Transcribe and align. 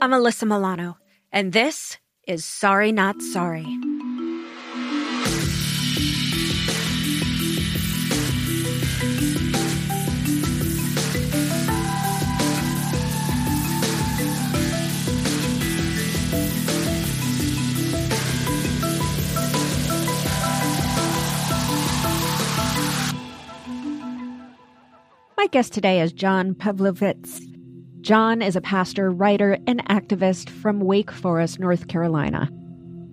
I'm 0.00 0.12
Alyssa 0.12 0.46
Milano, 0.46 0.96
and 1.32 1.52
this 1.52 1.98
is 2.28 2.44
Sorry 2.44 2.92
Not 2.92 3.20
Sorry. 3.20 3.66
My 25.36 25.48
guest 25.50 25.72
today 25.72 26.00
is 26.00 26.12
John 26.12 26.54
Pavlovitz. 26.54 27.47
John 28.08 28.40
is 28.40 28.56
a 28.56 28.62
pastor, 28.62 29.10
writer, 29.10 29.58
and 29.66 29.84
activist 29.84 30.48
from 30.48 30.80
Wake 30.80 31.10
Forest, 31.10 31.60
North 31.60 31.88
Carolina. 31.88 32.50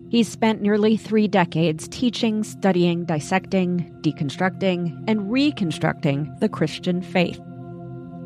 He's 0.07 0.29
spent 0.29 0.61
nearly 0.61 0.95
three 0.95 1.27
decades 1.27 1.89
teaching, 1.89 2.45
studying, 2.45 3.03
dissecting, 3.03 3.93
deconstructing, 3.99 5.03
and 5.05 5.29
reconstructing 5.29 6.33
the 6.39 6.47
Christian 6.47 7.01
faith. 7.01 7.41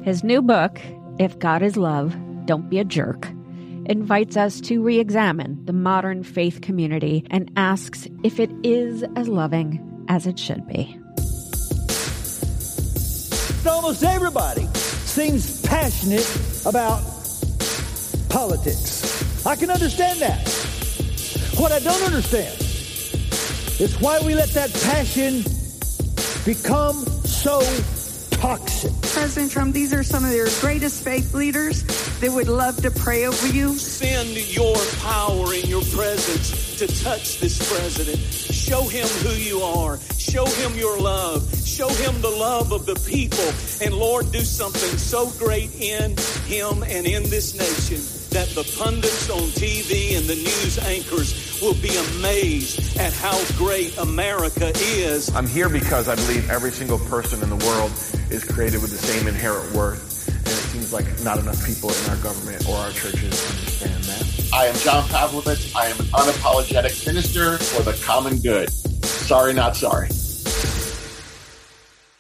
His 0.03 0.23
new 0.23 0.43
book, 0.43 0.79
If 1.17 1.39
God 1.39 1.63
is 1.63 1.75
Love, 1.75 2.15
Don't 2.45 2.69
Be 2.69 2.77
a 2.77 2.85
Jerk, 2.85 3.27
invites 3.87 4.37
us 4.37 4.61
to 4.61 4.83
re 4.83 4.99
examine 4.99 5.65
the 5.65 5.73
modern 5.73 6.21
faith 6.21 6.61
community 6.61 7.25
and 7.31 7.51
asks 7.57 8.07
if 8.23 8.39
it 8.39 8.51
is 8.61 9.03
as 9.15 9.27
loving 9.27 10.05
as 10.07 10.27
it 10.27 10.37
should 10.37 10.67
be. 10.67 10.95
Almost 13.67 14.03
everybody 14.03 14.69
seems 15.09 15.59
passionate 15.63 16.27
about 16.67 17.01
politics. 18.29 19.43
I 19.43 19.55
can 19.55 19.71
understand 19.71 20.19
that. 20.19 20.47
What 21.57 21.71
I 21.71 21.79
don't 21.79 22.03
understand 22.03 22.55
is 23.81 23.97
why 23.99 24.19
we 24.23 24.35
let 24.35 24.49
that 24.49 24.71
passion 24.85 25.41
become 26.45 26.95
so 27.25 27.59
toxic. 28.39 28.91
President 29.01 29.51
Trump, 29.51 29.73
these 29.73 29.93
are 29.93 30.03
some 30.03 30.23
of 30.23 30.31
your 30.31 30.47
greatest 30.61 31.03
faith 31.03 31.33
leaders. 31.33 31.83
They 32.19 32.29
would 32.29 32.47
love 32.47 32.81
to 32.83 32.91
pray 32.91 33.25
over 33.25 33.47
you. 33.47 33.73
Send 33.73 34.29
your 34.55 34.77
power 35.01 35.53
and 35.53 35.67
your 35.67 35.83
presence 35.83 36.77
to 36.79 36.87
touch 37.03 37.39
this 37.39 37.57
president. 37.71 38.19
Show 38.19 38.83
him 38.83 39.07
who 39.07 39.31
you 39.31 39.59
are. 39.61 39.99
Show 40.17 40.45
him 40.45 40.77
your 40.77 40.99
love. 40.99 41.43
Show 41.65 41.89
him 41.89 42.21
the 42.21 42.29
love 42.29 42.71
of 42.71 42.85
the 42.85 42.95
people. 43.07 43.51
And 43.85 43.93
Lord, 43.93 44.31
do 44.31 44.39
something 44.39 44.97
so 44.97 45.29
great 45.37 45.73
in 45.75 46.15
him 46.45 46.83
and 46.83 47.05
in 47.05 47.23
this 47.23 47.57
nation 47.57 47.97
that 48.29 48.47
the 48.49 48.63
pundits 48.77 49.29
on 49.29 49.41
TV 49.57 50.17
and 50.17 50.25
the 50.27 50.35
news 50.35 50.77
anchors 50.79 51.59
will 51.61 51.73
be 51.75 51.95
amazed 52.15 52.97
at 52.97 53.11
how 53.13 53.37
great 53.57 53.97
America 53.97 54.71
is. 54.75 55.33
I'm 55.35 55.47
here 55.47 55.67
because 55.67 56.07
I 56.07 56.15
believe 56.15 56.49
every 56.49 56.71
single 56.71 56.99
person 56.99 57.41
in 57.41 57.49
the 57.49 57.65
world 57.65 57.91
is 58.31 58.43
created 58.43 58.81
with 58.81 58.91
the 58.91 58.97
same 58.97 59.27
inherent 59.27 59.71
worth. 59.73 60.27
And 60.27 60.47
it 60.47 60.67
seems 60.71 60.93
like 60.93 61.05
not 61.23 61.39
enough 61.39 61.65
people 61.65 61.89
in 61.89 62.09
our 62.09 62.17
government 62.17 62.67
or 62.67 62.75
our 62.77 62.91
churches 62.91 63.33
understand 63.49 64.03
that. 64.03 64.49
I 64.53 64.65
am 64.65 64.75
John 64.75 65.03
Pavlovitz. 65.09 65.75
I 65.75 65.87
am 65.87 65.99
an 65.99 66.05
unapologetic 66.07 67.05
minister 67.05 67.57
for 67.57 67.83
the 67.83 67.93
common 68.03 68.39
good. 68.39 68.69
Sorry, 69.03 69.53
not 69.53 69.75
sorry. 69.75 70.09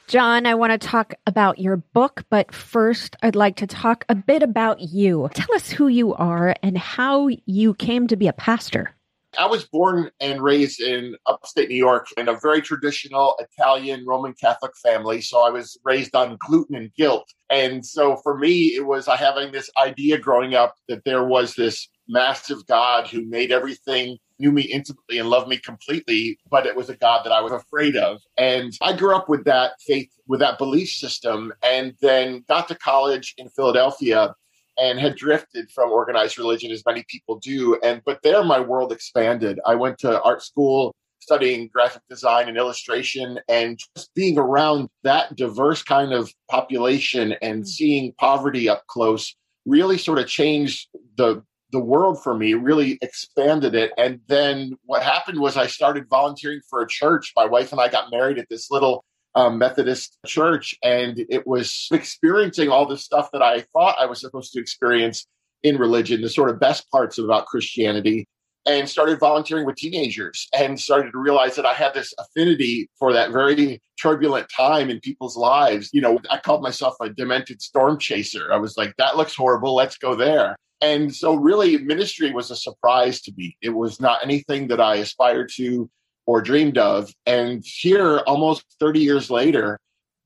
John, 0.07 0.47
I 0.47 0.55
want 0.55 0.71
to 0.71 0.87
talk 0.87 1.13
about 1.27 1.59
your 1.59 1.77
book, 1.77 2.23
but 2.31 2.51
first, 2.51 3.15
I'd 3.21 3.35
like 3.35 3.57
to 3.57 3.67
talk 3.67 4.05
a 4.09 4.15
bit 4.15 4.41
about 4.41 4.81
you. 4.81 5.29
Tell 5.35 5.55
us 5.55 5.69
who 5.69 5.87
you 5.87 6.15
are 6.15 6.55
and 6.63 6.77
how 6.77 7.29
you 7.45 7.75
came 7.75 8.07
to 8.07 8.15
be 8.15 8.27
a 8.27 8.33
pastor. 8.33 8.95
I 9.37 9.45
was 9.45 9.65
born 9.65 10.09
and 10.19 10.41
raised 10.41 10.81
in 10.81 11.15
upstate 11.27 11.69
New 11.69 11.75
York 11.75 12.07
in 12.17 12.27
a 12.27 12.39
very 12.41 12.61
traditional 12.61 13.35
Italian 13.39 14.05
Roman 14.05 14.33
Catholic 14.33 14.71
family. 14.81 15.21
So 15.21 15.45
I 15.45 15.49
was 15.49 15.77
raised 15.83 16.15
on 16.15 16.37
gluten 16.39 16.75
and 16.75 16.93
guilt. 16.95 17.31
And 17.49 17.85
so 17.85 18.17
for 18.17 18.37
me, 18.37 18.75
it 18.75 18.85
was 18.85 19.05
having 19.05 19.51
this 19.51 19.69
idea 19.81 20.17
growing 20.17 20.55
up 20.55 20.75
that 20.87 21.03
there 21.05 21.23
was 21.23 21.55
this 21.55 21.87
massive 22.07 22.65
God 22.65 23.07
who 23.07 23.23
made 23.25 23.51
everything, 23.51 24.17
knew 24.39 24.51
me 24.51 24.63
intimately 24.63 25.19
and 25.19 25.29
loved 25.29 25.47
me 25.47 25.57
completely, 25.57 26.39
but 26.49 26.65
it 26.65 26.75
was 26.75 26.89
a 26.89 26.95
God 26.95 27.23
that 27.23 27.31
I 27.31 27.41
was 27.41 27.51
afraid 27.51 27.95
of. 27.95 28.19
And 28.37 28.73
I 28.81 28.93
grew 28.93 29.15
up 29.15 29.29
with 29.29 29.45
that 29.45 29.73
faith, 29.85 30.09
with 30.27 30.39
that 30.39 30.57
belief 30.57 30.89
system, 30.89 31.53
and 31.63 31.93
then 32.01 32.43
got 32.47 32.67
to 32.69 32.75
college 32.75 33.35
in 33.37 33.49
Philadelphia 33.49 34.33
and 34.79 34.99
had 34.99 35.15
drifted 35.15 35.69
from 35.71 35.91
organized 35.91 36.37
religion 36.37 36.71
as 36.71 36.83
many 36.85 37.03
people 37.07 37.39
do. 37.39 37.79
And 37.83 38.01
but 38.05 38.19
there 38.23 38.43
my 38.43 38.59
world 38.59 38.91
expanded. 38.91 39.59
I 39.65 39.75
went 39.75 39.97
to 39.99 40.21
art 40.21 40.43
school 40.43 40.95
studying 41.19 41.69
graphic 41.73 42.01
design 42.09 42.47
and 42.47 42.57
illustration 42.57 43.39
and 43.47 43.77
just 43.95 44.13
being 44.15 44.37
around 44.37 44.87
that 45.03 45.35
diverse 45.35 45.83
kind 45.83 46.13
of 46.13 46.33
population 46.49 47.35
and 47.41 47.59
hmm. 47.59 47.65
seeing 47.65 48.13
poverty 48.17 48.69
up 48.69 48.85
close 48.87 49.35
really 49.65 49.97
sort 49.97 50.19
of 50.19 50.27
changed 50.27 50.87
the 51.17 51.43
the 51.71 51.79
world 51.79 52.23
for 52.23 52.35
me 52.35 52.55
really 52.55 52.97
expanded 53.03 53.75
it. 53.75 53.91
And 53.95 54.19
then 54.27 54.71
what 54.85 55.03
happened 55.03 55.39
was 55.39 55.55
i 55.55 55.67
started 55.67 56.09
volunteering 56.09 56.61
for 56.67 56.81
a 56.81 56.87
church. 56.87 57.31
My 57.35 57.45
wife 57.45 57.71
and 57.71 57.79
i 57.79 57.87
got 57.87 58.11
married 58.11 58.39
at 58.39 58.49
this 58.49 58.71
little 58.71 59.03
um, 59.39 59.57
Methodist 59.57 60.17
church, 60.25 60.75
and 60.83 61.25
it 61.29 61.47
was 61.47 61.87
experiencing 61.91 62.69
all 62.69 62.85
this 62.85 63.05
stuff 63.05 63.29
that 63.31 63.41
I 63.41 63.61
thought 63.73 63.95
I 63.99 64.05
was 64.05 64.19
supposed 64.19 64.51
to 64.53 64.59
experience 64.59 65.25
in 65.63 65.77
religion, 65.77 66.21
the 66.21 66.29
sort 66.29 66.49
of 66.49 66.59
best 66.59 66.89
parts 66.91 67.17
about 67.17 67.45
Christianity, 67.45 68.27
and 68.65 68.87
started 68.87 69.19
volunteering 69.19 69.65
with 69.65 69.77
teenagers 69.77 70.47
and 70.57 70.79
started 70.79 71.11
to 71.11 71.17
realize 71.17 71.55
that 71.55 71.65
I 71.65 71.73
had 71.73 71.93
this 71.93 72.13
affinity 72.19 72.89
for 72.99 73.13
that 73.13 73.31
very 73.31 73.81
turbulent 74.01 74.47
time 74.55 74.89
in 74.89 74.99
people's 74.99 75.37
lives. 75.37 75.89
You 75.93 76.01
know, 76.01 76.19
I 76.29 76.37
called 76.37 76.61
myself 76.61 76.95
a 77.01 77.09
demented 77.09 77.61
storm 77.61 77.97
chaser. 77.97 78.51
I 78.51 78.57
was 78.57 78.75
like, 78.77 78.93
that 78.97 79.15
looks 79.15 79.35
horrible. 79.35 79.73
Let's 79.73 79.97
go 79.97 80.15
there. 80.15 80.57
And 80.81 81.13
so, 81.13 81.35
really, 81.35 81.77
ministry 81.77 82.31
was 82.31 82.51
a 82.51 82.55
surprise 82.55 83.21
to 83.23 83.33
me. 83.35 83.55
It 83.61 83.69
was 83.69 83.99
not 83.99 84.23
anything 84.23 84.67
that 84.67 84.79
I 84.79 84.95
aspired 84.95 85.49
to 85.55 85.89
or 86.29 86.43
dreamed 86.43 86.77
of. 86.77 87.11
And 87.25 87.63
here, 87.65 88.19
almost 88.27 88.63
30 88.79 88.99
years 88.99 89.31
later, 89.31 89.79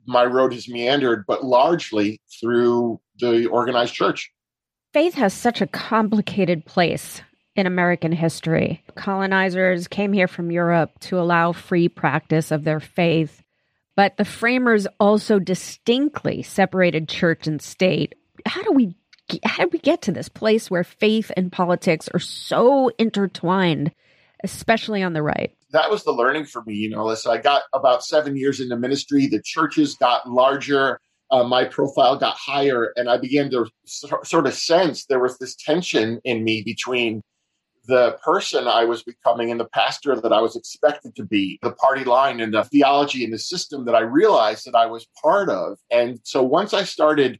my 0.06 0.26
road 0.26 0.52
has 0.52 0.68
meandered, 0.68 1.24
but 1.26 1.46
largely 1.46 2.20
through 2.42 3.00
the 3.22 3.46
organized 3.46 3.94
church. 3.94 4.30
Faith 4.92 5.14
has 5.14 5.34
such 5.34 5.62
a 5.62 5.68
complicated 5.68 6.66
place 6.66 7.22
in 7.56 7.66
American 7.66 8.12
history. 8.12 8.84
Colonizers 8.96 9.88
came 9.88 10.12
here 10.12 10.28
from 10.28 10.52
Europe 10.52 10.92
to 11.00 11.18
allow 11.18 11.54
free 11.54 11.88
practice 11.88 12.52
of 12.52 12.66
their 12.66 12.82
faith, 12.82 13.42
but 13.96 14.18
the 14.18 14.26
framers 14.26 14.86
also 15.00 15.40
distinctly 15.40 16.44
separated 16.44 17.08
church 17.08 17.48
and 17.48 17.62
state. 17.62 18.14
How 18.46 18.62
do 18.64 18.74
we 18.74 18.94
how 19.46 19.64
did 19.64 19.72
we 19.72 19.80
get 19.80 20.02
to 20.02 20.12
this 20.12 20.28
place 20.28 20.70
where 20.70 20.84
faith 20.84 21.32
and 21.38 21.50
politics 21.50 22.10
are 22.14 22.20
so 22.20 22.92
intertwined, 23.00 23.94
especially 24.44 25.02
on 25.02 25.14
the 25.14 25.22
right? 25.22 25.56
that 25.74 25.90
was 25.90 26.04
the 26.04 26.12
learning 26.12 26.46
for 26.46 26.64
me, 26.64 26.76
you 26.76 26.90
know, 26.90 27.00
Alyssa. 27.00 27.32
I 27.32 27.40
got 27.40 27.64
about 27.74 28.06
seven 28.06 28.38
years 28.38 28.60
into 28.60 28.78
ministry. 28.78 29.28
The 29.28 29.42
churches 29.42 29.96
got 29.96 30.30
larger. 30.30 31.00
Uh, 31.32 31.44
my 31.44 31.66
profile 31.66 32.16
got 32.16 32.38
higher, 32.38 32.94
and 32.96 33.10
I 33.10 33.18
began 33.18 33.50
to 33.52 33.66
so, 33.86 34.20
sort 34.24 34.46
of 34.46 34.54
sense 34.54 35.06
there 35.06 35.20
was 35.20 35.38
this 35.40 35.56
tension 35.56 36.22
in 36.24 36.44
me 36.44 36.62
between 36.62 37.22
the 37.88 38.18
person 38.24 38.68
I 38.68 38.86
was 38.86 39.04
becoming 39.04 39.50
and 39.50 39.60
the 39.60 39.66
pastor 39.66 40.16
that 40.16 40.32
I 40.32 40.40
was 40.40 40.56
expected 40.56 41.16
to 41.16 41.26
be, 41.26 41.60
the 41.64 41.72
party 41.72 42.06
line 42.06 42.40
and 42.40 42.54
the 42.54 42.64
theology 42.64 43.26
and 43.26 43.34
the 43.34 43.40
system 43.40 43.84
that 43.86 43.96
I 43.96 44.02
realized 44.02 44.66
that 44.68 44.76
I 44.76 44.86
was 44.86 45.08
part 45.22 45.50
of. 45.50 45.80
And 45.92 46.20
so 46.24 46.44
once 46.44 46.74
I 46.74 46.84
started 46.84 47.40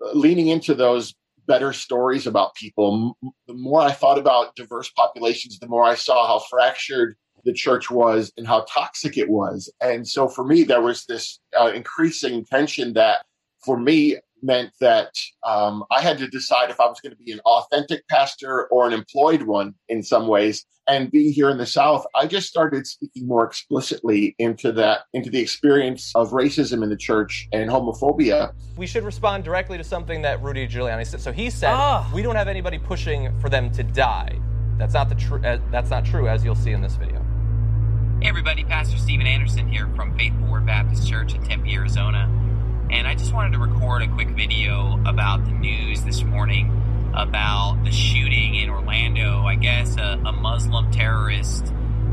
uh, 0.00 0.12
leaning 0.12 0.46
into 0.46 0.74
those 0.74 1.14
better 1.46 1.72
stories 1.72 2.26
about 2.26 2.54
people, 2.54 3.16
the 3.46 3.54
more 3.54 3.80
I 3.80 3.92
thought 3.92 4.18
about 4.18 4.54
diverse 4.56 4.90
populations, 4.90 5.58
the 5.58 5.68
more 5.68 5.84
I 5.84 5.94
saw 5.94 6.26
how 6.26 6.44
fractured 6.50 7.16
the 7.44 7.52
church 7.52 7.90
was 7.90 8.32
and 8.36 8.46
how 8.46 8.64
toxic 8.68 9.18
it 9.18 9.28
was. 9.28 9.72
And 9.80 10.06
so 10.06 10.28
for 10.28 10.44
me, 10.44 10.62
there 10.62 10.80
was 10.80 11.04
this 11.06 11.40
uh, 11.58 11.72
increasing 11.74 12.44
tension 12.44 12.92
that 12.94 13.24
for 13.64 13.78
me 13.78 14.18
meant 14.42 14.70
that 14.80 15.12
um, 15.46 15.84
I 15.90 16.00
had 16.00 16.18
to 16.18 16.28
decide 16.28 16.70
if 16.70 16.80
I 16.80 16.86
was 16.86 17.00
going 17.00 17.12
to 17.12 17.22
be 17.22 17.32
an 17.32 17.40
authentic 17.40 18.06
pastor 18.08 18.66
or 18.66 18.86
an 18.86 18.92
employed 18.92 19.42
one 19.42 19.74
in 19.88 20.02
some 20.02 20.26
ways. 20.26 20.64
And 20.88 21.12
being 21.12 21.32
here 21.32 21.48
in 21.48 21.58
the 21.58 21.66
South, 21.66 22.04
I 22.16 22.26
just 22.26 22.48
started 22.48 22.86
speaking 22.88 23.28
more 23.28 23.44
explicitly 23.44 24.34
into 24.40 24.72
that, 24.72 25.02
into 25.12 25.30
the 25.30 25.38
experience 25.38 26.10
of 26.16 26.30
racism 26.30 26.82
in 26.82 26.90
the 26.90 26.96
church 26.96 27.48
and 27.52 27.70
homophobia. 27.70 28.52
We 28.76 28.88
should 28.88 29.04
respond 29.04 29.44
directly 29.44 29.78
to 29.78 29.84
something 29.84 30.22
that 30.22 30.42
Rudy 30.42 30.66
Giuliani 30.66 31.06
said. 31.06 31.20
So 31.20 31.30
he 31.30 31.50
said, 31.50 31.72
oh. 31.72 32.10
"We 32.12 32.20
don't 32.20 32.34
have 32.34 32.48
anybody 32.48 32.78
pushing 32.78 33.38
for 33.38 33.48
them 33.48 33.70
to 33.72 33.84
die." 33.84 34.40
That's 34.76 34.94
not 34.94 35.08
the 35.08 35.14
true. 35.14 35.40
Uh, 35.44 35.60
that's 35.70 35.90
not 35.90 36.04
true, 36.04 36.26
as 36.26 36.44
you'll 36.44 36.56
see 36.56 36.72
in 36.72 36.80
this 36.82 36.96
video. 36.96 37.24
Hey 38.20 38.28
everybody, 38.28 38.64
Pastor 38.64 38.98
Steven 38.98 39.26
Anderson 39.26 39.68
here 39.68 39.88
from 39.94 40.16
Faithful 40.16 40.46
Word 40.46 40.66
Baptist 40.66 41.08
Church 41.08 41.34
in 41.34 41.44
Tempe, 41.44 41.74
Arizona. 41.74 42.28
And 42.92 43.08
I 43.08 43.14
just 43.14 43.32
wanted 43.32 43.52
to 43.52 43.58
record 43.58 44.02
a 44.02 44.08
quick 44.08 44.28
video 44.28 45.00
about 45.06 45.46
the 45.46 45.50
news 45.50 46.02
this 46.02 46.22
morning 46.24 47.10
about 47.14 47.82
the 47.84 47.90
shooting 47.90 48.54
in 48.56 48.68
Orlando. 48.68 49.46
I 49.46 49.54
guess 49.54 49.96
a, 49.96 50.20
a 50.26 50.32
Muslim 50.32 50.90
terrorist 50.90 51.72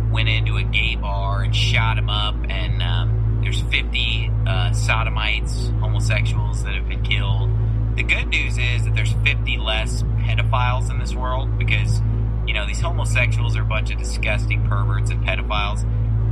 went 0.09 0.29
into 0.29 0.55
a 0.55 0.63
gay 0.63 0.95
bar 0.95 1.41
and 1.41 1.53
shot 1.53 1.97
him 1.97 2.09
up, 2.09 2.35
and 2.47 2.81
um, 2.81 3.41
there's 3.43 3.59
50 3.63 4.31
uh, 4.47 4.71
sodomites, 4.71 5.67
homosexuals 5.81 6.63
that 6.63 6.75
have 6.75 6.87
been 6.87 7.03
killed. 7.03 7.49
The 7.97 8.03
good 8.03 8.29
news 8.29 8.57
is 8.57 8.85
that 8.85 8.95
there's 8.95 9.11
50 9.25 9.57
less 9.57 10.03
pedophiles 10.03 10.89
in 10.89 10.97
this 10.97 11.13
world 11.13 11.57
because, 11.57 12.01
you 12.47 12.53
know, 12.53 12.65
these 12.65 12.79
homosexuals 12.79 13.57
are 13.57 13.63
a 13.63 13.65
bunch 13.65 13.91
of 13.91 13.97
disgusting 13.97 14.65
perverts 14.65 15.11
and 15.11 15.25
pedophiles. 15.25 15.83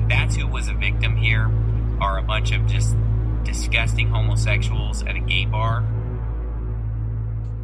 That's 0.07 0.37
who 0.37 0.47
was 0.47 0.69
a 0.69 0.73
victim 0.73 1.17
here, 1.17 1.51
are 1.99 2.17
a 2.17 2.23
bunch 2.23 2.53
of 2.53 2.65
just 2.65 2.95
disgusting 3.47 4.09
homosexuals 4.09 5.01
at 5.03 5.15
a 5.15 5.19
gay 5.21 5.45
bar. 5.45 5.79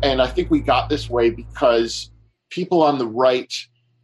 And 0.01 0.21
I 0.21 0.27
think 0.27 0.49
we 0.49 0.61
got 0.61 0.89
this 0.89 1.09
way 1.09 1.29
because 1.29 2.09
people 2.49 2.81
on 2.81 2.97
the 2.97 3.07
right 3.07 3.53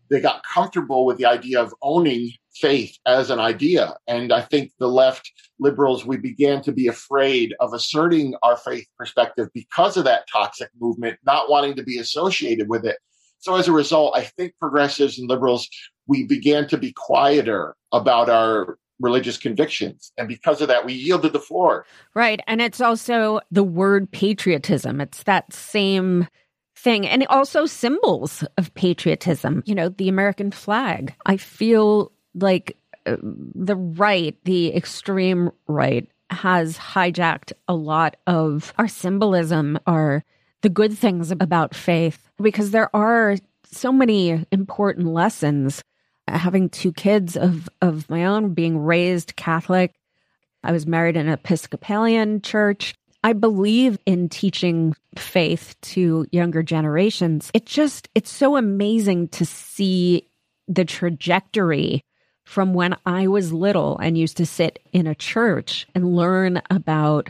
they 0.09 0.19
got 0.19 0.43
comfortable 0.43 1.05
with 1.05 1.17
the 1.17 1.25
idea 1.25 1.61
of 1.61 1.73
owning 1.81 2.31
faith 2.55 2.97
as 3.05 3.29
an 3.29 3.39
idea. 3.39 3.95
And 4.07 4.33
I 4.33 4.41
think 4.41 4.71
the 4.79 4.87
left 4.87 5.31
liberals, 5.59 6.03
we 6.03 6.17
began 6.17 6.61
to 6.63 6.71
be 6.71 6.87
afraid 6.87 7.53
of 7.59 7.73
asserting 7.73 8.33
our 8.41 8.57
faith 8.57 8.87
perspective 8.97 9.49
because 9.53 9.97
of 9.97 10.05
that 10.05 10.27
toxic 10.31 10.69
movement, 10.79 11.19
not 11.25 11.49
wanting 11.49 11.75
to 11.75 11.83
be 11.83 11.99
associated 11.99 12.69
with 12.69 12.85
it. 12.85 12.97
So 13.37 13.55
as 13.55 13.67
a 13.67 13.71
result, 13.71 14.17
I 14.17 14.23
think 14.23 14.53
progressives 14.59 15.19
and 15.19 15.29
liberals, 15.29 15.69
we 16.07 16.25
began 16.25 16.67
to 16.69 16.77
be 16.77 16.91
quieter 16.91 17.75
about 17.91 18.29
our 18.29 18.78
religious 18.99 19.37
convictions. 19.37 20.11
And 20.17 20.27
because 20.27 20.61
of 20.61 20.67
that, 20.67 20.85
we 20.85 20.93
yielded 20.93 21.33
the 21.33 21.39
floor. 21.39 21.85
Right. 22.13 22.39
And 22.47 22.61
it's 22.61 22.81
also 22.81 23.39
the 23.51 23.63
word 23.63 24.11
patriotism. 24.11 25.01
It's 25.01 25.23
that 25.23 25.53
same 25.53 26.27
thing 26.79 27.05
and 27.05 27.25
also 27.27 27.65
symbols 27.65 28.43
of 28.57 28.73
patriotism 28.73 29.61
you 29.65 29.75
know 29.75 29.89
the 29.89 30.07
american 30.07 30.49
flag 30.49 31.13
i 31.25 31.35
feel 31.35 32.09
like 32.35 32.77
uh, 33.05 33.17
the 33.21 33.75
right 33.75 34.37
the 34.45 34.73
extreme 34.73 35.51
right 35.67 36.09
has 36.29 36.77
hijacked 36.77 37.51
a 37.67 37.75
lot 37.75 38.15
of 38.27 38.73
our 38.77 38.87
symbolism 38.87 39.77
our 39.87 40.23
the 40.61 40.69
good 40.69 40.97
things 40.97 41.31
about 41.31 41.75
faith 41.75 42.29
because 42.41 42.71
there 42.71 42.93
are 42.95 43.35
so 43.65 43.91
many 43.91 44.45
important 44.51 45.07
lessons 45.07 45.81
having 46.37 46.69
two 46.69 46.91
kids 46.91 47.35
of 47.35 47.69
of 47.81 48.09
my 48.09 48.25
own 48.25 48.53
being 48.53 48.77
raised 48.77 49.35
catholic 49.35 49.93
i 50.63 50.71
was 50.71 50.85
married 50.87 51.15
in 51.15 51.27
an 51.27 51.33
episcopalian 51.33 52.41
church 52.41 52.95
I 53.23 53.33
believe 53.33 53.99
in 54.05 54.29
teaching 54.29 54.95
faith 55.17 55.75
to 55.81 56.25
younger 56.31 56.63
generations. 56.63 57.51
It 57.53 57.65
just, 57.65 58.07
it's 58.15 58.31
so 58.31 58.55
amazing 58.55 59.27
to 59.29 59.45
see 59.45 60.29
the 60.67 60.85
trajectory 60.85 62.01
from 62.45 62.73
when 62.73 62.95
I 63.05 63.27
was 63.27 63.51
little 63.51 63.97
and 63.97 64.17
used 64.17 64.37
to 64.37 64.45
sit 64.45 64.79
in 64.93 65.05
a 65.05 65.15
church 65.15 65.85
and 65.93 66.15
learn 66.15 66.61
about 66.69 67.29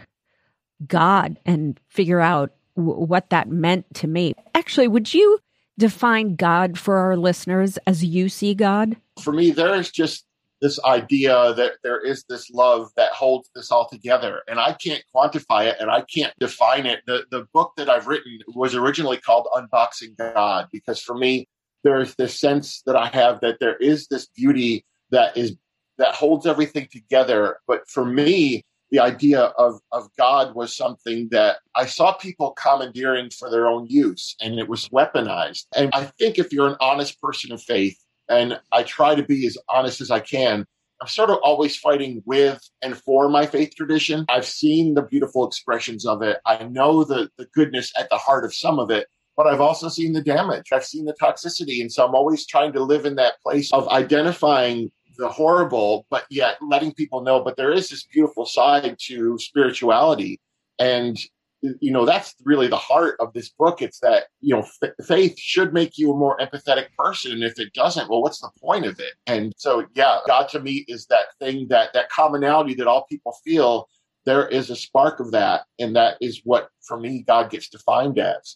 God 0.85 1.37
and 1.45 1.79
figure 1.87 2.21
out 2.21 2.51
w- 2.75 3.05
what 3.05 3.31
that 3.31 3.49
meant 3.49 3.85
to 3.95 4.07
me. 4.07 4.35
Actually, 4.53 4.87
would 4.87 5.13
you 5.13 5.39
define 5.79 6.35
God 6.35 6.77
for 6.77 6.97
our 6.97 7.17
listeners 7.17 7.77
as 7.87 8.03
you 8.03 8.29
see 8.29 8.53
God? 8.53 8.95
For 9.23 9.33
me, 9.33 9.49
there 9.49 9.73
is 9.73 9.89
just 9.89 10.25
this 10.61 10.79
idea 10.83 11.53
that 11.53 11.73
there 11.83 12.05
is 12.05 12.25
this 12.27 12.49
love 12.49 12.89
that 12.97 13.11
holds 13.13 13.49
this 13.55 13.71
all 13.71 13.87
together. 13.87 14.41
And 14.47 14.59
I 14.59 14.73
can't 14.73 15.03
quantify 15.15 15.65
it 15.65 15.77
and 15.79 15.89
I 15.89 16.01
can't 16.01 16.33
define 16.39 16.85
it. 16.85 16.99
The, 17.07 17.25
the 17.31 17.47
book 17.53 17.71
that 17.77 17.89
I've 17.89 18.07
written 18.07 18.39
was 18.53 18.75
originally 18.75 19.17
called 19.17 19.47
Unboxing 19.55 20.17
God 20.17 20.67
because 20.71 21.01
for 21.01 21.15
me, 21.15 21.47
there's 21.83 22.13
this 22.15 22.37
sense 22.37 22.81
that 22.85 22.97
I 22.97 23.07
have 23.07 23.39
that 23.39 23.59
there 23.61 23.77
is 23.77 24.07
this 24.07 24.27
beauty 24.35 24.83
that 25.11 25.37
is 25.37 25.55
that 25.97 26.13
holds 26.15 26.45
everything 26.45 26.87
together. 26.91 27.57
But 27.67 27.87
for 27.87 28.05
me, 28.05 28.65
the 28.91 28.99
idea 28.99 29.41
of, 29.41 29.79
of 29.91 30.09
God 30.17 30.55
was 30.55 30.75
something 30.75 31.27
that 31.31 31.57
I 31.75 31.85
saw 31.85 32.13
people 32.13 32.51
commandeering 32.51 33.29
for 33.29 33.49
their 33.49 33.67
own 33.67 33.85
use 33.87 34.35
and 34.41 34.59
it 34.59 34.67
was 34.67 34.89
weaponized. 34.89 35.65
And 35.75 35.91
I 35.93 36.05
think 36.05 36.39
if 36.39 36.51
you're 36.51 36.67
an 36.67 36.77
honest 36.79 37.21
person 37.21 37.51
of 37.51 37.61
faith, 37.61 37.97
and 38.29 38.59
I 38.71 38.83
try 38.83 39.15
to 39.15 39.23
be 39.23 39.45
as 39.47 39.57
honest 39.67 39.99
as 40.01 40.11
I 40.11 40.19
can. 40.19 40.65
I'm 41.01 41.07
sort 41.07 41.29
of 41.29 41.39
always 41.43 41.77
fighting 41.77 42.21
with 42.25 42.61
and 42.81 42.95
for 42.95 43.29
my 43.29 43.45
faith 43.45 43.73
tradition. 43.75 44.25
I've 44.29 44.45
seen 44.45 44.93
the 44.93 45.01
beautiful 45.01 45.47
expressions 45.47 46.05
of 46.05 46.21
it. 46.21 46.37
I 46.45 46.63
know 46.65 47.03
the, 47.03 47.29
the 47.37 47.47
goodness 47.53 47.91
at 47.97 48.09
the 48.09 48.17
heart 48.17 48.45
of 48.45 48.53
some 48.53 48.79
of 48.79 48.91
it, 48.91 49.07
but 49.37 49.47
I've 49.47 49.61
also 49.61 49.87
seen 49.87 50.13
the 50.13 50.21
damage. 50.21 50.67
I've 50.71 50.85
seen 50.85 51.05
the 51.05 51.15
toxicity. 51.19 51.81
And 51.81 51.91
so 51.91 52.05
I'm 52.05 52.15
always 52.15 52.45
trying 52.45 52.73
to 52.73 52.83
live 52.83 53.05
in 53.05 53.15
that 53.15 53.35
place 53.41 53.71
of 53.71 53.87
identifying 53.87 54.91
the 55.19 55.29
horrible, 55.29 56.07
but 56.09 56.25
yet 56.29 56.57
letting 56.61 56.93
people 56.93 57.21
know, 57.21 57.43
but 57.43 57.57
there 57.57 57.71
is 57.71 57.89
this 57.89 58.05
beautiful 58.05 58.45
side 58.45 58.95
to 59.07 59.37
spirituality. 59.37 60.39
And 60.79 61.17
you 61.61 61.91
know 61.91 62.05
that's 62.05 62.35
really 62.45 62.67
the 62.67 62.77
heart 62.77 63.17
of 63.19 63.33
this 63.33 63.49
book 63.49 63.81
it's 63.81 63.99
that 63.99 64.27
you 64.39 64.55
know 64.55 64.61
f- 64.61 64.91
faith 65.05 65.37
should 65.37 65.73
make 65.73 65.97
you 65.97 66.13
a 66.13 66.15
more 66.15 66.37
empathetic 66.37 66.85
person 66.97 67.33
and 67.33 67.43
if 67.43 67.59
it 67.59 67.73
doesn't 67.73 68.09
well 68.09 68.21
what's 68.21 68.39
the 68.39 68.49
point 68.61 68.85
of 68.85 68.97
it 68.97 69.15
and 69.27 69.53
so 69.57 69.85
yeah 69.93 70.19
god 70.25 70.47
to 70.47 70.61
me 70.61 70.85
is 70.87 71.05
that 71.07 71.25
thing 71.37 71.67
that 71.67 71.91
that 71.93 72.09
commonality 72.09 72.73
that 72.73 72.87
all 72.87 73.05
people 73.09 73.35
feel 73.43 73.89
there 74.25 74.47
is 74.47 74.69
a 74.69 74.75
spark 74.75 75.19
of 75.19 75.31
that 75.31 75.65
and 75.79 75.97
that 75.97 76.15
is 76.21 76.39
what 76.45 76.69
for 76.87 76.97
me 76.97 77.23
god 77.27 77.49
gets 77.49 77.67
defined 77.67 78.17
as 78.17 78.55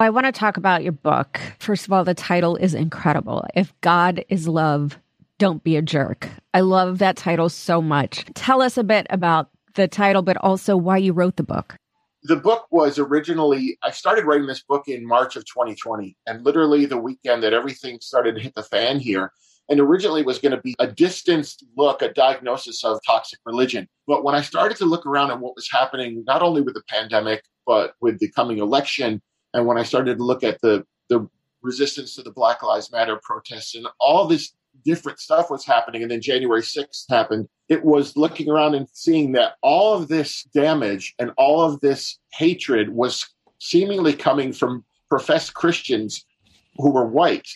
I 0.00 0.10
want 0.10 0.26
to 0.26 0.32
talk 0.32 0.56
about 0.56 0.82
your 0.82 0.90
book. 0.90 1.38
First 1.60 1.86
of 1.86 1.92
all, 1.92 2.02
the 2.02 2.12
title 2.12 2.56
is 2.56 2.74
incredible. 2.74 3.46
If 3.54 3.72
God 3.82 4.24
is 4.28 4.48
love, 4.48 4.98
don't 5.42 5.64
be 5.64 5.74
a 5.74 5.82
jerk. 5.82 6.28
I 6.54 6.60
love 6.60 6.98
that 6.98 7.16
title 7.16 7.48
so 7.48 7.82
much. 7.82 8.24
Tell 8.34 8.62
us 8.62 8.78
a 8.78 8.84
bit 8.84 9.08
about 9.10 9.50
the 9.74 9.88
title, 9.88 10.22
but 10.22 10.36
also 10.36 10.76
why 10.76 10.98
you 10.98 11.12
wrote 11.12 11.34
the 11.34 11.42
book 11.42 11.74
the 12.24 12.36
book 12.36 12.68
was 12.70 13.00
originally 13.00 13.76
i 13.82 13.90
started 13.90 14.24
writing 14.24 14.46
this 14.46 14.62
book 14.62 14.86
in 14.86 15.04
march 15.04 15.34
of 15.34 15.44
2020 15.44 16.16
and 16.28 16.44
literally 16.44 16.86
the 16.86 16.96
weekend 16.96 17.42
that 17.42 17.52
everything 17.52 17.98
started 18.00 18.36
to 18.36 18.40
hit 18.40 18.54
the 18.54 18.62
fan 18.62 19.00
here 19.00 19.32
and 19.68 19.80
originally 19.80 20.22
was 20.22 20.38
going 20.38 20.54
to 20.54 20.60
be 20.60 20.76
a 20.78 20.86
distanced 20.86 21.64
look 21.76 22.00
a 22.00 22.12
diagnosis 22.12 22.84
of 22.84 23.00
toxic 23.04 23.40
religion 23.44 23.88
but 24.06 24.22
when 24.22 24.36
i 24.36 24.40
started 24.40 24.76
to 24.76 24.84
look 24.84 25.04
around 25.04 25.32
at 25.32 25.40
what 25.40 25.56
was 25.56 25.68
happening 25.72 26.22
not 26.24 26.42
only 26.42 26.62
with 26.62 26.74
the 26.74 26.84
pandemic 26.88 27.42
but 27.66 27.94
with 28.00 28.20
the 28.20 28.30
coming 28.30 28.58
election 28.58 29.20
and 29.52 29.66
when 29.66 29.76
i 29.76 29.82
started 29.82 30.16
to 30.18 30.22
look 30.22 30.44
at 30.44 30.60
the 30.60 30.84
the 31.08 31.28
resistance 31.60 32.14
to 32.14 32.22
the 32.22 32.30
black 32.30 32.62
lives 32.62 32.92
matter 32.92 33.18
protests 33.24 33.74
and 33.74 33.88
all 33.98 34.28
this 34.28 34.52
different 34.84 35.20
stuff 35.20 35.50
was 35.50 35.64
happening 35.64 36.02
and 36.02 36.10
then 36.10 36.20
January 36.20 36.62
6th 36.62 37.04
happened, 37.08 37.48
it 37.68 37.84
was 37.84 38.16
looking 38.16 38.50
around 38.50 38.74
and 38.74 38.86
seeing 38.92 39.32
that 39.32 39.54
all 39.62 39.94
of 39.94 40.08
this 40.08 40.44
damage 40.54 41.14
and 41.18 41.32
all 41.36 41.62
of 41.62 41.80
this 41.80 42.18
hatred 42.32 42.88
was 42.88 43.26
seemingly 43.58 44.12
coming 44.12 44.52
from 44.52 44.84
professed 45.08 45.54
Christians 45.54 46.24
who 46.76 46.90
were 46.90 47.06
white. 47.06 47.48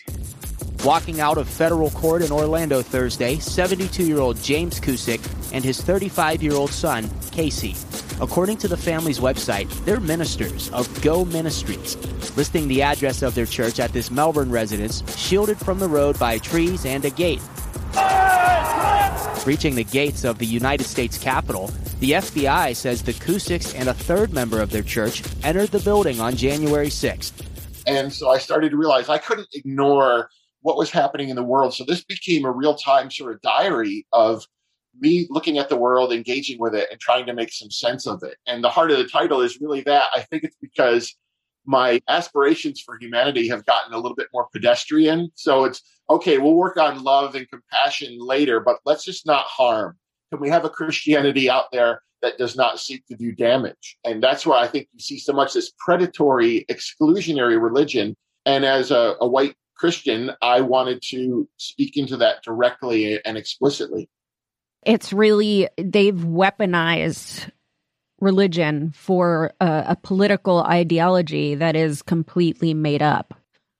Walking 0.83 1.19
out 1.19 1.37
of 1.37 1.47
federal 1.47 1.89
court 1.91 2.21
in 2.21 2.31
Orlando 2.31 2.81
Thursday, 2.81 3.37
72 3.39 4.05
year 4.05 4.19
old 4.19 4.41
James 4.41 4.79
Cusick 4.79 5.21
and 5.53 5.63
his 5.63 5.81
35 5.81 6.43
year 6.43 6.53
old 6.53 6.71
son, 6.71 7.09
Casey. 7.31 7.75
According 8.19 8.57
to 8.57 8.67
the 8.67 8.77
family's 8.77 9.19
website, 9.19 9.69
they're 9.85 9.99
ministers 9.99 10.71
of 10.71 10.89
Go 11.03 11.23
Ministries, 11.25 11.95
listing 12.35 12.67
the 12.67 12.81
address 12.81 13.21
of 13.21 13.35
their 13.35 13.45
church 13.45 13.79
at 13.79 13.93
this 13.93 14.09
Melbourne 14.09 14.49
residence, 14.49 15.03
shielded 15.15 15.59
from 15.59 15.77
the 15.77 15.87
road 15.87 16.17
by 16.17 16.39
trees 16.39 16.83
and 16.85 17.05
a 17.05 17.11
gate. 17.11 17.41
Reaching 19.45 19.75
the 19.75 19.83
gates 19.83 20.23
of 20.23 20.39
the 20.39 20.47
United 20.47 20.85
States 20.85 21.17
Capitol, 21.17 21.67
the 21.99 22.13
FBI 22.13 22.75
says 22.75 23.03
the 23.03 23.13
Cusicks 23.13 23.75
and 23.75 23.87
a 23.87 23.93
third 23.93 24.33
member 24.33 24.61
of 24.61 24.71
their 24.71 24.81
church 24.81 25.21
entered 25.43 25.69
the 25.69 25.79
building 25.79 26.19
on 26.19 26.35
January 26.35 26.87
6th. 26.87 27.45
And 27.85 28.11
so 28.11 28.29
I 28.29 28.39
started 28.39 28.71
to 28.71 28.77
realize 28.77 29.09
I 29.09 29.19
couldn't 29.19 29.47
ignore 29.53 30.29
what 30.61 30.75
was 30.75 30.89
happening 30.89 31.29
in 31.29 31.35
the 31.35 31.43
world. 31.43 31.75
So 31.75 31.85
this 31.85 32.03
became 32.03 32.45
a 32.45 32.51
real 32.51 32.75
time 32.75 33.11
sort 33.11 33.33
of 33.33 33.41
diary 33.41 34.07
of 34.11 34.45
me 34.99 35.27
looking 35.29 35.57
at 35.57 35.69
the 35.69 35.77
world, 35.77 36.11
engaging 36.11 36.59
with 36.59 36.75
it, 36.75 36.87
and 36.91 36.99
trying 36.99 37.25
to 37.25 37.33
make 37.33 37.51
some 37.51 37.71
sense 37.71 38.07
of 38.07 38.23
it. 38.23 38.35
And 38.47 38.63
the 38.63 38.69
heart 38.69 38.91
of 38.91 38.97
the 38.97 39.07
title 39.07 39.41
is 39.41 39.59
really 39.61 39.81
that. 39.81 40.05
I 40.15 40.21
think 40.21 40.43
it's 40.43 40.57
because 40.61 41.15
my 41.65 41.99
aspirations 42.07 42.81
for 42.81 42.97
humanity 42.99 43.47
have 43.49 43.65
gotten 43.65 43.93
a 43.93 43.97
little 43.97 44.15
bit 44.15 44.27
more 44.33 44.47
pedestrian. 44.53 45.29
So 45.35 45.65
it's 45.65 45.81
okay, 46.09 46.37
we'll 46.37 46.55
work 46.55 46.77
on 46.77 47.03
love 47.03 47.35
and 47.35 47.47
compassion 47.49 48.17
later, 48.19 48.61
but 48.61 48.77
let's 48.85 49.03
just 49.03 49.25
not 49.25 49.45
harm. 49.45 49.97
Can 50.31 50.39
we 50.39 50.49
have 50.49 50.65
a 50.65 50.69
Christianity 50.69 51.49
out 51.49 51.65
there 51.71 52.01
that 52.21 52.37
does 52.37 52.55
not 52.55 52.79
seek 52.79 53.05
to 53.07 53.15
do 53.15 53.33
damage? 53.33 53.97
And 54.05 54.23
that's 54.23 54.45
why 54.45 54.61
I 54.63 54.67
think 54.67 54.87
you 54.93 54.99
see 54.99 55.19
so 55.19 55.33
much 55.33 55.53
this 55.53 55.73
predatory, 55.77 56.65
exclusionary 56.71 57.61
religion. 57.61 58.15
And 58.45 58.63
as 58.63 58.91
a, 58.91 59.15
a 59.19 59.27
white 59.27 59.55
Christian, 59.75 60.31
I 60.41 60.61
wanted 60.61 61.01
to 61.09 61.47
speak 61.57 61.97
into 61.97 62.17
that 62.17 62.43
directly 62.43 63.23
and 63.25 63.37
explicitly 63.37 64.09
it's 64.85 65.11
really 65.13 65.67
they've 65.77 66.15
weaponized 66.15 67.49
religion 68.19 68.91
for 68.95 69.53
a, 69.59 69.85
a 69.89 69.95
political 69.95 70.61
ideology 70.61 71.55
that 71.55 71.75
is 71.75 72.01
completely 72.01 72.73
made 72.73 73.01
up. 73.01 73.33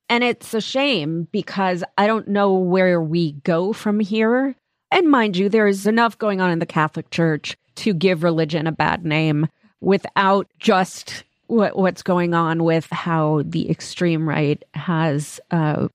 And 0.09 0.23
it's 0.23 0.53
a 0.53 0.61
shame 0.61 1.27
because 1.31 1.83
I 1.97 2.07
don't 2.07 2.27
know 2.27 2.53
where 2.53 3.01
we 3.01 3.33
go 3.33 3.73
from 3.73 3.99
here. 3.99 4.55
And 4.91 5.09
mind 5.09 5.35
you, 5.35 5.49
there 5.49 5.67
is 5.67 5.85
enough 5.85 6.17
going 6.17 6.39
on 6.39 6.49
in 6.51 6.59
the 6.59 6.65
Catholic 6.65 7.09
Church 7.09 7.57
to 7.75 7.93
give 7.93 8.23
religion 8.23 8.67
a 8.67 8.71
bad 8.71 9.05
name 9.05 9.47
without 9.81 10.47
just 10.59 11.23
what, 11.47 11.77
what's 11.77 12.03
going 12.03 12.33
on 12.33 12.63
with 12.63 12.87
how 12.91 13.43
the 13.45 13.69
extreme 13.69 14.27
right 14.27 14.63
has 14.73 15.39
uh, 15.51 15.87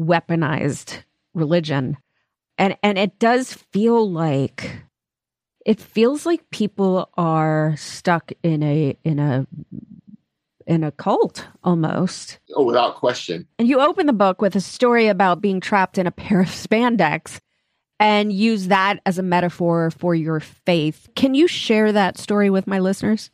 weaponized 0.00 0.98
religion. 1.32 1.96
And 2.58 2.76
and 2.82 2.98
it 2.98 3.18
does 3.18 3.52
feel 3.52 4.10
like 4.10 4.70
it 5.64 5.80
feels 5.80 6.26
like 6.26 6.50
people 6.50 7.10
are 7.16 7.74
stuck 7.76 8.32
in 8.42 8.62
a 8.62 8.96
in 9.04 9.18
a 9.18 9.46
in 10.66 10.84
a 10.84 10.92
cult 10.92 11.46
almost. 11.62 12.38
Oh, 12.54 12.64
without 12.64 12.96
question. 12.96 13.46
And 13.58 13.68
you 13.68 13.80
open 13.80 14.06
the 14.06 14.12
book 14.12 14.40
with 14.40 14.56
a 14.56 14.60
story 14.60 15.08
about 15.08 15.40
being 15.40 15.60
trapped 15.60 15.98
in 15.98 16.06
a 16.06 16.12
pair 16.12 16.40
of 16.40 16.48
spandex 16.48 17.40
and 18.00 18.32
use 18.32 18.68
that 18.68 19.00
as 19.06 19.18
a 19.18 19.22
metaphor 19.22 19.90
for 19.90 20.14
your 20.14 20.40
faith. 20.40 21.08
Can 21.14 21.34
you 21.34 21.46
share 21.46 21.92
that 21.92 22.18
story 22.18 22.50
with 22.50 22.66
my 22.66 22.78
listeners? 22.78 23.30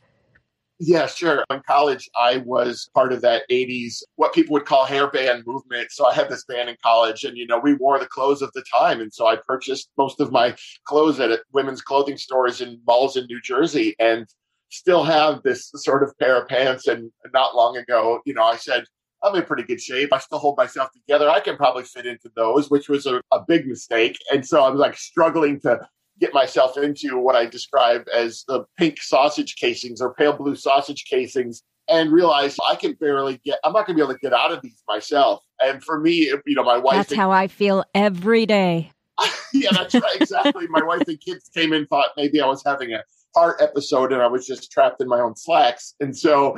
Yeah, 0.83 1.05
sure. 1.05 1.45
In 1.51 1.61
college, 1.67 2.09
I 2.19 2.37
was 2.37 2.89
part 2.95 3.13
of 3.13 3.21
that 3.21 3.43
80s, 3.51 4.01
what 4.15 4.33
people 4.33 4.53
would 4.53 4.65
call 4.65 4.83
hair 4.83 5.07
band 5.11 5.43
movement. 5.45 5.91
So 5.91 6.07
I 6.07 6.13
had 6.15 6.27
this 6.27 6.43
band 6.45 6.69
in 6.69 6.77
college, 6.83 7.23
and, 7.23 7.37
you 7.37 7.45
know, 7.45 7.59
we 7.59 7.75
wore 7.75 7.99
the 7.99 8.07
clothes 8.07 8.41
of 8.41 8.51
the 8.55 8.63
time. 8.73 8.99
And 8.99 9.13
so 9.13 9.27
I 9.27 9.35
purchased 9.35 9.91
most 9.95 10.19
of 10.19 10.31
my 10.31 10.55
clothes 10.85 11.19
at 11.19 11.39
women's 11.53 11.83
clothing 11.83 12.17
stores 12.17 12.61
in 12.61 12.81
malls 12.87 13.15
in 13.15 13.27
New 13.27 13.39
Jersey 13.41 13.95
and 13.99 14.25
still 14.69 15.03
have 15.03 15.43
this 15.43 15.69
sort 15.75 16.01
of 16.01 16.17
pair 16.17 16.41
of 16.41 16.47
pants. 16.47 16.87
And 16.87 17.11
not 17.31 17.55
long 17.55 17.77
ago, 17.77 18.19
you 18.25 18.33
know, 18.33 18.43
I 18.43 18.55
said, 18.55 18.83
I'm 19.21 19.35
in 19.35 19.43
pretty 19.43 19.63
good 19.63 19.79
shape. 19.79 20.11
I 20.11 20.17
still 20.17 20.39
hold 20.39 20.57
myself 20.57 20.89
together. 20.93 21.29
I 21.29 21.41
can 21.41 21.57
probably 21.57 21.83
fit 21.83 22.07
into 22.07 22.31
those, 22.35 22.71
which 22.71 22.89
was 22.89 23.05
a, 23.05 23.21
a 23.31 23.41
big 23.47 23.67
mistake. 23.67 24.17
And 24.33 24.43
so 24.43 24.63
I 24.63 24.69
was 24.71 24.79
like 24.79 24.97
struggling 24.97 25.59
to 25.59 25.87
get 26.21 26.33
myself 26.33 26.77
into 26.77 27.17
what 27.17 27.35
I 27.35 27.47
describe 27.47 28.05
as 28.15 28.45
the 28.47 28.63
pink 28.77 29.01
sausage 29.01 29.55
casings 29.55 29.99
or 29.99 30.13
pale 30.13 30.33
blue 30.33 30.55
sausage 30.55 31.05
casings 31.09 31.63
and 31.89 32.11
realize 32.11 32.55
I 32.65 32.75
can 32.75 32.93
barely 32.93 33.41
get, 33.43 33.59
I'm 33.63 33.73
not 33.73 33.87
going 33.87 33.97
to 33.97 34.01
be 34.01 34.01
able 34.01 34.13
to 34.13 34.19
get 34.19 34.31
out 34.31 34.51
of 34.51 34.61
these 34.61 34.81
myself. 34.87 35.43
And 35.59 35.83
for 35.83 35.99
me, 35.99 36.31
you 36.45 36.55
know, 36.55 36.63
my 36.63 36.77
wife. 36.77 36.95
That's 36.95 37.11
and, 37.11 37.19
how 37.19 37.31
I 37.31 37.47
feel 37.47 37.83
every 37.95 38.45
day. 38.45 38.91
yeah, 39.53 39.69
that's 39.71 39.95
right. 39.95 40.21
Exactly. 40.21 40.67
my 40.67 40.83
wife 40.83 41.03
and 41.07 41.19
kids 41.19 41.49
came 41.53 41.73
in, 41.73 41.87
thought 41.87 42.11
maybe 42.15 42.39
I 42.39 42.45
was 42.45 42.63
having 42.65 42.93
a 42.93 43.03
heart 43.35 43.61
episode 43.61 44.13
and 44.13 44.21
I 44.21 44.27
was 44.27 44.45
just 44.45 44.71
trapped 44.71 45.01
in 45.01 45.07
my 45.07 45.19
own 45.19 45.35
slacks. 45.35 45.95
And 45.99 46.15
so 46.15 46.55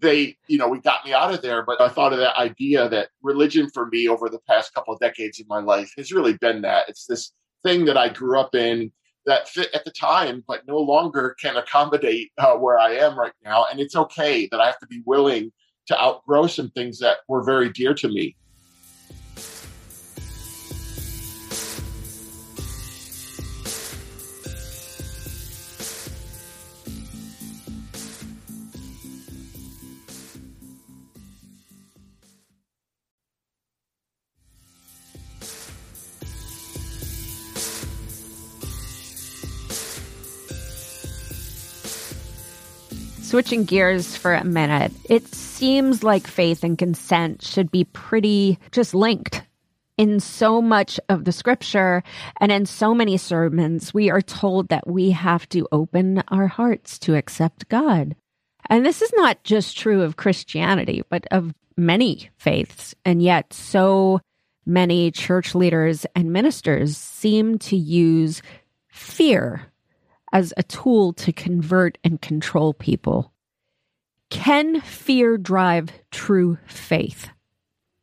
they, 0.00 0.36
you 0.46 0.56
know, 0.56 0.68
we 0.68 0.80
got 0.80 1.04
me 1.04 1.12
out 1.12 1.34
of 1.34 1.42
there. 1.42 1.64
But 1.64 1.80
I 1.80 1.88
thought 1.88 2.12
of 2.12 2.20
that 2.20 2.38
idea 2.38 2.88
that 2.88 3.08
religion 3.22 3.68
for 3.74 3.86
me 3.86 4.08
over 4.08 4.28
the 4.28 4.40
past 4.48 4.72
couple 4.72 4.94
of 4.94 5.00
decades 5.00 5.40
of 5.40 5.48
my 5.48 5.60
life 5.60 5.92
has 5.98 6.12
really 6.12 6.36
been 6.38 6.62
that. 6.62 6.88
It's 6.88 7.06
this 7.06 7.32
thing 7.64 7.84
that 7.86 7.96
I 7.96 8.08
grew 8.08 8.38
up 8.38 8.54
in 8.54 8.92
that 9.26 9.48
fit 9.48 9.68
at 9.74 9.84
the 9.84 9.90
time, 9.90 10.42
but 10.46 10.66
no 10.66 10.78
longer 10.78 11.36
can 11.40 11.56
accommodate 11.56 12.32
uh, 12.38 12.54
where 12.54 12.78
I 12.78 12.94
am 12.94 13.18
right 13.18 13.32
now. 13.44 13.66
And 13.70 13.80
it's 13.80 13.96
okay 13.96 14.48
that 14.50 14.60
I 14.60 14.66
have 14.66 14.78
to 14.80 14.86
be 14.86 15.02
willing 15.04 15.52
to 15.86 16.00
outgrow 16.00 16.46
some 16.46 16.70
things 16.70 16.98
that 17.00 17.18
were 17.28 17.42
very 17.42 17.70
dear 17.70 17.94
to 17.94 18.08
me. 18.08 18.36
Switching 43.30 43.62
gears 43.62 44.16
for 44.16 44.34
a 44.34 44.42
minute, 44.42 44.90
it 45.08 45.24
seems 45.32 46.02
like 46.02 46.26
faith 46.26 46.64
and 46.64 46.76
consent 46.76 47.42
should 47.42 47.70
be 47.70 47.84
pretty 47.84 48.58
just 48.72 48.92
linked. 48.92 49.44
In 49.96 50.18
so 50.18 50.60
much 50.60 50.98
of 51.08 51.24
the 51.24 51.30
scripture 51.30 52.02
and 52.40 52.50
in 52.50 52.66
so 52.66 52.92
many 52.92 53.16
sermons, 53.16 53.94
we 53.94 54.10
are 54.10 54.20
told 54.20 54.66
that 54.70 54.88
we 54.88 55.12
have 55.12 55.48
to 55.50 55.68
open 55.70 56.24
our 56.26 56.48
hearts 56.48 56.98
to 56.98 57.14
accept 57.14 57.68
God. 57.68 58.16
And 58.68 58.84
this 58.84 59.00
is 59.00 59.12
not 59.14 59.44
just 59.44 59.78
true 59.78 60.02
of 60.02 60.16
Christianity, 60.16 61.04
but 61.08 61.24
of 61.30 61.54
many 61.76 62.30
faiths. 62.36 62.96
And 63.04 63.22
yet, 63.22 63.52
so 63.52 64.20
many 64.66 65.12
church 65.12 65.54
leaders 65.54 66.04
and 66.16 66.32
ministers 66.32 66.96
seem 66.96 67.58
to 67.60 67.76
use 67.76 68.42
fear 68.88 69.69
as 70.32 70.52
a 70.56 70.62
tool 70.62 71.12
to 71.14 71.32
convert 71.32 71.98
and 72.04 72.20
control 72.20 72.72
people. 72.74 73.32
Can 74.30 74.80
fear 74.80 75.36
drive 75.36 75.90
true 76.10 76.58
faith? 76.66 77.28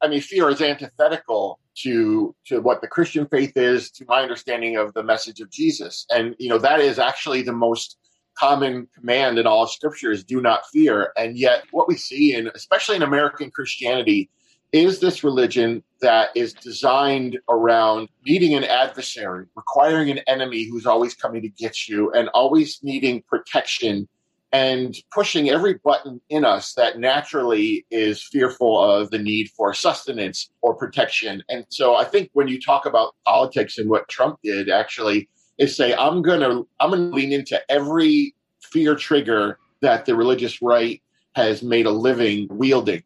I 0.01 0.07
mean, 0.07 0.21
fear 0.21 0.49
is 0.49 0.61
antithetical 0.61 1.59
to 1.83 2.35
to 2.47 2.59
what 2.59 2.81
the 2.81 2.87
Christian 2.87 3.27
faith 3.27 3.55
is, 3.55 3.91
to 3.91 4.05
my 4.07 4.21
understanding 4.21 4.77
of 4.77 4.93
the 4.93 5.03
message 5.03 5.39
of 5.39 5.49
Jesus, 5.49 6.05
and 6.09 6.35
you 6.37 6.49
know 6.49 6.57
that 6.57 6.79
is 6.79 6.99
actually 6.99 7.41
the 7.43 7.53
most 7.53 7.97
common 8.37 8.87
command 8.93 9.39
in 9.39 9.47
all 9.47 9.67
Scripture 9.67 10.11
is 10.11 10.23
do 10.23 10.41
not 10.41 10.67
fear. 10.67 11.11
And 11.17 11.37
yet, 11.37 11.63
what 11.71 11.87
we 11.87 11.95
see 11.95 12.33
in 12.33 12.49
especially 12.53 12.95
in 12.95 13.03
American 13.03 13.51
Christianity 13.51 14.29
is 14.71 14.99
this 14.99 15.23
religion 15.23 15.83
that 16.01 16.29
is 16.35 16.53
designed 16.53 17.39
around 17.49 18.09
needing 18.25 18.53
an 18.53 18.63
adversary, 18.63 19.45
requiring 19.55 20.11
an 20.11 20.19
enemy 20.27 20.67
who's 20.69 20.85
always 20.85 21.15
coming 21.15 21.41
to 21.41 21.49
get 21.49 21.87
you, 21.87 22.11
and 22.11 22.29
always 22.29 22.79
needing 22.83 23.23
protection 23.23 24.07
and 24.53 24.95
pushing 25.11 25.49
every 25.49 25.75
button 25.83 26.21
in 26.29 26.45
us 26.45 26.73
that 26.73 26.99
naturally 26.99 27.85
is 27.91 28.23
fearful 28.23 28.81
of 28.81 29.09
the 29.11 29.19
need 29.19 29.49
for 29.49 29.73
sustenance 29.73 30.49
or 30.61 30.73
protection. 30.73 31.43
And 31.49 31.65
so 31.69 31.95
I 31.95 32.05
think 32.05 32.29
when 32.33 32.47
you 32.47 32.59
talk 32.59 32.85
about 32.85 33.15
politics 33.25 33.77
and 33.77 33.89
what 33.89 34.07
Trump 34.07 34.39
did 34.43 34.69
actually 34.69 35.27
is 35.57 35.75
say, 35.75 35.93
I'm 35.95 36.21
gonna 36.21 36.61
I'm 36.79 36.91
gonna 36.91 37.09
lean 37.09 37.33
into 37.33 37.59
every 37.69 38.35
fear 38.61 38.95
trigger 38.95 39.59
that 39.81 40.05
the 40.05 40.15
religious 40.15 40.61
right 40.61 41.01
has 41.35 41.61
made 41.61 41.85
a 41.85 41.91
living 41.91 42.47
wielding. 42.49 43.03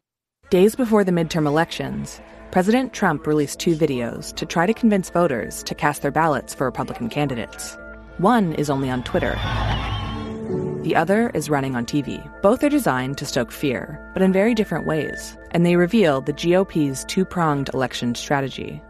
Days 0.52 0.76
before 0.76 1.02
the 1.02 1.12
midterm 1.12 1.46
elections, 1.46 2.20
President 2.50 2.92
Trump 2.92 3.26
released 3.26 3.58
two 3.58 3.74
videos 3.74 4.34
to 4.34 4.44
try 4.44 4.66
to 4.66 4.74
convince 4.74 5.08
voters 5.08 5.62
to 5.62 5.74
cast 5.74 6.02
their 6.02 6.10
ballots 6.10 6.52
for 6.52 6.66
Republican 6.66 7.08
candidates. 7.08 7.78
One 8.18 8.52
is 8.52 8.68
only 8.68 8.90
on 8.90 9.02
Twitter. 9.02 9.32
The 10.82 10.94
other 10.94 11.30
is 11.30 11.48
running 11.48 11.74
on 11.74 11.86
TV. 11.86 12.20
Both 12.42 12.62
are 12.62 12.68
designed 12.68 13.16
to 13.16 13.24
stoke 13.24 13.50
fear, 13.50 13.98
but 14.12 14.20
in 14.20 14.30
very 14.30 14.54
different 14.54 14.86
ways, 14.86 15.38
and 15.52 15.64
they 15.64 15.76
reveal 15.76 16.20
the 16.20 16.34
GOP's 16.34 17.06
two 17.06 17.24
pronged 17.24 17.70
election 17.72 18.14
strategy. 18.14 18.82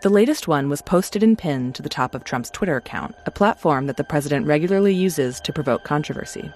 The 0.00 0.08
latest 0.08 0.48
one 0.48 0.70
was 0.70 0.80
posted 0.80 1.22
and 1.22 1.36
pinned 1.36 1.74
to 1.74 1.82
the 1.82 1.90
top 1.90 2.14
of 2.14 2.24
Trump's 2.24 2.48
Twitter 2.48 2.78
account, 2.78 3.14
a 3.26 3.30
platform 3.30 3.86
that 3.86 3.98
the 3.98 4.02
president 4.02 4.46
regularly 4.46 4.94
uses 4.94 5.42
to 5.42 5.52
provoke 5.52 5.84
controversy. 5.84 6.50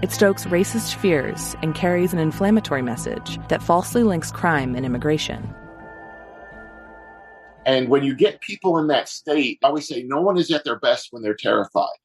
It 0.00 0.12
stokes 0.12 0.44
racist 0.44 0.94
fears 0.94 1.56
and 1.60 1.74
carries 1.74 2.12
an 2.12 2.20
inflammatory 2.20 2.82
message 2.82 3.40
that 3.48 3.60
falsely 3.60 4.04
links 4.04 4.30
crime 4.30 4.76
and 4.76 4.86
immigration. 4.86 5.52
And 7.66 7.88
when 7.88 8.04
you 8.04 8.14
get 8.14 8.40
people 8.40 8.78
in 8.78 8.86
that 8.86 9.08
state, 9.08 9.58
I 9.62 9.66
always 9.66 9.88
say 9.88 10.04
no 10.04 10.20
one 10.20 10.38
is 10.38 10.52
at 10.52 10.62
their 10.62 10.78
best 10.78 11.08
when 11.10 11.22
they're 11.22 11.34
terrified. 11.34 11.98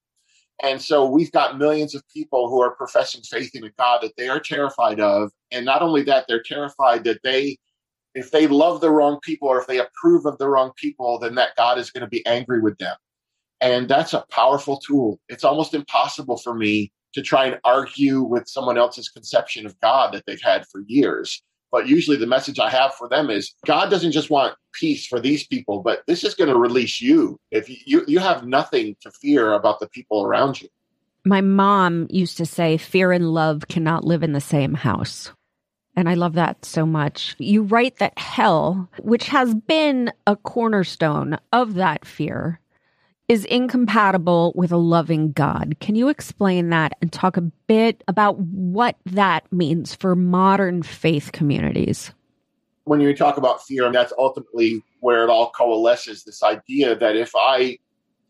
And 0.64 0.82
so 0.82 1.08
we've 1.08 1.32
got 1.32 1.60
millions 1.60 1.94
of 1.94 2.04
people 2.12 2.50
who 2.50 2.62
are 2.62 2.76
professing 2.76 3.22
faith 3.22 3.52
in 3.54 3.64
a 3.64 3.70
God 3.78 4.00
that 4.02 4.14
they 4.18 4.28
are 4.28 4.40
terrified 4.40 5.00
of. 5.00 5.32
And 5.52 5.64
not 5.64 5.84
only 5.84 6.02
that, 6.04 6.26
they're 6.28 6.42
terrified 6.42 7.04
that 7.04 7.20
they 7.24 7.58
if 8.16 8.32
they 8.32 8.48
love 8.48 8.82
the 8.82 8.92
wrong 8.92 9.20
people 9.22 9.48
or 9.48 9.60
if 9.60 9.68
they 9.68 9.80
approve 9.80 10.26
of 10.26 10.38
the 10.40 10.48
wrong 10.48 10.72
people, 10.78 11.20
then 11.20 11.36
that 11.36 11.56
God 11.58 11.78
is 11.78 11.92
going 11.92 12.02
to 12.02 12.08
be 12.08 12.26
angry 12.26 12.60
with 12.60 12.78
them. 12.80 12.96
And 13.62 13.88
that's 13.88 14.14
a 14.14 14.26
powerful 14.30 14.78
tool. 14.78 15.20
It's 15.30 15.44
almost 15.44 15.74
impossible 15.74 16.38
for 16.38 16.54
me 16.54 16.92
to 17.14 17.22
try 17.22 17.46
and 17.46 17.60
argue 17.64 18.22
with 18.22 18.48
someone 18.48 18.78
else's 18.78 19.10
conception 19.10 19.66
of 19.66 19.80
God 19.80 20.14
that 20.14 20.24
they've 20.26 20.42
had 20.42 20.66
for 20.68 20.82
years. 20.88 21.42
But 21.72 21.88
usually 21.88 22.18
the 22.18 22.28
message 22.28 22.60
I 22.60 22.70
have 22.70 22.94
for 22.94 23.10
them 23.10 23.30
is 23.30 23.54
God 23.66 23.90
doesn't 23.90 24.12
just 24.12 24.30
want 24.30 24.56
peace 24.74 25.08
for 25.08 25.20
these 25.20 25.48
people, 25.48 25.82
but 25.82 26.04
this 26.06 26.24
is 26.24 26.36
going 26.36 26.50
to 26.50 26.58
release 26.58 27.02
you. 27.02 27.40
If 27.52 27.68
you, 27.88 28.04
you 28.08 28.20
have 28.20 28.46
nothing 28.46 28.96
to 29.02 29.12
fear 29.12 29.54
about 29.54 29.80
the 29.80 29.90
people 29.90 30.24
around 30.24 30.62
you. 30.62 30.70
My 31.26 31.42
mom 31.42 32.08
used 32.10 32.38
to 32.38 32.46
say, 32.46 32.78
fear 32.78 33.12
and 33.12 33.34
love 33.34 33.68
cannot 33.70 34.04
live 34.04 34.24
in 34.24 34.34
the 34.34 34.42
same 34.42 34.74
house. 34.74 35.32
And 35.96 36.10
I 36.10 36.16
love 36.16 36.34
that 36.34 36.66
so 36.66 36.86
much. 36.86 37.36
You 37.38 37.64
write 37.64 37.98
that 37.98 38.18
hell, 38.18 38.90
which 39.00 39.28
has 39.28 39.54
been 39.54 40.12
a 40.28 40.36
cornerstone 40.36 41.38
of 41.52 41.76
that 41.76 42.06
fear, 42.06 42.60
is 43.34 43.46
incompatible 43.46 44.54
with 44.56 44.72
a 44.72 44.78
loving 44.78 45.32
God. 45.32 45.76
Can 45.80 45.96
you 45.96 46.08
explain 46.08 46.70
that 46.70 46.96
and 47.02 47.12
talk 47.12 47.36
a 47.36 47.42
bit 47.42 48.04
about 48.08 48.38
what 48.38 48.96
that 49.08 49.52
means 49.52 49.96
for 49.96 50.16
modern 50.16 50.84
faith 50.84 51.32
communities? 51.32 52.14
When 52.84 53.02
you 53.02 53.16
talk 53.16 53.38
about 53.38 53.64
fear, 53.66 53.86
and 53.86 53.96
that's 53.96 54.14
ultimately 54.20 54.84
where 55.00 55.24
it 55.24 55.32
all 55.32 55.50
coalesces 55.50 56.24
this 56.24 56.44
idea 56.44 56.96
that 56.96 57.16
if 57.16 57.32
I 57.36 57.80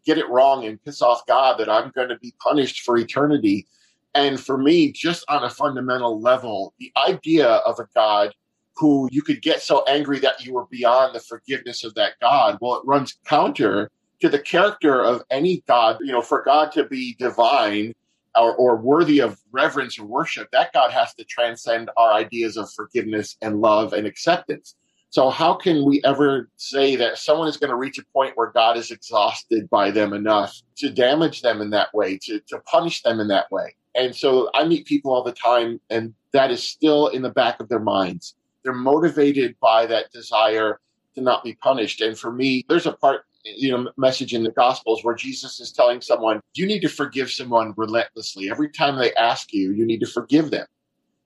get 0.06 0.18
it 0.18 0.30
wrong 0.30 0.64
and 0.64 0.82
piss 0.86 1.02
off 1.02 1.26
God, 1.26 1.58
that 1.58 1.68
I'm 1.68 1.92
going 1.94 2.08
to 2.08 2.18
be 2.20 2.34
punished 2.40 2.84
for 2.84 2.98
eternity. 2.98 3.68
And 4.16 4.40
for 4.40 4.58
me, 4.58 4.94
just 4.94 5.26
on 5.28 5.44
a 5.44 5.50
fundamental 5.50 6.22
level, 6.22 6.74
the 6.80 6.94
idea 6.96 7.48
of 7.48 7.78
a 7.78 7.88
God 7.94 8.34
who 8.78 9.10
you 9.12 9.22
could 9.22 9.42
get 9.42 9.62
so 9.62 9.84
angry 9.86 10.20
that 10.20 10.46
you 10.46 10.54
were 10.54 10.66
beyond 10.68 11.14
the 11.14 11.20
forgiveness 11.20 11.84
of 11.84 11.94
that 11.96 12.14
God, 12.22 12.58
well, 12.62 12.76
it 12.76 12.86
runs 12.86 13.18
counter 13.26 13.92
to 14.24 14.30
the 14.30 14.40
character 14.40 15.04
of 15.04 15.22
any 15.30 15.62
God. 15.68 15.98
You 16.00 16.14
know, 16.14 16.22
for 16.22 16.44
God 16.44 16.72
to 16.72 16.86
be 16.86 17.14
divine 17.20 17.94
or, 18.38 18.56
or 18.56 18.78
worthy 18.78 19.20
of 19.20 19.38
reverence 19.52 20.00
or 20.00 20.06
worship, 20.06 20.50
that 20.52 20.72
God 20.72 20.92
has 20.92 21.14
to 21.16 21.26
transcend 21.26 21.90
our 21.98 22.14
ideas 22.14 22.56
of 22.56 22.72
forgiveness 22.72 23.36
and 23.42 23.60
love 23.60 23.92
and 23.92 24.08
acceptance. 24.08 24.76
So, 25.10 25.30
how 25.30 25.56
can 25.56 25.86
we 25.86 26.02
ever 26.06 26.50
say 26.56 26.96
that 26.96 27.18
someone 27.18 27.50
is 27.50 27.58
going 27.58 27.70
to 27.70 27.76
reach 27.76 28.00
a 28.00 28.06
point 28.14 28.32
where 28.36 28.50
God 28.50 28.78
is 28.78 28.92
exhausted 28.92 29.70
by 29.70 29.92
them 29.92 30.14
enough 30.14 30.58
to 30.78 30.90
damage 30.90 31.42
them 31.42 31.60
in 31.60 31.70
that 31.72 31.94
way, 31.94 32.18
to, 32.24 32.40
to 32.48 32.60
punish 32.60 33.02
them 33.02 33.20
in 33.20 33.28
that 33.28 33.52
way? 33.52 33.76
And 33.94 34.16
so 34.16 34.50
I 34.56 34.66
meet 34.66 34.86
people 34.86 35.12
all 35.12 35.24
the 35.24 35.34
time, 35.34 35.82
and 35.90 36.14
that 36.32 36.50
is 36.50 36.64
still 36.64 37.08
in 37.08 37.24
the 37.24 37.30
back 37.30 37.60
of 37.60 37.68
their 37.68 37.82
minds. 37.82 38.36
They're 38.64 38.74
motivated 38.74 39.58
by 39.62 39.86
that 39.88 40.14
desire 40.14 40.80
to 41.16 41.22
not 41.22 41.44
be 41.44 41.56
punished. 41.56 42.00
And 42.00 42.18
for 42.18 42.32
me, 42.32 42.66
there's 42.70 42.88
a 42.88 42.94
part, 42.94 43.26
you 43.44 43.72
know, 43.72 43.92
message 43.98 44.34
in 44.34 44.44
the 44.44 44.52
Gospels 44.52 45.04
where 45.04 45.16
Jesus 45.16 45.60
is 45.60 45.72
telling 45.72 46.02
someone, 46.02 46.42
you 46.54 46.66
need 46.66 46.82
to 46.82 46.90
forgive 46.90 47.32
someone 47.32 47.74
relentlessly. 47.78 48.50
Every 48.50 48.70
time 48.70 48.98
they 48.98 49.14
ask 49.16 49.54
you, 49.54 49.72
you 49.74 49.86
need 49.86 50.00
to 50.00 50.08
forgive 50.08 50.52
them. 50.52 50.66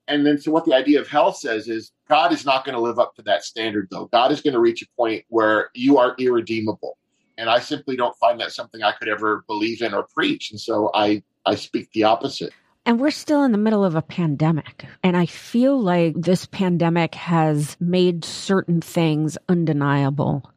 And 0.08 0.26
then, 0.26 0.40
so 0.40 0.52
what 0.52 0.66
the 0.66 0.74
idea 0.74 1.02
of 1.02 1.08
hell 1.08 1.34
says 1.34 1.68
is 1.68 1.92
God 2.08 2.32
is 2.32 2.46
not 2.46 2.64
going 2.64 2.76
to 2.76 2.82
live 2.82 2.98
up 2.98 3.16
to 3.16 3.22
that 3.24 3.44
standard, 3.44 3.90
though. 3.92 4.06
God 4.06 4.32
is 4.32 4.42
going 4.42 4.54
to 4.54 4.60
reach 4.60 4.82
a 4.82 4.88
point 4.96 5.26
where 5.28 5.70
you 5.74 5.98
are 5.98 6.16
irredeemable. 6.18 6.98
And 7.38 7.50
I 7.50 7.60
simply 7.60 7.96
don't 7.96 8.16
find 8.18 8.40
that 8.40 8.52
something 8.52 8.82
I 8.82 8.94
could 8.94 9.10
ever 9.10 9.44
believe 9.48 9.82
in 9.82 9.94
or 9.94 10.08
preach. 10.16 10.50
And 10.50 10.60
so 10.60 10.90
I, 10.94 11.24
I 11.46 11.56
speak 11.56 11.92
the 11.92 12.06
opposite. 12.06 12.54
And 12.86 13.02
we're 13.02 13.12
still 13.12 13.44
in 13.44 13.52
the 13.52 13.58
middle 13.58 13.84
of 13.84 13.96
a 13.96 14.02
pandemic. 14.02 14.86
And 15.04 15.18
I 15.18 15.26
feel 15.26 15.78
like 15.78 16.16
this 16.16 16.46
pandemic 16.46 17.16
has 17.16 17.76
made 17.82 18.24
certain 18.24 18.80
things 18.80 19.38
undeniable. 19.50 20.50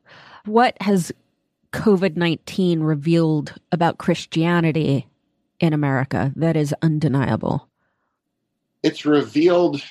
What 0.44 0.80
has 0.80 1.12
COVID 1.72 2.16
19 2.16 2.80
revealed 2.80 3.54
about 3.70 3.98
Christianity 3.98 5.06
in 5.60 5.72
America 5.72 6.32
that 6.36 6.56
is 6.56 6.74
undeniable? 6.82 7.68
It's 8.82 9.04
revealed 9.04 9.82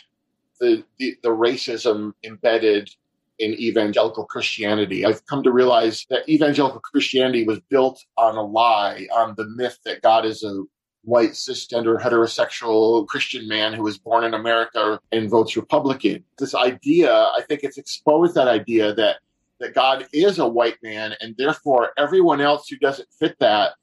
the, 0.60 0.84
the, 0.98 1.16
the 1.24 1.30
racism 1.30 2.14
embedded 2.24 2.90
in 3.38 3.54
evangelical 3.54 4.26
Christianity. 4.26 5.06
I've 5.06 5.26
come 5.26 5.44
to 5.44 5.52
realize 5.52 6.06
that 6.10 6.28
evangelical 6.28 6.82
Christianity 6.82 7.46
was 7.46 7.60
built 7.70 8.04
on 8.18 8.36
a 8.36 8.44
lie, 8.44 9.08
on 9.16 9.36
the 9.38 9.48
myth 9.56 9.80
that 9.86 10.02
God 10.02 10.26
is 10.26 10.44
a 10.44 10.64
white 11.04 11.32
cisgender 11.32 12.00
heterosexual 12.00 13.08
Christian 13.08 13.48
man 13.48 13.74
who 13.74 13.84
was 13.84 13.98
born 13.98 14.26
in 14.26 14.34
America 14.34 15.00
and 15.14 15.30
votes 15.30 15.56
Republican. 15.56 16.26
This 16.38 16.54
idea, 16.54 17.14
I 17.14 17.42
think 17.48 17.64
it's 17.64 17.78
exposed 17.78 18.36
that 18.36 18.50
idea 18.50 18.94
that 18.96 19.18
that 19.60 19.76
God 19.76 20.08
is 20.14 20.40
a 20.40 20.48
white 20.48 20.78
man 20.84 21.16
and 21.22 21.36
therefore 21.38 21.92
everyone 21.98 22.42
else 22.42 22.68
who 22.68 22.78
doesn't 22.78 23.10
fit 23.20 23.38
that 23.40 23.74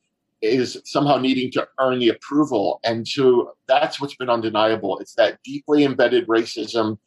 is 0.43 0.81
somehow 0.85 1.17
needing 1.17 1.51
to 1.51 1.67
earn 1.81 1.99
the 1.99 2.11
approval 2.11 2.79
and 2.85 3.07
to 3.07 3.51
that's 3.67 4.01
what's 4.01 4.17
been 4.17 4.29
undeniable 4.29 4.99
it's 4.99 5.15
that 5.15 5.39
deeply 5.43 5.85
embedded 5.85 6.27
racism 6.27 6.99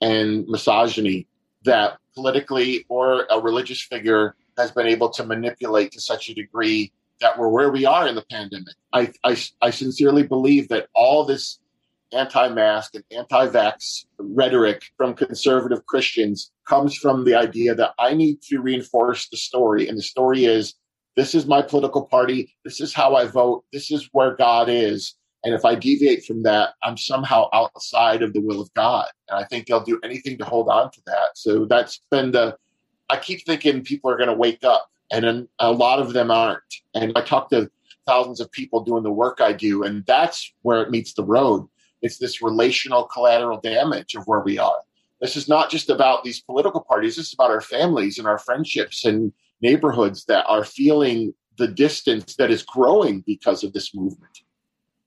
and 0.00 0.46
misogyny 0.46 1.26
that 1.64 1.98
politically 2.14 2.86
or 2.88 3.26
a 3.30 3.40
religious 3.40 3.82
figure 3.82 4.34
has 4.56 4.70
been 4.70 4.86
able 4.86 5.10
to 5.10 5.24
manipulate 5.24 5.92
to 5.92 6.00
such 6.00 6.28
a 6.30 6.34
degree 6.34 6.92
that 7.20 7.38
we're 7.38 7.48
where 7.48 7.70
we 7.70 7.84
are 7.84 8.06
in 8.06 8.14
the 8.14 8.24
pandemic. 8.30 8.74
I, 8.92 9.12
I, 9.24 9.36
I 9.62 9.70
sincerely 9.70 10.22
believe 10.22 10.68
that 10.68 10.88
all 10.94 11.24
this 11.24 11.60
anti 12.12 12.48
mask 12.48 12.94
and 12.94 13.04
anti 13.10 13.48
vax 13.48 14.06
rhetoric 14.18 14.90
from 14.96 15.14
conservative 15.14 15.84
Christians 15.86 16.50
comes 16.66 16.96
from 16.96 17.24
the 17.24 17.34
idea 17.34 17.74
that 17.74 17.94
I 17.98 18.14
need 18.14 18.42
to 18.42 18.60
reinforce 18.60 19.28
the 19.28 19.36
story. 19.36 19.88
And 19.88 19.98
the 19.98 20.02
story 20.02 20.44
is 20.44 20.74
this 21.16 21.34
is 21.34 21.46
my 21.46 21.62
political 21.62 22.02
party, 22.06 22.54
this 22.64 22.80
is 22.80 22.92
how 22.92 23.14
I 23.14 23.26
vote, 23.26 23.64
this 23.72 23.90
is 23.90 24.08
where 24.12 24.36
God 24.36 24.68
is. 24.68 25.14
And 25.44 25.54
if 25.54 25.64
I 25.64 25.74
deviate 25.74 26.24
from 26.24 26.42
that, 26.42 26.70
I'm 26.82 26.96
somehow 26.96 27.48
outside 27.52 28.22
of 28.22 28.32
the 28.32 28.40
will 28.40 28.60
of 28.60 28.72
God. 28.74 29.06
And 29.28 29.38
I 29.38 29.44
think 29.44 29.66
they'll 29.66 29.84
do 29.84 30.00
anything 30.02 30.38
to 30.38 30.44
hold 30.44 30.68
on 30.68 30.90
to 30.90 31.00
that. 31.06 31.28
So 31.34 31.66
that's 31.66 32.00
been 32.10 32.32
the, 32.32 32.56
I 33.08 33.16
keep 33.16 33.46
thinking 33.46 33.84
people 33.84 34.10
are 34.10 34.16
going 34.16 34.28
to 34.28 34.34
wake 34.34 34.64
up 34.64 34.90
and 35.12 35.46
a 35.58 35.72
lot 35.72 36.00
of 36.00 36.12
them 36.12 36.30
aren't. 36.30 36.62
And 36.94 37.12
I 37.16 37.20
talk 37.20 37.50
to 37.50 37.70
thousands 38.06 38.40
of 38.40 38.50
people 38.52 38.82
doing 38.82 39.02
the 39.02 39.12
work 39.12 39.40
I 39.40 39.52
do, 39.52 39.82
and 39.82 40.04
that's 40.06 40.52
where 40.62 40.82
it 40.82 40.90
meets 40.90 41.12
the 41.12 41.24
road. 41.24 41.68
It's 42.06 42.18
this 42.18 42.40
relational 42.40 43.04
collateral 43.04 43.60
damage 43.60 44.14
of 44.14 44.24
where 44.26 44.40
we 44.40 44.58
are. 44.58 44.80
This 45.20 45.36
is 45.36 45.48
not 45.48 45.70
just 45.70 45.90
about 45.90 46.24
these 46.24 46.40
political 46.40 46.80
parties, 46.80 47.16
this 47.16 47.28
is 47.28 47.34
about 47.34 47.50
our 47.50 47.60
families 47.60 48.18
and 48.18 48.26
our 48.26 48.38
friendships 48.38 49.04
and 49.04 49.32
neighborhoods 49.60 50.24
that 50.26 50.44
are 50.46 50.64
feeling 50.64 51.34
the 51.58 51.68
distance 51.68 52.36
that 52.36 52.50
is 52.50 52.62
growing 52.62 53.22
because 53.26 53.64
of 53.64 53.72
this 53.72 53.94
movement. 53.94 54.40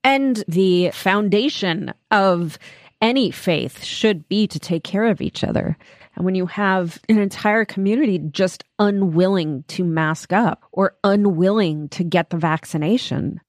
And 0.04 0.44
the 0.48 0.92
foundation 0.92 1.94
of 2.12 2.58
any 3.02 3.32
faith 3.32 3.84
should 3.84 4.28
be 4.28 4.48
to 4.48 4.60
take 4.60 4.84
care 4.84 5.06
of 5.06 5.22
each 5.22 5.44
other. 5.44 5.78
And 6.16 6.26
when 6.26 6.36
you 6.36 6.48
have 6.48 7.00
an 7.08 7.20
entire 7.20 7.64
community 7.64 8.18
just 8.18 8.64
unwilling 8.78 9.64
to 9.70 9.84
mask 9.84 10.34
up 10.34 10.66
or 10.72 10.96
unwilling 11.04 11.90
to 11.90 12.04
get 12.04 12.30
the 12.30 12.38
vaccination, 12.38 13.40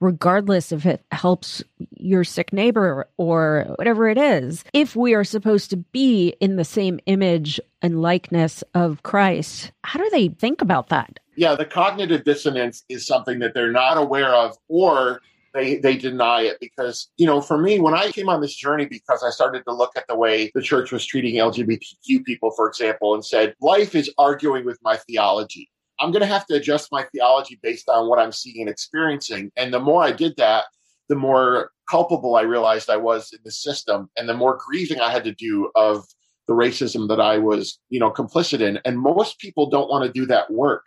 regardless 0.00 0.72
if 0.72 0.86
it 0.86 1.04
helps 1.12 1.62
your 1.96 2.24
sick 2.24 2.52
neighbor 2.52 3.08
or 3.16 3.66
whatever 3.76 4.08
it 4.08 4.18
is, 4.18 4.64
if 4.72 4.96
we 4.96 5.14
are 5.14 5.24
supposed 5.24 5.70
to 5.70 5.76
be 5.76 6.34
in 6.40 6.56
the 6.56 6.64
same 6.64 6.98
image 7.06 7.60
and 7.82 8.02
likeness 8.02 8.64
of 8.74 9.02
Christ, 9.02 9.72
how 9.84 9.98
do 9.98 10.08
they 10.10 10.28
think 10.28 10.62
about 10.62 10.88
that? 10.88 11.20
Yeah, 11.36 11.54
the 11.54 11.64
cognitive 11.64 12.24
dissonance 12.24 12.84
is 12.88 13.06
something 13.06 13.38
that 13.38 13.54
they're 13.54 13.72
not 13.72 13.96
aware 13.96 14.34
of 14.34 14.56
or 14.68 15.20
they 15.52 15.76
they 15.76 15.96
deny 15.96 16.42
it 16.42 16.58
because 16.60 17.08
you 17.16 17.26
know 17.26 17.40
for 17.40 17.58
me 17.58 17.80
when 17.80 17.94
i 17.94 18.10
came 18.12 18.28
on 18.28 18.40
this 18.40 18.54
journey 18.54 18.86
because 18.86 19.22
i 19.24 19.30
started 19.30 19.64
to 19.66 19.74
look 19.74 19.90
at 19.96 20.06
the 20.06 20.14
way 20.14 20.50
the 20.54 20.62
church 20.62 20.92
was 20.92 21.04
treating 21.04 21.34
lgbtq 21.34 22.24
people 22.24 22.50
for 22.52 22.68
example 22.68 23.14
and 23.14 23.24
said 23.24 23.54
life 23.60 23.94
is 23.94 24.12
arguing 24.18 24.64
with 24.64 24.78
my 24.82 24.96
theology 24.96 25.68
i'm 26.00 26.10
going 26.10 26.20
to 26.20 26.26
have 26.26 26.46
to 26.46 26.54
adjust 26.54 26.88
my 26.90 27.04
theology 27.12 27.58
based 27.62 27.88
on 27.88 28.08
what 28.08 28.18
i'm 28.18 28.32
seeing 28.32 28.60
and 28.60 28.70
experiencing. 28.70 29.50
And 29.56 29.72
the 29.72 29.80
more 29.80 30.02
i 30.02 30.12
did 30.12 30.36
that 30.36 30.64
the 31.08 31.16
more 31.16 31.70
culpable 31.88 32.36
i 32.36 32.42
realized 32.42 32.90
i 32.90 32.96
was 32.96 33.32
in 33.32 33.40
the 33.44 33.50
system 33.50 34.08
and 34.16 34.28
the 34.28 34.34
more 34.34 34.58
grieving 34.64 35.00
i 35.00 35.10
had 35.10 35.24
to 35.24 35.34
do 35.34 35.70
of 35.74 36.04
the 36.48 36.54
racism 36.54 37.08
that 37.08 37.20
i 37.20 37.38
was 37.38 37.78
you 37.88 38.00
know 38.00 38.10
complicit 38.10 38.60
in. 38.60 38.78
And 38.84 38.98
most 38.98 39.38
people 39.38 39.68
don't 39.68 39.90
want 39.90 40.04
to 40.04 40.12
do 40.12 40.26
that 40.26 40.50
work 40.50 40.84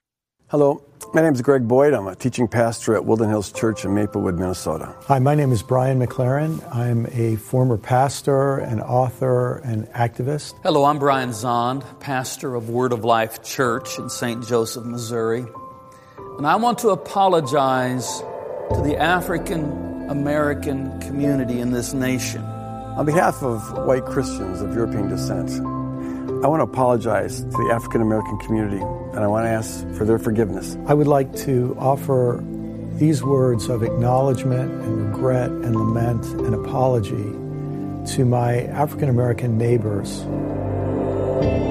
Hello, 0.53 0.83
my 1.15 1.21
name 1.23 1.33
is 1.33 1.41
Greg 1.41 1.67
Boyd. 1.67 1.95
I'm 1.95 2.05
a 2.05 2.15
teaching 2.15 2.47
pastor 2.47 2.93
at 2.93 3.05
Woodland 3.05 3.31
Hills 3.31 3.51
Church 3.51 3.85
in 3.85 3.95
Maplewood, 3.95 4.37
Minnesota. 4.37 4.93
Hi, 5.05 5.17
my 5.17 5.33
name 5.33 5.51
is 5.51 5.63
Brian 5.63 5.99
McLaren. 5.99 6.61
I'm 6.71 7.07
a 7.11 7.37
former 7.37 7.75
pastor, 7.75 8.59
an 8.59 8.79
author, 8.79 9.55
and 9.65 9.87
activist. 9.93 10.53
Hello, 10.61 10.85
I'm 10.85 10.99
Brian 10.99 11.31
Zahnd, 11.31 11.99
pastor 11.99 12.53
of 12.53 12.69
Word 12.69 12.93
of 12.93 13.03
Life 13.03 13.41
Church 13.41 13.97
in 13.97 14.11
St. 14.11 14.47
Joseph, 14.47 14.85
Missouri. 14.85 15.43
And 16.37 16.45
I 16.45 16.55
want 16.57 16.77
to 16.79 16.89
apologize 16.89 18.19
to 18.75 18.81
the 18.83 18.95
African 18.95 20.07
American 20.07 20.99
community 20.99 21.61
in 21.61 21.71
this 21.71 21.95
nation. 21.95 22.43
On 22.43 23.07
behalf 23.07 23.41
of 23.41 23.87
white 23.87 24.05
Christians 24.05 24.61
of 24.61 24.75
European 24.75 25.09
descent, 25.09 25.49
I 26.43 26.47
want 26.47 26.59
to 26.59 26.65
apologize 26.65 27.39
to 27.39 27.47
the 27.51 27.69
African 27.71 28.01
American 28.01 28.37
community 28.37 28.81
and 28.81 29.19
I 29.19 29.27
want 29.27 29.45
to 29.45 29.49
ask 29.49 29.87
for 29.93 30.03
their 30.03 30.19
forgiveness. 30.19 30.75
I 30.87 30.93
would 30.93 31.07
like 31.07 31.33
to 31.37 31.73
offer 31.79 32.43
these 32.95 33.23
words 33.23 33.69
of 33.69 33.81
acknowledgement 33.81 34.69
and 34.69 35.07
regret 35.07 35.51
and 35.51 35.73
lament 35.73 36.25
and 36.25 36.53
apology 36.53 37.31
to 38.15 38.25
my 38.25 38.63
African 38.63 39.07
American 39.07 39.57
neighbors. 39.57 40.19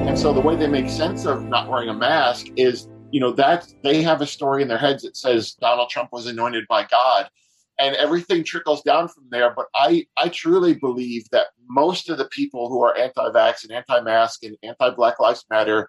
And 0.08 0.18
so 0.18 0.32
the 0.32 0.40
way 0.40 0.56
they 0.56 0.68
make 0.68 0.88
sense 0.88 1.26
of 1.26 1.44
not 1.44 1.68
wearing 1.68 1.90
a 1.90 1.94
mask 1.94 2.46
is, 2.56 2.88
you 3.10 3.20
know, 3.20 3.32
that 3.32 3.70
they 3.82 4.00
have 4.00 4.22
a 4.22 4.26
story 4.26 4.62
in 4.62 4.68
their 4.68 4.78
heads 4.78 5.02
that 5.02 5.18
says 5.18 5.52
Donald 5.52 5.90
Trump 5.90 6.08
was 6.12 6.26
anointed 6.26 6.66
by 6.66 6.84
God 6.84 7.28
and 7.78 7.96
everything 7.96 8.44
trickles 8.44 8.82
down 8.82 9.08
from 9.08 9.24
there. 9.30 9.52
But 9.54 9.66
I, 9.74 10.06
I 10.16 10.28
truly 10.28 10.74
believe 10.74 11.28
that 11.30 11.46
most 11.68 12.08
of 12.08 12.18
the 12.18 12.28
people 12.28 12.68
who 12.68 12.82
are 12.84 12.96
anti-vax 12.96 13.64
and 13.64 13.72
anti-mask 13.72 14.44
and 14.44 14.56
anti-Black 14.62 15.18
Lives 15.18 15.44
Matter 15.50 15.88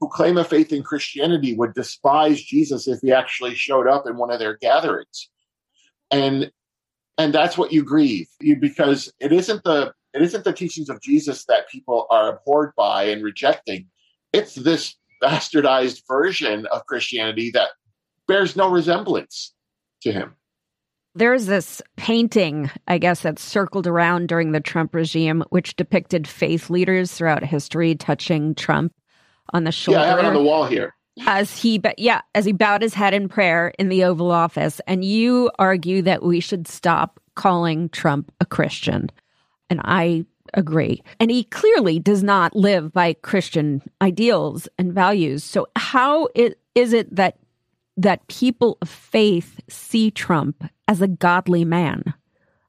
who 0.00 0.08
claim 0.08 0.38
a 0.38 0.44
faith 0.44 0.72
in 0.72 0.82
Christianity 0.82 1.54
would 1.54 1.74
despise 1.74 2.42
Jesus 2.42 2.88
if 2.88 3.00
he 3.02 3.12
actually 3.12 3.54
showed 3.54 3.86
up 3.86 4.06
in 4.06 4.16
one 4.16 4.30
of 4.30 4.38
their 4.38 4.56
gatherings. 4.56 5.28
And 6.10 6.50
and 7.18 7.34
that's 7.34 7.58
what 7.58 7.70
you 7.70 7.84
grieve 7.84 8.28
you, 8.40 8.56
because 8.56 9.12
it 9.20 9.30
isn't 9.30 9.62
the 9.62 9.92
it 10.14 10.22
isn't 10.22 10.44
the 10.44 10.54
teachings 10.54 10.88
of 10.88 11.00
Jesus 11.02 11.44
that 11.44 11.68
people 11.68 12.06
are 12.10 12.36
abhorred 12.36 12.72
by 12.76 13.04
and 13.04 13.22
rejecting. 13.22 13.86
It's 14.32 14.54
this 14.54 14.96
bastardized 15.22 16.02
version 16.08 16.66
of 16.72 16.86
Christianity 16.86 17.50
that 17.52 17.68
bears 18.26 18.56
no 18.56 18.70
resemblance 18.70 19.54
to 20.02 20.12
him. 20.12 20.34
There's 21.14 21.46
this 21.46 21.82
painting, 21.96 22.70
I 22.86 22.98
guess, 22.98 23.22
that 23.22 23.38
circled 23.38 23.86
around 23.86 24.28
during 24.28 24.52
the 24.52 24.60
Trump 24.60 24.94
regime, 24.94 25.42
which 25.50 25.76
depicted 25.76 26.28
faith 26.28 26.70
leaders 26.70 27.12
throughout 27.12 27.42
history 27.42 27.94
touching 27.96 28.54
Trump 28.54 28.94
on 29.52 29.64
the 29.64 29.72
shoulder. 29.72 30.00
Yeah, 30.00 30.04
I 30.04 30.08
have 30.08 30.18
it 30.20 30.24
on 30.24 30.34
the 30.34 30.42
wall 30.42 30.66
here. 30.66 30.94
As 31.26 31.56
he, 31.60 31.82
yeah, 31.98 32.20
as 32.34 32.44
he 32.44 32.52
bowed 32.52 32.80
his 32.80 32.94
head 32.94 33.12
in 33.12 33.28
prayer 33.28 33.72
in 33.78 33.88
the 33.88 34.04
Oval 34.04 34.30
Office, 34.30 34.80
and 34.86 35.04
you 35.04 35.50
argue 35.58 36.00
that 36.02 36.22
we 36.22 36.40
should 36.40 36.68
stop 36.68 37.20
calling 37.34 37.88
Trump 37.88 38.32
a 38.40 38.46
Christian, 38.46 39.10
and 39.68 39.80
I 39.84 40.24
agree. 40.54 41.02
And 41.18 41.30
he 41.30 41.44
clearly 41.44 41.98
does 41.98 42.22
not 42.22 42.56
live 42.56 42.92
by 42.92 43.14
Christian 43.14 43.82
ideals 44.00 44.68
and 44.78 44.92
values. 44.92 45.44
So 45.44 45.66
how 45.76 46.28
is 46.36 46.92
it 46.92 47.14
that 47.14 47.36
that 47.96 48.26
people 48.28 48.78
of 48.80 48.88
faith 48.88 49.60
see 49.68 50.10
Trump 50.10 50.64
as 50.88 51.00
a 51.00 51.08
godly 51.08 51.64
man? 51.64 52.14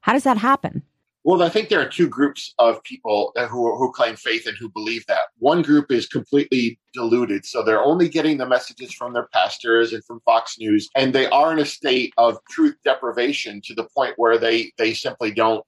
How 0.02 0.12
does 0.12 0.24
that 0.24 0.38
happen? 0.38 0.82
Well, 1.24 1.42
I 1.42 1.50
think 1.50 1.68
there 1.68 1.80
are 1.80 1.88
two 1.88 2.08
groups 2.08 2.52
of 2.58 2.82
people 2.82 3.32
who, 3.48 3.76
who 3.76 3.92
claim 3.92 4.16
faith 4.16 4.44
and 4.48 4.56
who 4.58 4.68
believe 4.68 5.06
that. 5.06 5.26
One 5.38 5.62
group 5.62 5.92
is 5.92 6.08
completely 6.08 6.80
deluded. 6.92 7.46
So 7.46 7.62
they're 7.62 7.82
only 7.82 8.08
getting 8.08 8.38
the 8.38 8.46
messages 8.46 8.92
from 8.92 9.12
their 9.12 9.28
pastors 9.32 9.92
and 9.92 10.04
from 10.04 10.20
Fox 10.24 10.56
News. 10.58 10.88
And 10.96 11.12
they 11.12 11.26
are 11.26 11.52
in 11.52 11.60
a 11.60 11.64
state 11.64 12.12
of 12.18 12.38
truth 12.50 12.74
deprivation 12.84 13.60
to 13.66 13.74
the 13.74 13.86
point 13.96 14.14
where 14.16 14.36
they, 14.36 14.72
they 14.78 14.94
simply 14.94 15.30
don't, 15.30 15.64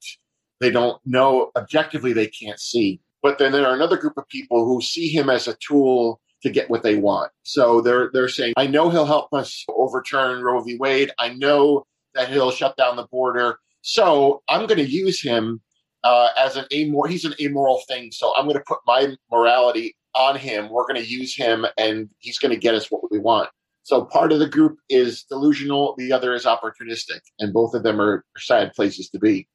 they 0.61 0.73
don't 0.73 1.01
know 1.07 1.53
objectively, 1.57 2.13
they 2.13 2.27
can't 2.27 2.59
see. 2.59 3.01
But 3.23 3.39
then 3.39 3.53
there 3.53 3.67
are 3.67 3.75
another 3.75 3.97
group 3.97 4.15
of 4.17 4.29
people 4.29 4.65
who 4.65 4.83
see 4.83 5.09
him 5.09 5.31
as 5.31 5.47
a 5.47 5.57
tool 5.67 6.21
to 6.45 6.51
get 6.51 6.71
what 6.71 6.83
they 6.83 6.95
want. 6.95 7.33
So 7.43 7.81
they're 7.81 8.11
they're 8.13 8.29
saying, 8.29 8.55
I 8.57 8.67
know 8.67 8.91
he'll 8.91 9.07
help 9.07 9.33
us 9.33 9.65
overturn 9.69 10.43
Roe 10.43 10.61
v. 10.61 10.77
Wade. 10.79 11.11
I 11.19 11.31
know 11.31 11.87
that 12.15 12.29
he'll 12.29 12.53
shut 12.53 12.77
down 12.77 12.97
the 12.97 13.07
border. 13.11 13.59
So 13.83 14.43
I'm 14.49 14.67
going 14.67 14.79
to 14.79 14.89
use 14.89 15.21
him 15.21 15.61
uh, 16.05 16.29
as 16.37 16.57
an 16.57 16.67
amoral. 16.73 17.11
He's 17.11 17.25
an 17.25 17.35
amoral 17.41 17.83
thing. 17.89 18.11
So 18.13 18.35
I'm 18.37 18.45
going 18.45 18.57
to 18.57 18.65
put 18.67 18.79
my 18.87 19.17
morality 19.31 19.97
on 20.15 20.37
him. 20.37 20.71
We're 20.71 20.87
going 20.87 21.03
to 21.03 21.09
use 21.09 21.35
him, 21.35 21.67
and 21.77 22.09
he's 22.19 22.39
going 22.39 22.53
to 22.53 22.61
get 22.61 22.75
us 22.75 22.87
what 22.91 23.11
we 23.11 23.19
want. 23.19 23.51
So 23.83 24.05
part 24.05 24.33
of 24.33 24.39
the 24.39 24.49
group 24.49 24.79
is 24.89 25.25
delusional, 25.25 25.95
the 25.99 26.13
other 26.13 26.35
is 26.35 26.45
opportunistic, 26.45 27.21
and 27.39 27.53
both 27.53 27.75
of 27.75 27.83
them 27.83 28.01
are 28.01 28.25
sad 28.39 28.73
places 28.73 29.11
to 29.11 29.19
be. 29.19 29.49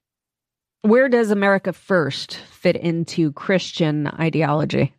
Where 0.84 1.10
does 1.10 1.32
America 1.32 1.74
First 1.74 2.38
fit 2.52 2.76
into 2.76 3.32
Christian 3.34 4.08
ideology? 4.08 4.94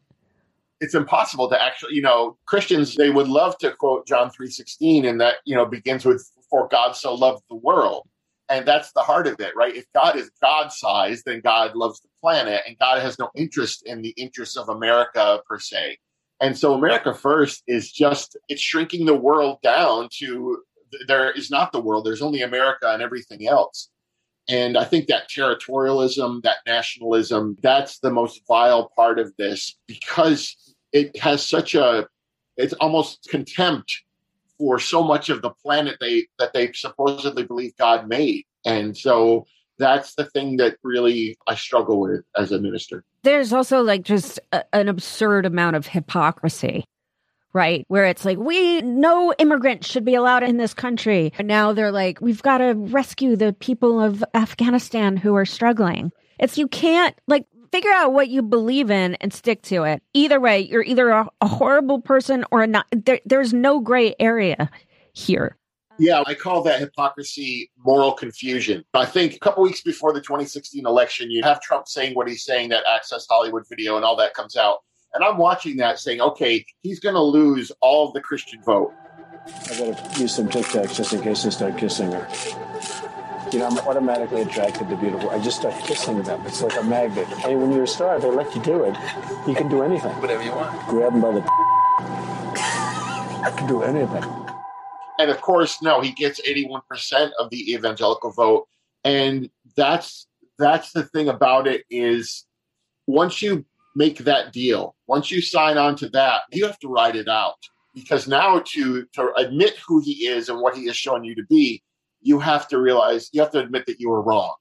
It's 0.80 0.94
impossible 0.94 1.48
to 1.50 1.62
actually, 1.62 1.94
you 1.94 2.02
know, 2.02 2.38
Christians 2.46 2.94
they 2.94 3.10
would 3.10 3.28
love 3.28 3.58
to 3.58 3.72
quote 3.72 4.06
John 4.06 4.30
3:16 4.30 5.06
and 5.08 5.20
that, 5.20 5.36
you 5.44 5.54
know, 5.54 5.66
begins 5.66 6.04
with 6.04 6.28
for 6.48 6.68
God 6.68 6.92
so 6.96 7.14
loved 7.14 7.42
the 7.48 7.56
world. 7.56 8.08
And 8.48 8.66
that's 8.66 8.90
the 8.92 9.02
heart 9.02 9.28
of 9.28 9.38
it, 9.38 9.54
right? 9.54 9.76
If 9.76 9.86
God 9.94 10.16
is 10.16 10.30
God 10.42 10.72
sized, 10.72 11.24
then 11.24 11.40
God 11.40 11.76
loves 11.76 12.00
the 12.00 12.08
planet, 12.20 12.62
and 12.66 12.76
God 12.80 13.00
has 13.00 13.16
no 13.16 13.30
interest 13.36 13.84
in 13.86 14.02
the 14.02 14.10
interests 14.16 14.56
of 14.56 14.68
America 14.68 15.40
per 15.48 15.60
se. 15.60 15.98
And 16.40 16.58
so 16.58 16.74
America 16.74 17.14
First 17.14 17.62
is 17.68 17.92
just, 17.92 18.36
it's 18.48 18.60
shrinking 18.60 19.06
the 19.06 19.14
world 19.14 19.58
down 19.62 20.08
to 20.18 20.62
there 21.06 21.30
is 21.30 21.50
not 21.50 21.70
the 21.70 21.80
world, 21.80 22.04
there's 22.04 22.22
only 22.22 22.42
America 22.42 22.92
and 22.92 23.02
everything 23.02 23.46
else. 23.46 23.88
And 24.48 24.76
I 24.76 24.84
think 24.84 25.06
that 25.06 25.28
territorialism, 25.28 26.42
that 26.42 26.56
nationalism, 26.66 27.56
that's 27.62 28.00
the 28.00 28.10
most 28.10 28.40
vile 28.48 28.90
part 28.96 29.20
of 29.20 29.32
this 29.36 29.78
because 29.86 30.56
it 30.92 31.16
has 31.18 31.46
such 31.46 31.74
a, 31.74 32.06
it's 32.56 32.74
almost 32.74 33.28
contempt 33.30 34.02
for 34.58 34.78
so 34.78 35.02
much 35.02 35.30
of 35.30 35.40
the 35.40 35.50
planet 35.50 35.96
they 36.00 36.26
that 36.38 36.52
they 36.52 36.70
supposedly 36.72 37.44
believe 37.44 37.74
God 37.76 38.08
made. 38.08 38.44
And 38.66 38.96
so 38.96 39.46
that's 39.78 40.14
the 40.14 40.26
thing 40.26 40.58
that 40.58 40.76
really 40.82 41.38
I 41.46 41.54
struggle 41.54 42.00
with 42.00 42.22
as 42.36 42.52
a 42.52 42.60
minister. 42.60 43.02
There's 43.22 43.52
also 43.52 43.82
like 43.82 44.02
just 44.02 44.38
a, 44.52 44.62
an 44.74 44.88
absurd 44.88 45.46
amount 45.46 45.76
of 45.76 45.86
hypocrisy, 45.86 46.84
right? 47.54 47.86
Where 47.88 48.04
it's 48.04 48.26
like, 48.26 48.36
we, 48.36 48.82
no 48.82 49.32
immigrants 49.38 49.88
should 49.88 50.04
be 50.04 50.14
allowed 50.14 50.42
in 50.42 50.58
this 50.58 50.74
country. 50.74 51.32
And 51.38 51.48
now 51.48 51.72
they're 51.72 51.92
like, 51.92 52.20
we've 52.20 52.42
got 52.42 52.58
to 52.58 52.74
rescue 52.74 53.36
the 53.36 53.54
people 53.54 53.98
of 53.98 54.22
Afghanistan 54.34 55.16
who 55.16 55.34
are 55.34 55.46
struggling. 55.46 56.12
It's, 56.38 56.58
you 56.58 56.68
can't, 56.68 57.14
like, 57.26 57.46
figure 57.72 57.90
out 57.92 58.12
what 58.12 58.28
you 58.28 58.42
believe 58.42 58.90
in 58.90 59.14
and 59.16 59.32
stick 59.32 59.62
to 59.62 59.84
it. 59.84 60.02
Either 60.14 60.40
way, 60.40 60.60
you're 60.60 60.82
either 60.82 61.10
a, 61.10 61.28
a 61.40 61.48
horrible 61.48 62.00
person 62.00 62.44
or 62.50 62.66
not. 62.66 62.86
There, 62.92 63.20
there's 63.24 63.52
no 63.52 63.80
gray 63.80 64.14
area 64.18 64.70
here. 65.12 65.56
Yeah, 65.98 66.22
I 66.26 66.32
call 66.32 66.62
that 66.62 66.80
hypocrisy 66.80 67.70
moral 67.84 68.12
confusion. 68.12 68.84
I 68.94 69.04
think 69.04 69.34
a 69.34 69.38
couple 69.38 69.62
weeks 69.62 69.82
before 69.82 70.14
the 70.14 70.20
2016 70.20 70.86
election, 70.86 71.30
you 71.30 71.42
have 71.42 71.60
Trump 71.60 71.88
saying 71.88 72.14
what 72.14 72.26
he's 72.26 72.42
saying, 72.42 72.70
that 72.70 72.84
Access 72.88 73.26
Hollywood 73.28 73.64
video 73.68 73.96
and 73.96 74.04
all 74.04 74.16
that 74.16 74.32
comes 74.32 74.56
out. 74.56 74.78
And 75.12 75.22
I'm 75.22 75.36
watching 75.36 75.76
that 75.76 75.98
saying, 75.98 76.20
okay, 76.20 76.64
he's 76.80 77.00
going 77.00 77.16
to 77.16 77.20
lose 77.20 77.70
all 77.80 78.08
of 78.08 78.14
the 78.14 78.20
Christian 78.20 78.62
vote. 78.62 78.92
I 79.70 79.78
got 79.78 80.14
to 80.14 80.20
use 80.20 80.34
some 80.34 80.48
Tic 80.48 80.64
Tacs 80.66 80.96
just 80.96 81.12
in 81.12 81.20
case 81.20 81.42
they 81.42 81.50
start 81.50 81.76
kissing 81.76 82.12
her. 82.12 82.26
You 83.52 83.58
know, 83.58 83.66
I'm 83.66 83.78
automatically 83.78 84.42
attracted 84.42 84.88
to 84.90 84.96
beautiful. 84.96 85.28
I 85.30 85.40
just 85.40 85.58
start 85.58 85.74
kissing 85.82 86.22
them. 86.22 86.40
It's 86.46 86.62
like 86.62 86.76
a 86.76 86.84
magnet. 86.84 87.26
I 87.44 87.48
mean, 87.48 87.60
when 87.62 87.72
you're 87.72 87.82
a 87.82 87.88
star, 87.88 88.20
they 88.20 88.30
let 88.30 88.54
you 88.54 88.62
do 88.62 88.84
it. 88.84 88.94
You 89.48 89.56
can 89.56 89.68
do 89.68 89.82
anything. 89.82 90.12
Whatever 90.20 90.44
you 90.44 90.52
want. 90.52 90.86
Grab 90.86 91.12
them 91.12 91.20
by 91.20 91.32
the. 91.32 91.40
I 93.42 93.52
can 93.56 93.66
do 93.66 93.82
anything. 93.82 94.22
And 95.18 95.32
of 95.32 95.40
course, 95.40 95.82
no, 95.82 96.00
he 96.00 96.12
gets 96.12 96.40
81% 96.40 97.32
of 97.40 97.50
the 97.50 97.72
evangelical 97.72 98.30
vote. 98.30 98.68
And 99.02 99.50
that's 99.76 100.28
that's 100.56 100.92
the 100.92 101.02
thing 101.02 101.28
about 101.28 101.66
it 101.66 101.84
is 101.90 102.46
once 103.08 103.42
you 103.42 103.64
make 103.96 104.18
that 104.18 104.52
deal, 104.52 104.94
once 105.08 105.28
you 105.28 105.42
sign 105.42 105.76
on 105.76 105.96
to 105.96 106.08
that, 106.10 106.42
you 106.52 106.64
have 106.66 106.78
to 106.78 106.88
ride 106.88 107.16
it 107.16 107.26
out. 107.26 107.56
Because 107.96 108.28
now 108.28 108.60
to 108.60 109.06
to 109.14 109.32
admit 109.36 109.76
who 109.84 110.00
he 110.00 110.26
is 110.28 110.48
and 110.48 110.60
what 110.60 110.76
he 110.76 110.86
has 110.86 110.96
shown 110.96 111.24
you 111.24 111.34
to 111.34 111.44
be, 111.50 111.82
you 112.20 112.38
have 112.38 112.68
to 112.68 112.78
realize, 112.78 113.30
you 113.32 113.40
have 113.40 113.52
to 113.52 113.60
admit 113.60 113.86
that 113.86 114.00
you 114.00 114.10
were 114.10 114.22
wrong. 114.22 114.54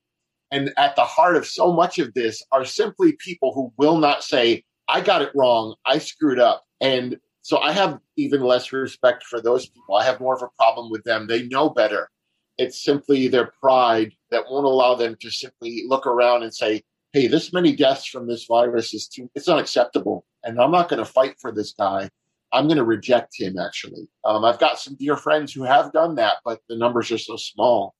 And 0.51 0.73
at 0.77 0.95
the 0.95 1.03
heart 1.03 1.35
of 1.35 1.45
so 1.45 1.71
much 1.71 1.99
of 1.99 2.13
this 2.13 2.43
are 2.51 2.65
simply 2.65 3.13
people 3.13 3.53
who 3.53 3.71
will 3.77 3.97
not 3.97 4.23
say, 4.23 4.63
I 4.87 5.01
got 5.01 5.21
it 5.21 5.31
wrong, 5.35 5.75
I 5.85 5.99
screwed 5.99 6.39
up. 6.39 6.63
And 6.81 7.17
so 7.41 7.59
I 7.59 7.71
have 7.71 7.99
even 8.17 8.41
less 8.41 8.71
respect 8.73 9.23
for 9.23 9.41
those 9.41 9.67
people. 9.67 9.95
I 9.95 10.03
have 10.05 10.19
more 10.19 10.35
of 10.35 10.41
a 10.41 10.49
problem 10.57 10.89
with 10.89 11.03
them. 11.03 11.27
They 11.27 11.43
know 11.43 11.69
better. 11.69 12.09
It's 12.57 12.83
simply 12.83 13.27
their 13.27 13.51
pride 13.61 14.13
that 14.31 14.43
won't 14.49 14.65
allow 14.65 14.95
them 14.95 15.15
to 15.21 15.29
simply 15.29 15.83
look 15.87 16.05
around 16.05 16.43
and 16.43 16.53
say, 16.53 16.81
hey, 17.13 17.27
this 17.27 17.53
many 17.53 17.75
deaths 17.75 18.05
from 18.05 18.27
this 18.27 18.45
virus 18.45 18.93
is 18.93 19.07
too, 19.07 19.29
it's 19.35 19.47
unacceptable. 19.47 20.25
And 20.43 20.59
I'm 20.59 20.71
not 20.71 20.89
going 20.89 21.03
to 21.03 21.11
fight 21.11 21.35
for 21.39 21.51
this 21.51 21.73
guy. 21.73 22.09
I'm 22.51 22.67
going 22.67 22.77
to 22.77 22.83
reject 22.83 23.39
him, 23.39 23.57
actually. 23.57 24.07
Um, 24.25 24.43
I've 24.43 24.59
got 24.59 24.79
some 24.79 24.95
dear 24.95 25.15
friends 25.15 25.53
who 25.53 25.63
have 25.63 25.91
done 25.91 26.15
that, 26.15 26.37
but 26.43 26.61
the 26.67 26.75
numbers 26.75 27.11
are 27.11 27.17
so 27.17 27.35
small. 27.35 27.95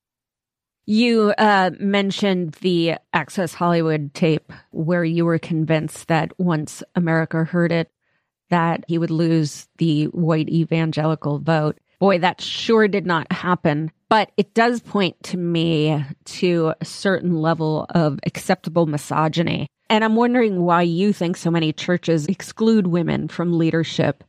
You 0.86 1.32
uh, 1.38 1.70
mentioned 1.78 2.54
the 2.62 2.94
Access 3.12 3.54
Hollywood 3.54 4.12
tape 4.12 4.52
where 4.70 5.04
you 5.04 5.24
were 5.24 5.38
convinced 5.38 6.08
that 6.08 6.32
once 6.38 6.82
America 6.96 7.44
heard 7.44 7.70
it, 7.70 7.92
that 8.48 8.84
he 8.88 8.98
would 8.98 9.10
lose 9.10 9.68
the 9.78 10.06
white 10.06 10.48
evangelical 10.48 11.38
vote. 11.38 11.78
Boy, 12.00 12.18
that 12.18 12.40
sure 12.40 12.88
did 12.88 13.06
not 13.06 13.30
happen. 13.30 13.92
But 14.08 14.32
it 14.36 14.54
does 14.54 14.80
point 14.80 15.22
to 15.24 15.36
me 15.36 16.04
to 16.24 16.74
a 16.80 16.84
certain 16.84 17.36
level 17.36 17.86
of 17.90 18.18
acceptable 18.26 18.86
misogyny. 18.86 19.68
And 19.88 20.02
I'm 20.02 20.16
wondering 20.16 20.62
why 20.62 20.82
you 20.82 21.12
think 21.12 21.36
so 21.36 21.50
many 21.50 21.72
churches 21.72 22.26
exclude 22.26 22.88
women 22.88 23.28
from 23.28 23.56
leadership 23.56 24.24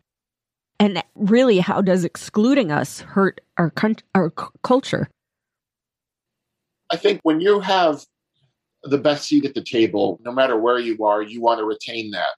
and 0.81 1.03
really, 1.13 1.59
how 1.59 1.79
does 1.81 2.03
excluding 2.03 2.71
us 2.71 3.01
hurt 3.01 3.39
our 3.59 3.71
our 4.15 4.31
culture? 4.63 5.11
I 6.89 6.97
think 6.97 7.19
when 7.21 7.39
you 7.39 7.59
have 7.59 8.03
the 8.81 8.97
best 8.97 9.27
seat 9.27 9.45
at 9.45 9.53
the 9.53 9.63
table, 9.63 10.19
no 10.25 10.31
matter 10.31 10.57
where 10.57 10.79
you 10.79 11.05
are, 11.05 11.21
you 11.21 11.39
want 11.39 11.59
to 11.59 11.65
retain 11.65 12.09
that. 12.11 12.33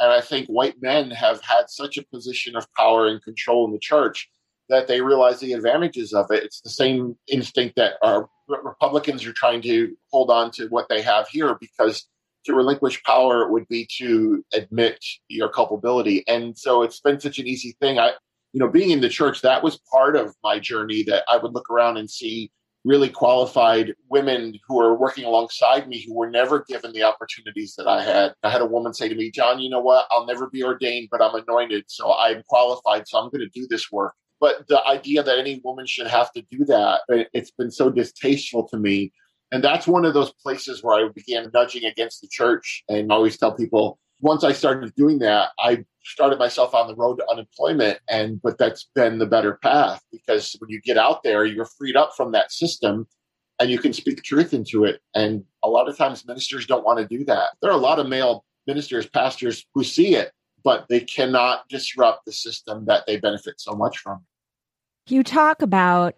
And 0.00 0.10
I 0.10 0.20
think 0.20 0.48
white 0.48 0.74
men 0.82 1.12
have 1.12 1.40
had 1.42 1.70
such 1.70 1.96
a 1.96 2.04
position 2.12 2.56
of 2.56 2.66
power 2.76 3.06
and 3.06 3.22
control 3.22 3.64
in 3.64 3.72
the 3.72 3.78
church 3.78 4.28
that 4.68 4.88
they 4.88 5.00
realize 5.00 5.38
the 5.38 5.52
advantages 5.52 6.12
of 6.12 6.32
it. 6.32 6.42
It's 6.42 6.62
the 6.62 6.70
same 6.70 7.16
instinct 7.28 7.76
that 7.76 7.92
our 8.02 8.28
Republicans 8.48 9.24
are 9.24 9.32
trying 9.32 9.62
to 9.62 9.94
hold 10.10 10.32
on 10.32 10.50
to 10.52 10.66
what 10.66 10.88
they 10.88 11.00
have 11.00 11.28
here 11.28 11.56
because 11.60 12.08
to 12.44 12.54
relinquish 12.54 13.02
power 13.04 13.50
would 13.50 13.66
be 13.68 13.88
to 13.98 14.44
admit 14.52 15.04
your 15.28 15.48
culpability. 15.48 16.26
And 16.28 16.56
so 16.56 16.82
it's 16.82 17.00
been 17.00 17.20
such 17.20 17.38
an 17.38 17.46
easy 17.46 17.76
thing. 17.80 17.98
I, 17.98 18.12
you 18.52 18.60
know, 18.60 18.68
being 18.68 18.90
in 18.90 19.00
the 19.00 19.08
church, 19.08 19.42
that 19.42 19.62
was 19.62 19.80
part 19.90 20.16
of 20.16 20.34
my 20.42 20.58
journey 20.58 21.02
that 21.04 21.24
I 21.28 21.36
would 21.38 21.52
look 21.52 21.70
around 21.70 21.96
and 21.96 22.08
see 22.08 22.50
really 22.84 23.08
qualified 23.08 23.94
women 24.10 24.54
who 24.68 24.76
were 24.76 24.94
working 24.94 25.24
alongside 25.24 25.88
me 25.88 26.04
who 26.06 26.14
were 26.14 26.28
never 26.28 26.64
given 26.68 26.92
the 26.92 27.02
opportunities 27.02 27.74
that 27.76 27.88
I 27.88 28.02
had. 28.02 28.34
I 28.42 28.50
had 28.50 28.60
a 28.60 28.66
woman 28.66 28.92
say 28.92 29.08
to 29.08 29.14
me, 29.14 29.30
John, 29.30 29.58
you 29.58 29.70
know 29.70 29.80
what? 29.80 30.06
I'll 30.10 30.26
never 30.26 30.50
be 30.50 30.62
ordained, 30.62 31.08
but 31.10 31.22
I'm 31.22 31.34
anointed. 31.34 31.84
So 31.88 32.12
I'm 32.12 32.42
qualified. 32.46 33.08
So 33.08 33.18
I'm 33.18 33.30
going 33.30 33.40
to 33.40 33.48
do 33.58 33.66
this 33.68 33.90
work. 33.90 34.12
But 34.38 34.68
the 34.68 34.84
idea 34.86 35.22
that 35.22 35.38
any 35.38 35.62
woman 35.64 35.86
should 35.86 36.08
have 36.08 36.30
to 36.32 36.42
do 36.50 36.66
that, 36.66 37.00
it's 37.32 37.52
been 37.52 37.70
so 37.70 37.88
distasteful 37.88 38.68
to 38.68 38.76
me 38.76 39.12
and 39.54 39.62
that's 39.62 39.86
one 39.86 40.04
of 40.04 40.14
those 40.14 40.32
places 40.32 40.82
where 40.82 41.06
I 41.06 41.08
began 41.14 41.48
nudging 41.54 41.84
against 41.84 42.20
the 42.20 42.28
church 42.28 42.82
and 42.88 43.12
always 43.12 43.36
tell 43.36 43.54
people 43.54 44.00
once 44.20 44.42
I 44.42 44.52
started 44.52 44.92
doing 44.96 45.20
that, 45.20 45.50
I 45.60 45.84
started 46.02 46.40
myself 46.40 46.74
on 46.74 46.88
the 46.88 46.96
road 46.96 47.18
to 47.18 47.30
unemployment. 47.30 48.00
And 48.08 48.42
but 48.42 48.58
that's 48.58 48.88
been 48.96 49.18
the 49.18 49.26
better 49.26 49.58
path 49.62 50.02
because 50.10 50.56
when 50.58 50.70
you 50.70 50.80
get 50.80 50.98
out 50.98 51.22
there, 51.22 51.44
you're 51.44 51.66
freed 51.66 51.94
up 51.94 52.16
from 52.16 52.32
that 52.32 52.50
system 52.50 53.06
and 53.60 53.70
you 53.70 53.78
can 53.78 53.92
speak 53.92 54.24
truth 54.24 54.54
into 54.54 54.84
it. 54.84 55.00
And 55.14 55.44
a 55.62 55.68
lot 55.68 55.88
of 55.88 55.96
times 55.96 56.26
ministers 56.26 56.66
don't 56.66 56.84
want 56.84 56.98
to 56.98 57.06
do 57.06 57.24
that. 57.26 57.50
There 57.62 57.70
are 57.70 57.78
a 57.78 57.80
lot 57.80 58.00
of 58.00 58.08
male 58.08 58.44
ministers, 58.66 59.06
pastors 59.06 59.64
who 59.72 59.84
see 59.84 60.16
it, 60.16 60.32
but 60.64 60.86
they 60.88 61.00
cannot 61.00 61.68
disrupt 61.68 62.24
the 62.24 62.32
system 62.32 62.86
that 62.86 63.04
they 63.06 63.18
benefit 63.18 63.60
so 63.60 63.74
much 63.74 63.98
from. 63.98 64.24
You 65.06 65.22
talk 65.22 65.60
about 65.62 66.14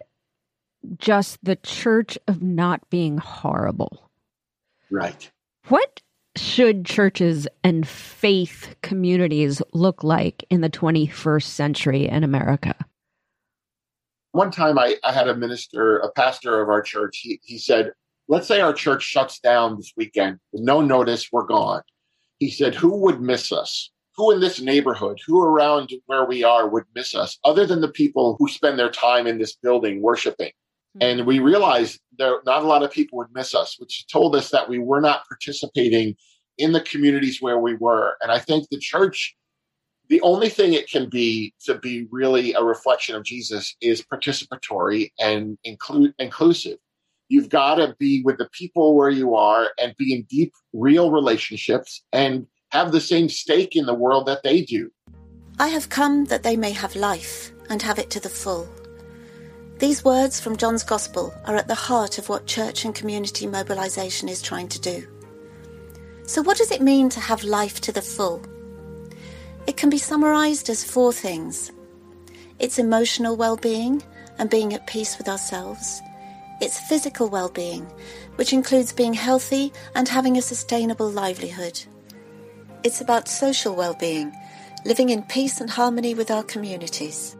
just 0.97 1.43
the 1.43 1.55
church 1.57 2.17
of 2.27 2.41
not 2.41 2.89
being 2.89 3.17
horrible. 3.17 4.09
Right. 4.89 5.29
What 5.67 6.01
should 6.35 6.85
churches 6.85 7.47
and 7.63 7.87
faith 7.87 8.75
communities 8.81 9.61
look 9.73 10.03
like 10.03 10.45
in 10.49 10.61
the 10.61 10.69
21st 10.69 11.43
century 11.43 12.07
in 12.07 12.23
America? 12.23 12.75
One 14.31 14.51
time 14.51 14.77
I, 14.77 14.95
I 15.03 15.11
had 15.11 15.27
a 15.27 15.35
minister, 15.35 15.97
a 15.97 16.11
pastor 16.11 16.61
of 16.61 16.69
our 16.69 16.81
church, 16.81 17.19
he, 17.21 17.39
he 17.43 17.57
said, 17.57 17.91
Let's 18.29 18.47
say 18.47 18.59
our 18.59 18.73
church 18.73 19.03
shuts 19.03 19.39
down 19.39 19.77
this 19.77 19.93
weekend 19.95 20.39
with 20.51 20.61
no 20.61 20.81
notice, 20.81 21.29
we're 21.31 21.45
gone. 21.45 21.81
He 22.39 22.51
said, 22.51 22.75
Who 22.75 22.95
would 22.97 23.21
miss 23.21 23.51
us? 23.51 23.89
Who 24.15 24.31
in 24.31 24.39
this 24.39 24.59
neighborhood, 24.59 25.19
who 25.25 25.41
around 25.41 25.91
where 26.07 26.25
we 26.25 26.43
are 26.43 26.67
would 26.67 26.85
miss 26.93 27.15
us, 27.15 27.37
other 27.43 27.65
than 27.65 27.81
the 27.81 27.87
people 27.87 28.35
who 28.37 28.47
spend 28.47 28.77
their 28.77 28.89
time 28.89 29.27
in 29.27 29.37
this 29.37 29.55
building 29.55 30.01
worshiping? 30.01 30.51
Mm-hmm. 30.99 31.19
And 31.19 31.27
we 31.27 31.39
realized 31.39 31.99
there 32.17 32.39
not 32.45 32.63
a 32.63 32.67
lot 32.67 32.83
of 32.83 32.91
people 32.91 33.17
would 33.17 33.33
miss 33.33 33.53
us, 33.53 33.75
which 33.79 34.05
told 34.07 34.35
us 34.35 34.49
that 34.51 34.69
we 34.69 34.79
were 34.79 35.01
not 35.01 35.27
participating 35.27 36.15
in 36.57 36.71
the 36.71 36.81
communities 36.81 37.41
where 37.41 37.59
we 37.59 37.75
were. 37.75 38.15
And 38.21 38.31
I 38.31 38.39
think 38.39 38.67
the 38.69 38.79
church, 38.79 39.35
the 40.09 40.21
only 40.21 40.49
thing 40.49 40.73
it 40.73 40.89
can 40.89 41.09
be 41.09 41.53
to 41.65 41.75
be 41.75 42.07
really 42.11 42.53
a 42.53 42.63
reflection 42.63 43.15
of 43.15 43.23
Jesus 43.23 43.75
is 43.81 44.01
participatory 44.01 45.11
and 45.19 45.57
include 45.63 46.13
inclusive. 46.17 46.79
You've 47.29 47.49
got 47.49 47.75
to 47.75 47.95
be 47.99 48.23
with 48.23 48.37
the 48.37 48.49
people 48.53 48.95
where 48.95 49.09
you 49.09 49.35
are 49.35 49.69
and 49.77 49.95
be 49.97 50.15
in 50.15 50.23
deep, 50.29 50.53
real 50.73 51.11
relationships 51.11 52.03
and 52.13 52.47
have 52.71 52.91
the 52.91 53.01
same 53.01 53.29
stake 53.29 53.75
in 53.75 53.85
the 53.85 53.93
world 53.93 54.27
that 54.27 54.43
they 54.43 54.61
do. 54.61 54.89
I 55.59 55.67
have 55.67 55.89
come 55.89 56.25
that 56.25 56.43
they 56.43 56.55
may 56.55 56.71
have 56.71 56.95
life 56.95 57.51
and 57.69 57.81
have 57.81 57.99
it 57.99 58.09
to 58.11 58.19
the 58.19 58.29
full. 58.29 58.69
These 59.79 60.03
words 60.03 60.39
from 60.39 60.57
John's 60.57 60.83
Gospel 60.83 61.31
are 61.45 61.55
at 61.55 61.67
the 61.67 61.75
heart 61.75 62.17
of 62.17 62.29
what 62.29 62.47
church 62.47 62.83
and 62.83 62.95
community 62.95 63.45
mobilization 63.45 64.27
is 64.27 64.41
trying 64.41 64.67
to 64.69 64.81
do. 64.81 65.07
So, 66.25 66.41
what 66.41 66.57
does 66.57 66.71
it 66.71 66.81
mean 66.81 67.09
to 67.09 67.19
have 67.19 67.43
life 67.43 67.79
to 67.81 67.91
the 67.91 68.01
full? 68.01 68.43
It 69.67 69.77
can 69.77 69.91
be 69.91 69.99
summarized 69.99 70.69
as 70.69 70.83
four 70.83 71.13
things 71.13 71.71
it's 72.57 72.79
emotional 72.79 73.35
well 73.35 73.55
being 73.55 74.01
and 74.39 74.49
being 74.49 74.73
at 74.73 74.87
peace 74.87 75.15
with 75.19 75.29
ourselves, 75.29 76.01
it's 76.59 76.79
physical 76.89 77.29
well 77.29 77.49
being, 77.49 77.85
which 78.35 78.53
includes 78.53 78.91
being 78.91 79.13
healthy 79.13 79.71
and 79.93 80.07
having 80.07 80.37
a 80.37 80.41
sustainable 80.41 81.11
livelihood. 81.11 81.79
It's 82.83 83.01
about 83.01 83.27
social 83.27 83.75
well 83.75 83.93
being, 83.93 84.35
living 84.85 85.09
in 85.09 85.21
peace 85.21 85.61
and 85.61 85.69
harmony 85.69 86.15
with 86.15 86.31
our 86.31 86.43
communities 86.43 87.36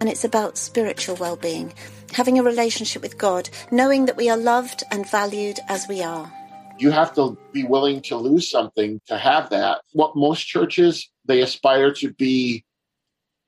and 0.00 0.08
it's 0.08 0.24
about 0.24 0.58
spiritual 0.58 1.16
well 1.16 1.36
being, 1.36 1.72
having 2.12 2.38
a 2.38 2.42
relationship 2.42 3.02
with 3.02 3.18
God, 3.18 3.48
knowing 3.70 4.06
that 4.06 4.16
we 4.16 4.28
are 4.30 4.36
loved 4.36 4.84
and 4.90 5.08
valued 5.08 5.58
as 5.68 5.86
we 5.88 6.02
are. 6.02 6.32
You 6.78 6.90
have 6.90 7.14
to 7.14 7.36
be 7.52 7.64
willing 7.64 8.00
to 8.02 8.16
lose 8.16 8.48
something 8.48 9.00
to 9.06 9.18
have 9.18 9.50
that. 9.50 9.80
What 9.92 10.16
most 10.16 10.46
churches, 10.46 11.10
they 11.24 11.42
aspire 11.42 11.92
to 11.94 12.12
be 12.12 12.64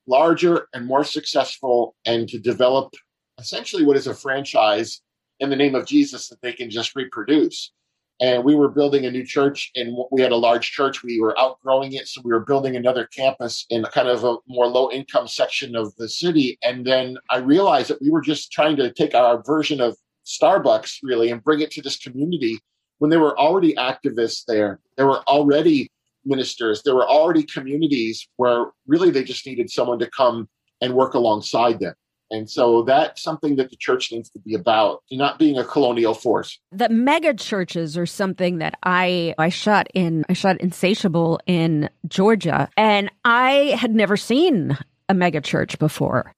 larger 0.06 0.66
and 0.74 0.86
more 0.86 1.04
successful 1.04 1.94
and 2.04 2.28
to 2.28 2.38
develop 2.38 2.92
essentially 3.38 3.84
what 3.84 3.96
is 3.96 4.08
a 4.08 4.14
franchise 4.14 5.00
in 5.38 5.50
the 5.50 5.56
name 5.56 5.74
of 5.74 5.86
Jesus 5.86 6.28
that 6.28 6.42
they 6.42 6.52
can 6.52 6.70
just 6.70 6.96
reproduce 6.96 7.72
and 8.20 8.44
we 8.44 8.54
were 8.54 8.68
building 8.68 9.06
a 9.06 9.10
new 9.10 9.24
church 9.24 9.70
and 9.74 9.96
we 10.10 10.20
had 10.20 10.32
a 10.32 10.36
large 10.36 10.70
church. 10.70 11.02
We 11.02 11.20
were 11.20 11.38
outgrowing 11.38 11.94
it 11.94 12.06
so 12.06 12.20
we 12.22 12.32
were 12.32 12.44
building 12.44 12.76
another 12.76 13.06
campus 13.06 13.66
in 13.70 13.82
kind 13.84 14.08
of 14.08 14.24
a 14.24 14.36
more 14.46 14.66
low 14.66 14.90
income 14.90 15.26
section 15.26 15.74
of 15.74 15.94
the 15.96 16.08
city. 16.08 16.58
And 16.62 16.86
then 16.86 17.16
i 17.30 17.38
realized 17.38 17.88
that 17.88 18.02
we 18.02 18.10
were 18.10 18.20
just 18.20 18.52
trying 18.52 18.76
to 18.76 18.92
take 18.92 19.14
our 19.14 19.42
version 19.42 19.80
of 19.80 19.96
starbucks 20.26 20.98
really 21.02 21.30
and 21.30 21.42
bring 21.42 21.60
it 21.60 21.70
to 21.72 21.82
this 21.82 21.96
community 21.96 22.58
when 22.98 23.10
there 23.10 23.20
were 23.20 23.38
already 23.38 23.74
activists 23.74 24.44
there. 24.46 24.80
There 24.96 25.06
were 25.06 25.22
already 25.22 25.90
ministers. 26.26 26.82
There 26.82 26.94
were 26.94 27.08
already 27.08 27.44
communities 27.44 28.28
where 28.36 28.66
really 28.86 29.10
they 29.10 29.24
just 29.24 29.46
needed 29.46 29.70
someone 29.70 29.98
to 29.98 30.10
come 30.10 30.46
and 30.82 30.94
work 30.94 31.14
alongside 31.14 31.80
them 31.80 31.94
and 32.30 32.48
so 32.48 32.82
that's 32.82 33.22
something 33.22 33.56
that 33.56 33.70
the 33.70 33.76
church 33.76 34.12
needs 34.12 34.30
to 34.30 34.38
be 34.38 34.54
about, 34.54 35.02
not 35.10 35.38
being 35.38 35.58
a 35.58 35.64
colonial 35.64 36.14
force. 36.14 36.60
The 36.70 36.88
mega 36.88 37.34
churches 37.34 37.98
are 37.98 38.06
something 38.06 38.58
that 38.58 38.78
I 38.82 39.34
I 39.38 39.48
shot 39.48 39.88
in 39.94 40.24
I 40.28 40.34
shot 40.34 40.60
Insatiable 40.60 41.40
in 41.46 41.90
Georgia 42.06 42.68
and 42.76 43.10
I 43.24 43.76
had 43.78 43.94
never 43.94 44.16
seen 44.16 44.78
a 45.08 45.14
mega 45.14 45.40
church 45.40 45.78
before. 45.78 46.32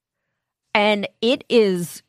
And 0.74 1.06
it 1.20 1.44
is 1.50 2.02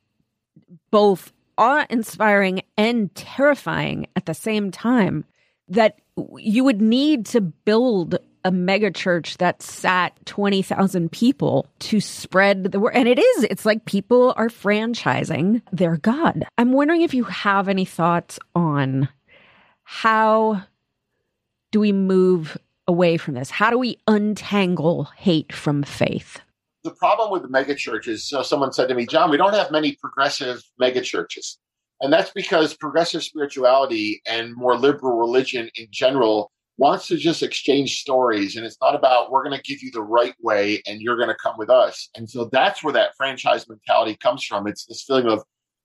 both 0.90 1.34
awe-inspiring 1.58 2.62
and 2.78 3.14
terrifying 3.16 4.08
at 4.16 4.26
the 4.26 4.34
same 4.34 4.72
time 4.72 5.26
that 5.68 6.00
you 6.38 6.64
would 6.64 6.82
need 6.82 7.26
to 7.26 7.42
build 7.42 8.18
a 8.46 8.52
mega 8.52 8.92
church 8.92 9.38
that 9.38 9.62
sat 9.62 10.14
20,000 10.26 11.12
people 11.12 11.68
to 11.80 12.00
spread 12.00 12.72
the 12.72 12.80
word. 12.80 12.96
And 12.96 13.08
it 13.08 13.20
is, 13.20 13.44
it's 13.46 13.66
like 13.66 13.86
people 13.86 14.34
are 14.38 14.50
franchising 14.50 15.62
their 15.72 15.98
God. 15.98 16.46
I'm 16.58 16.74
wondering 16.74 17.02
if 17.02 17.14
you 17.14 17.24
have 17.26 17.68
any 17.68 17.86
thoughts 17.86 18.40
on 18.56 19.10
how 19.84 20.64
do 21.72 21.80
we 21.80 21.92
move 21.92 22.58
away 22.88 23.18
from 23.18 23.34
this? 23.34 23.50
How 23.50 23.70
do 23.70 23.78
we 23.78 23.98
untangle 24.08 25.06
hate 25.16 25.54
from 25.54 25.84
faith? 25.84 26.40
The 26.84 26.92
problem 26.92 27.32
with 27.32 27.44
the 27.44 27.50
mega 27.50 27.76
churches, 27.76 28.28
so 28.28 28.42
someone 28.42 28.74
said 28.74 28.90
to 28.90 28.96
me, 28.96 29.06
John, 29.06 29.30
we 29.30 29.38
don't 29.38 29.54
have 29.54 29.72
many 29.72 29.96
progressive 29.96 30.62
mega 30.78 31.02
churches. 31.02 31.58
And 32.02 32.12
that's 32.12 32.32
because 32.32 32.74
progressive 32.74 33.24
spirituality 33.24 34.22
and 34.28 34.54
more 34.56 34.78
liberal 34.78 35.18
religion 35.18 35.70
in 35.76 35.88
general 35.90 36.52
wants 36.78 37.08
to 37.08 37.18
just 37.18 37.44
exchange 37.44 38.00
stories 38.00 38.56
and 38.56 38.66
it's 38.66 38.78
not 38.82 38.96
about 38.96 39.32
we're 39.32 39.44
going 39.44 39.56
to 39.56 39.62
give 39.64 39.84
you 39.84 39.92
the 39.92 40.02
right 40.02 40.34
way 40.42 40.82
and 40.88 41.02
you're 41.02 41.18
going 41.18 41.30
to 41.30 41.36
come 41.36 41.56
with 41.58 41.70
us. 41.70 42.10
And 42.16 42.28
so 42.28 42.46
that's 42.46 42.84
where 42.84 42.94
that 42.94 43.16
franchise 43.16 43.68
mentality 43.70 44.16
comes 44.16 44.44
from. 44.44 44.68
It's 44.68 44.86
this 44.86 45.04
feeling 45.04 45.28
of 45.28 45.44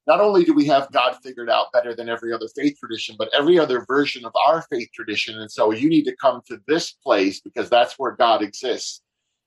not 0.08 0.22
only 0.22 0.42
do 0.42 0.54
we 0.54 0.64
have 0.64 0.90
god 0.90 1.16
figured 1.22 1.50
out 1.50 1.70
better 1.72 1.94
than 1.94 2.08
every 2.08 2.32
other 2.32 2.48
faith 2.56 2.76
tradition 2.80 3.14
but 3.18 3.28
every 3.36 3.58
other 3.58 3.84
version 3.86 4.24
of 4.24 4.32
our 4.46 4.62
faith 4.62 4.88
tradition 4.92 5.38
and 5.38 5.50
so 5.50 5.70
you 5.70 5.88
need 5.88 6.04
to 6.04 6.16
come 6.16 6.40
to 6.48 6.58
this 6.66 6.92
place 6.92 7.40
because 7.40 7.68
that's 7.70 7.98
where 7.98 8.12
god 8.12 8.42
exists. 8.42 9.02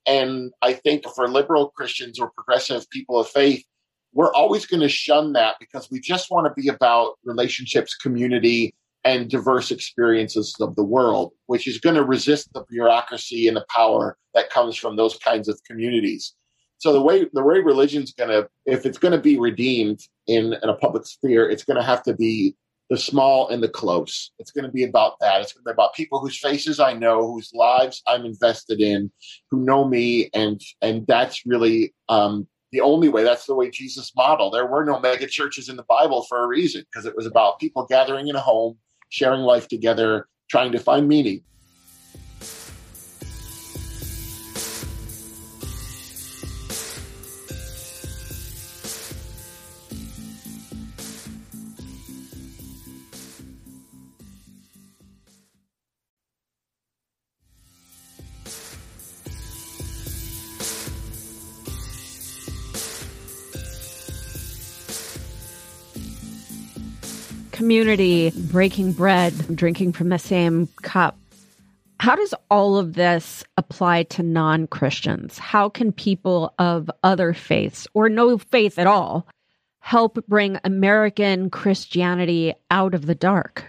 And 0.05 0.51
i 0.61 0.73
think 0.73 1.05
for 1.15 1.27
liberal 1.27 1.69
christians 1.69 2.19
or 2.19 2.31
progressive 2.31 2.89
people 2.91 3.19
of 3.19 3.27
faith 3.27 3.65
we're 4.13 4.33
always 4.33 4.65
going 4.65 4.81
to 4.81 4.89
shun 4.89 5.33
that 5.33 5.55
because 5.59 5.89
we 5.89 5.99
just 5.99 6.29
want 6.29 6.45
to 6.45 6.61
be 6.61 6.67
about 6.67 7.13
relationships 7.23 7.95
community 7.95 8.73
and 9.03 9.29
diverse 9.29 9.71
experiences 9.71 10.55
of 10.59 10.75
the 10.75 10.83
world, 10.83 11.31
which 11.47 11.67
is 11.67 11.79
going 11.79 11.95
to 11.95 12.03
resist 12.03 12.51
the 12.53 12.63
bureaucracy 12.69 13.47
and 13.47 13.57
the 13.57 13.65
power 13.75 14.17
that 14.33 14.49
comes 14.49 14.75
from 14.77 14.95
those 14.95 15.17
kinds 15.17 15.47
of 15.47 15.59
communities. 15.65 16.33
So 16.77 16.93
the 16.93 17.01
way 17.01 17.27
the 17.33 17.43
way 17.43 17.59
religion's 17.59 18.13
going 18.13 18.29
to, 18.29 18.49
if 18.65 18.85
it's 18.85 18.97
going 18.97 19.11
to 19.11 19.19
be 19.19 19.37
redeemed 19.37 19.99
in, 20.27 20.53
in 20.53 20.69
a 20.69 20.75
public 20.75 21.05
sphere, 21.05 21.49
it's 21.49 21.63
going 21.63 21.77
to 21.77 21.83
have 21.83 22.03
to 22.03 22.15
be 22.15 22.55
the 22.89 22.97
small 22.97 23.47
and 23.49 23.63
the 23.63 23.69
close. 23.69 24.31
It's 24.37 24.51
going 24.51 24.65
to 24.65 24.71
be 24.71 24.83
about 24.83 25.13
that. 25.21 25.41
It's 25.41 25.53
going 25.53 25.63
to 25.63 25.69
be 25.69 25.73
about 25.73 25.93
people 25.93 26.19
whose 26.19 26.37
faces 26.37 26.79
I 26.79 26.93
know, 26.93 27.31
whose 27.31 27.51
lives 27.53 28.01
I'm 28.05 28.25
invested 28.25 28.81
in, 28.81 29.11
who 29.49 29.63
know 29.63 29.87
me, 29.87 30.29
and 30.33 30.59
and 30.81 31.07
that's 31.07 31.45
really 31.45 31.93
um, 32.09 32.47
the 32.71 32.81
only 32.81 33.09
way. 33.09 33.23
That's 33.23 33.45
the 33.45 33.55
way 33.55 33.69
Jesus 33.69 34.11
modeled. 34.15 34.53
There 34.53 34.67
were 34.67 34.83
no 34.83 34.99
mega 34.99 35.27
churches 35.27 35.69
in 35.69 35.75
the 35.75 35.85
Bible 35.87 36.25
for 36.27 36.43
a 36.43 36.47
reason, 36.47 36.83
because 36.91 37.05
it 37.05 37.15
was 37.15 37.25
about 37.25 37.59
people 37.59 37.85
gathering 37.89 38.27
in 38.27 38.35
a 38.35 38.41
home 38.41 38.77
sharing 39.11 39.41
life 39.41 39.67
together, 39.67 40.27
trying 40.49 40.71
to 40.71 40.79
find 40.79 41.07
meaning. 41.07 41.43
Community, 67.61 68.31
breaking 68.51 68.91
bread, 68.91 69.31
drinking 69.55 69.93
from 69.93 70.09
the 70.09 70.17
same 70.17 70.67
cup. 70.81 71.15
How 71.99 72.15
does 72.15 72.33
all 72.49 72.75
of 72.75 72.93
this 72.93 73.43
apply 73.55 74.01
to 74.15 74.23
non 74.23 74.65
Christians? 74.65 75.37
How 75.37 75.69
can 75.69 75.91
people 75.91 76.55
of 76.57 76.89
other 77.03 77.35
faiths 77.35 77.87
or 77.93 78.09
no 78.09 78.39
faith 78.39 78.79
at 78.79 78.87
all 78.87 79.27
help 79.79 80.25
bring 80.27 80.57
American 80.63 81.51
Christianity 81.51 82.55
out 82.71 82.95
of 82.95 83.05
the 83.05 83.13
dark? 83.13 83.63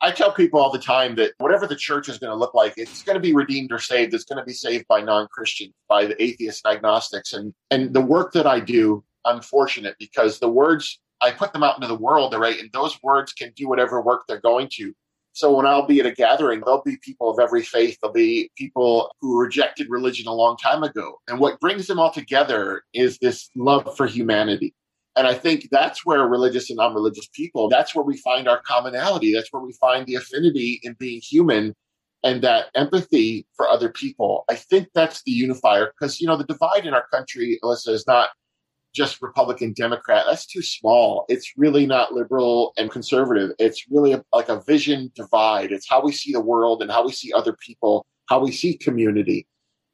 I 0.00 0.10
tell 0.10 0.32
people 0.32 0.58
all 0.58 0.72
the 0.72 0.78
time 0.78 1.16
that 1.16 1.32
whatever 1.36 1.66
the 1.66 1.76
church 1.76 2.08
is 2.08 2.16
going 2.16 2.30
to 2.30 2.34
look 2.34 2.54
like, 2.54 2.72
it's 2.78 3.02
going 3.02 3.16
to 3.16 3.20
be 3.20 3.34
redeemed 3.34 3.72
or 3.72 3.78
saved. 3.78 4.14
It's 4.14 4.24
going 4.24 4.38
to 4.38 4.46
be 4.46 4.54
saved 4.54 4.86
by 4.88 5.02
non-Christians, 5.02 5.74
by 5.86 6.06
the 6.06 6.22
atheists 6.22 6.62
and 6.64 6.74
agnostics. 6.74 7.34
And 7.34 7.52
and 7.70 7.92
the 7.92 8.00
work 8.00 8.32
that 8.32 8.46
I 8.46 8.58
do, 8.58 9.04
I'm 9.26 9.42
fortunate 9.42 9.96
because 9.98 10.38
the 10.38 10.48
words 10.48 10.98
I 11.22 11.30
put 11.32 11.52
them 11.52 11.62
out 11.62 11.76
into 11.76 11.88
the 11.88 11.94
world, 11.94 12.34
right? 12.34 12.58
And 12.58 12.70
those 12.72 12.98
words 13.02 13.32
can 13.32 13.52
do 13.56 13.68
whatever 13.68 14.00
work 14.00 14.22
they're 14.26 14.40
going 14.40 14.68
to. 14.74 14.94
So 15.32 15.54
when 15.54 15.66
I'll 15.66 15.86
be 15.86 16.00
at 16.00 16.06
a 16.06 16.12
gathering, 16.12 16.60
there'll 16.60 16.82
be 16.82 16.96
people 17.02 17.30
of 17.30 17.38
every 17.38 17.62
faith. 17.62 17.96
There'll 18.00 18.12
be 18.12 18.50
people 18.56 19.12
who 19.20 19.40
rejected 19.40 19.86
religion 19.88 20.26
a 20.26 20.34
long 20.34 20.56
time 20.56 20.82
ago. 20.82 21.20
And 21.28 21.38
what 21.38 21.60
brings 21.60 21.86
them 21.86 22.00
all 22.00 22.10
together 22.10 22.82
is 22.94 23.18
this 23.18 23.48
love 23.54 23.96
for 23.96 24.06
humanity. 24.06 24.74
And 25.16 25.26
I 25.26 25.34
think 25.34 25.68
that's 25.70 26.04
where 26.04 26.26
religious 26.26 26.70
and 26.70 26.78
non 26.78 26.94
religious 26.94 27.28
people, 27.32 27.68
that's 27.68 27.94
where 27.94 28.04
we 28.04 28.16
find 28.18 28.48
our 28.48 28.60
commonality. 28.62 29.32
That's 29.32 29.52
where 29.52 29.62
we 29.62 29.72
find 29.74 30.06
the 30.06 30.14
affinity 30.16 30.80
in 30.82 30.94
being 30.98 31.20
human 31.20 31.74
and 32.22 32.42
that 32.42 32.66
empathy 32.74 33.46
for 33.54 33.68
other 33.68 33.88
people. 33.88 34.44
I 34.48 34.54
think 34.54 34.88
that's 34.94 35.22
the 35.24 35.32
unifier 35.32 35.92
because, 35.98 36.20
you 36.20 36.26
know, 36.26 36.36
the 36.36 36.44
divide 36.44 36.86
in 36.86 36.94
our 36.94 37.06
country, 37.12 37.58
Alyssa, 37.62 37.88
is 37.88 38.06
not 38.06 38.30
just 38.94 39.22
Republican 39.22 39.72
Democrat. 39.72 40.24
That's 40.28 40.46
too 40.46 40.62
small. 40.62 41.24
It's 41.28 41.52
really 41.56 41.86
not 41.86 42.12
liberal 42.12 42.72
and 42.76 42.90
conservative. 42.90 43.52
It's 43.58 43.86
really 43.90 44.12
a, 44.12 44.24
like 44.32 44.48
a 44.48 44.60
vision 44.60 45.10
divide. 45.14 45.72
It's 45.72 45.88
how 45.88 46.02
we 46.02 46.12
see 46.12 46.32
the 46.32 46.40
world 46.40 46.82
and 46.82 46.90
how 46.90 47.04
we 47.04 47.12
see 47.12 47.32
other 47.32 47.54
people, 47.54 48.06
how 48.28 48.40
we 48.40 48.52
see 48.52 48.76
community. 48.76 49.46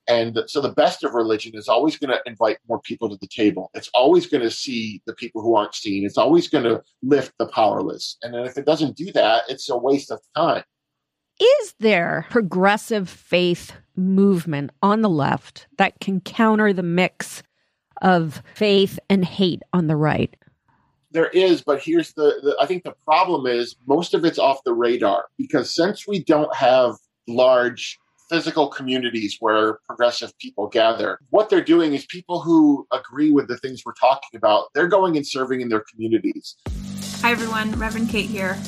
And 0.09 0.39
so 0.47 0.61
the 0.61 0.73
best 0.73 1.03
of 1.03 1.15
religion 1.15 1.57
is 1.57 1.69
always 1.69 1.99
going 1.99 2.11
to 2.11 2.21
invite 2.27 2.59
more 2.69 2.81
people 2.81 3.09
to 3.11 3.17
the 3.21 3.27
table. 3.27 3.71
It's 3.75 3.91
always 3.93 4.27
going 4.27 4.45
to 4.45 4.51
see 4.51 5.03
the 5.05 5.15
people 5.15 5.43
who 5.43 5.57
aren't 5.57 5.75
seen. 5.75 6.07
It's 6.07 6.19
always 6.19 6.49
going 6.49 6.65
to 6.65 6.83
lift 7.03 7.33
the 7.39 7.49
powerless. 7.49 8.17
And 8.23 8.33
then 8.33 8.45
if 8.45 8.57
it 8.57 8.67
doesn't 8.67 8.97
do 8.97 9.11
that, 9.13 9.45
it's 9.49 9.69
a 9.69 9.77
waste 9.77 10.13
of 10.13 10.21
time. 10.37 10.63
Is 11.41 11.75
there 11.81 12.27
progressive 12.31 13.11
faith 13.11 13.73
movement 13.97 14.71
on 14.81 15.03
the 15.03 15.11
left 15.11 15.67
that 15.77 15.99
can 16.01 16.21
counter 16.21 16.73
the 16.73 16.83
mix 16.83 17.43
of 18.03 18.43
faith 18.55 18.99
and 19.09 19.25
hate 19.25 19.63
on 19.73 19.87
the 19.87 19.97
right? 19.97 20.35
There 21.13 21.29
is, 21.29 21.63
but 21.63 21.81
here's 21.81 22.13
the, 22.13 22.41
the, 22.43 22.57
I 22.61 22.67
think 22.67 22.85
the 22.85 22.95
problem 23.05 23.47
is 23.47 23.77
most 23.87 24.13
of 24.13 24.25
it's 24.25 24.39
off 24.39 24.59
the 24.65 24.75
radar 24.75 25.27
because 25.39 25.75
since 25.75 26.07
we 26.07 26.23
don't 26.23 26.55
have 26.55 26.97
large 27.27 27.99
physical 28.29 28.69
communities 28.69 29.37
where 29.41 29.79
progressive 29.87 30.37
people 30.39 30.67
gather, 30.67 31.19
what 31.31 31.49
they're 31.49 31.65
doing 31.65 31.95
is 31.95 32.05
people 32.07 32.41
who 32.41 32.87
agree 32.93 33.31
with 33.31 33.49
the 33.49 33.57
things 33.59 33.83
we're 33.87 33.95
talking 33.95 34.37
about, 34.37 34.67
they're 34.75 34.89
going 34.89 35.17
and 35.17 35.27
serving 35.27 35.61
in 35.61 35.69
their 35.69 35.85
communities. 35.91 36.57
Hi 37.23 37.31
everyone, 37.31 37.73
Reverend 37.79 38.11
Kate 38.11 38.29
here. 38.29 38.59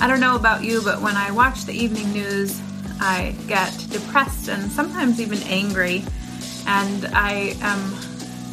I 0.00 0.06
don't 0.06 0.20
know 0.20 0.36
about 0.36 0.62
you, 0.62 0.80
but 0.82 1.02
when 1.02 1.16
I 1.16 1.32
watch 1.32 1.64
the 1.64 1.72
evening 1.72 2.12
news, 2.12 2.60
I 3.00 3.34
get 3.48 3.72
depressed 3.90 4.48
and 4.48 4.70
sometimes 4.70 5.20
even 5.20 5.38
angry. 5.44 6.04
And 6.66 7.06
I 7.06 7.56
am 7.60 7.92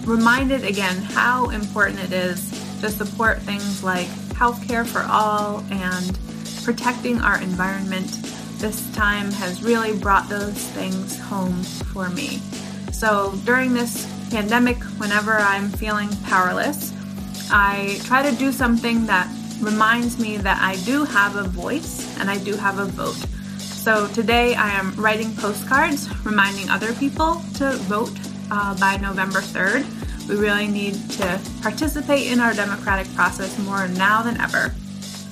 reminded 0.06 0.64
again 0.64 0.98
how 0.98 1.50
important 1.50 2.00
it 2.00 2.14
is 2.14 2.50
to 2.82 2.90
support 2.90 3.42
things 3.42 3.84
like 3.84 4.08
healthcare 4.38 4.86
for 4.86 5.02
all 5.10 5.64
and 5.72 6.20
protecting 6.64 7.20
our 7.22 7.42
environment. 7.42 8.12
This 8.60 8.92
time 8.94 9.32
has 9.32 9.64
really 9.64 9.98
brought 9.98 10.30
those 10.30 10.54
things 10.54 11.20
home 11.20 11.64
for 11.64 12.10
me. 12.10 12.38
So 12.92 13.34
during 13.46 13.74
this 13.74 14.06
pandemic, 14.30 14.78
whenever 14.98 15.34
I'm 15.34 15.70
feeling 15.70 16.10
powerless, 16.24 16.94
I 17.52 18.00
try 18.04 18.28
to 18.30 18.36
do 18.36 18.52
something 18.52 19.06
that 19.08 19.28
reminds 19.60 20.20
me 20.20 20.38
that 20.38 20.62
I 20.62 20.76
do 20.84 21.04
have 21.04 21.36
a 21.36 21.44
voice 21.44 22.20
and 22.20 22.30
I 22.30 22.38
do 22.38 22.56
have 22.56 22.80
a 22.80 22.86
vote. 22.86 23.18
So 23.60 24.08
today 24.08 24.56
I 24.56 24.70
am 24.70 24.94
writing 24.96 25.36
postcards 25.36 26.10
reminding 26.26 26.70
other 26.70 26.94
people 26.94 27.42
to 27.56 27.72
vote 27.84 28.18
uh, 28.52 28.78
by 28.80 28.98
November 28.98 29.40
3rd. 29.40 29.86
We 30.28 30.36
really 30.36 30.68
need 30.68 30.96
to 31.12 31.40
participate 31.62 32.32
in 32.32 32.40
our 32.40 32.54
democratic 32.54 33.14
process 33.14 33.58
more 33.60 33.88
now 33.90 34.22
than 34.22 34.40
ever. 34.42 34.74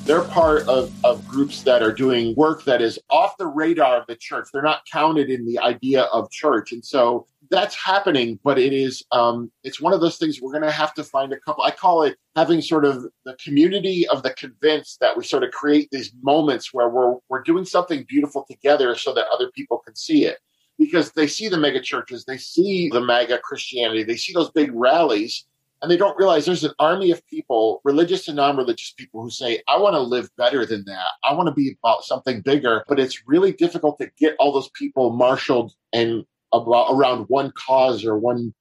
They're 0.06 0.22
part 0.22 0.68
of, 0.68 0.94
of 1.06 1.26
groups 1.28 1.64
that 1.64 1.82
are 1.82 1.94
doing 1.94 2.36
work 2.36 2.66
that 2.66 2.82
is 2.82 3.00
off 3.10 3.38
the 3.38 3.48
radar 3.48 3.98
of 3.98 4.08
the 4.08 4.16
church. 4.16 4.50
They're 4.52 4.62
not 4.62 4.82
counted 4.92 5.30
in 5.30 5.46
the 5.46 5.60
idea 5.60 6.04
of 6.04 6.30
church. 6.30 6.74
And 6.74 6.84
so 6.84 7.26
that's 7.50 7.76
happening, 7.76 8.40
but 8.44 8.60
it 8.60 8.74
is 8.74 9.04
um, 9.12 9.52
it's 9.64 9.80
one 9.80 9.94
of 9.94 10.02
those 10.02 10.18
things 10.18 10.42
we're 10.42 10.52
going 10.52 10.64
to 10.64 10.72
have 10.72 10.94
to 10.96 11.04
find 11.04 11.32
a 11.32 11.40
couple. 11.40 11.64
I 11.64 11.72
call 11.72 12.04
it 12.04 12.18
having 12.36 12.62
sort 12.62 12.84
of 12.84 13.06
the 13.26 13.36
community 13.44 14.08
of 14.10 14.24
the 14.24 14.32
convinced 14.32 15.00
that 15.00 15.16
we 15.16 15.24
sort 15.24 15.44
of 15.44 15.52
create 15.52 15.88
these 15.92 16.12
moments 16.22 16.74
where 16.74 16.90
we're 16.90 17.16
we're 17.30 17.44
doing 17.44 17.64
something 17.64 18.06
beautiful 18.10 18.46
together 18.50 18.96
so 18.96 19.14
that 19.14 19.28
other 19.34 19.52
people 19.52 19.78
can 19.80 19.96
see 19.96 20.26
it 20.26 20.40
because 20.86 21.12
they 21.12 21.28
see 21.28 21.48
the 21.48 21.58
mega 21.58 21.82
churches, 21.82 22.26
they 22.26 22.38
see 22.38 22.90
the 22.90 23.02
MAGA 23.02 23.40
Christianity, 23.40 24.04
they 24.04 24.18
see 24.18 24.34
those 24.34 24.52
big 24.52 24.72
rallies, 24.74 25.46
and 25.82 25.92
they 25.92 25.98
don't 25.98 26.18
realize 26.18 26.46
there's 26.46 26.64
an 26.64 26.74
army 26.80 27.12
of 27.12 27.26
people, 27.28 27.82
religious 27.84 28.28
and 28.28 28.38
non 28.38 28.58
religious 28.58 28.94
people, 28.98 29.22
who 29.22 29.30
say, 29.30 29.62
I 29.68 29.78
want 29.78 29.96
to 29.96 30.00
live 30.00 30.30
better 30.38 30.66
than 30.66 30.84
that. 30.86 31.08
I 31.24 31.34
want 31.34 31.48
to 31.48 31.54
be 31.54 31.76
about 31.84 32.04
something 32.04 32.42
bigger. 32.42 32.84
But 32.88 33.00
it's 33.00 33.28
really 33.28 33.52
difficult 33.52 34.00
to 34.00 34.10
get 34.18 34.36
all 34.40 34.54
those 34.54 34.70
people 34.70 35.12
marshaled 35.12 35.74
and 35.92 36.24
about, 36.54 36.88
around 36.92 37.26
one 37.28 37.52
cause 37.52 38.06
or 38.06 38.18
one 38.18 38.54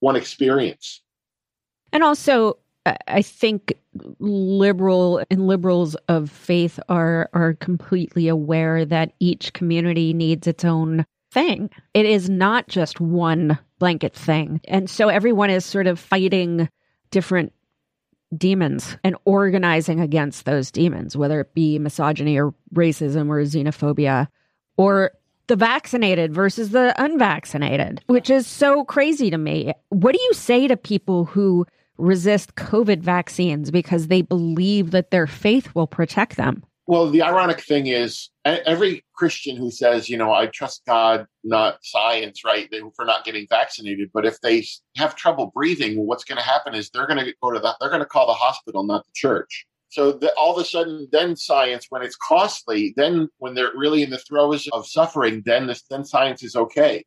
one 0.00 0.16
experience. 0.16 1.02
And 1.92 2.02
also, 2.02 2.58
I 3.06 3.22
think 3.22 3.72
liberal 4.18 5.24
and 5.30 5.46
liberals 5.46 5.94
of 6.08 6.30
faith 6.30 6.78
are 6.88 7.30
are 7.32 7.54
completely 7.54 8.28
aware 8.28 8.84
that 8.84 9.12
each 9.20 9.52
community 9.52 10.12
needs 10.12 10.46
its 10.46 10.64
own 10.64 11.06
thing. 11.30 11.70
It 11.94 12.06
is 12.06 12.28
not 12.28 12.68
just 12.68 13.00
one 13.00 13.58
blanket 13.78 14.14
thing. 14.14 14.60
And 14.68 14.88
so 14.88 15.08
everyone 15.08 15.50
is 15.50 15.64
sort 15.64 15.86
of 15.86 15.98
fighting 15.98 16.68
different 17.10 17.52
demons 18.36 18.96
and 19.04 19.16
organizing 19.24 20.00
against 20.00 20.44
those 20.44 20.70
demons, 20.70 21.16
whether 21.16 21.40
it 21.40 21.54
be 21.54 21.78
misogyny 21.78 22.38
or 22.38 22.54
racism 22.74 23.28
or 23.28 23.42
xenophobia 23.42 24.28
or 24.76 25.12
the 25.46 25.56
vaccinated 25.56 26.34
versus 26.34 26.70
the 26.70 26.94
unvaccinated, 27.02 28.02
which 28.06 28.30
is 28.30 28.46
so 28.46 28.84
crazy 28.84 29.30
to 29.30 29.38
me. 29.38 29.72
What 29.90 30.12
do 30.14 30.20
you 30.20 30.32
say 30.34 30.66
to 30.66 30.76
people 30.76 31.24
who 31.24 31.66
resist 31.98 32.56
COVID 32.56 33.00
vaccines 33.00 33.70
because 33.70 34.08
they 34.08 34.22
believe 34.22 34.90
that 34.90 35.10
their 35.10 35.26
faith 35.26 35.74
will 35.74 35.86
protect 35.86 36.36
them? 36.36 36.64
Well, 36.88 37.10
the 37.10 37.22
ironic 37.22 37.60
thing 37.62 37.88
is, 37.88 38.30
every 38.44 39.04
Christian 39.12 39.56
who 39.56 39.72
says, 39.72 40.08
you 40.08 40.16
know, 40.16 40.32
I 40.32 40.46
trust 40.46 40.82
God, 40.86 41.26
not 41.42 41.78
science, 41.82 42.44
right, 42.44 42.72
for 42.94 43.04
not 43.04 43.24
getting 43.24 43.46
vaccinated, 43.50 44.10
but 44.14 44.24
if 44.24 44.40
they 44.40 44.64
have 44.96 45.16
trouble 45.16 45.50
breathing, 45.52 46.06
what's 46.06 46.22
going 46.22 46.38
to 46.38 46.44
happen 46.44 46.74
is 46.74 46.88
they're 46.90 47.08
going 47.08 47.24
to 47.24 47.34
go 47.42 47.50
to 47.50 47.58
the, 47.58 47.74
they're 47.80 47.90
going 47.90 48.02
to 48.02 48.06
call 48.06 48.28
the 48.28 48.34
hospital, 48.34 48.84
not 48.84 49.04
the 49.04 49.10
church. 49.14 49.66
So 49.88 50.12
the, 50.12 50.32
all 50.34 50.54
of 50.54 50.62
a 50.62 50.64
sudden, 50.64 51.08
then 51.10 51.34
science, 51.34 51.86
when 51.88 52.02
it's 52.02 52.16
costly, 52.16 52.94
then 52.96 53.28
when 53.38 53.54
they're 53.54 53.72
really 53.74 54.04
in 54.04 54.10
the 54.10 54.18
throes 54.18 54.68
of 54.72 54.86
suffering, 54.86 55.42
then 55.44 55.72
then 55.90 56.04
science 56.04 56.44
is 56.44 56.54
okay. 56.54 57.04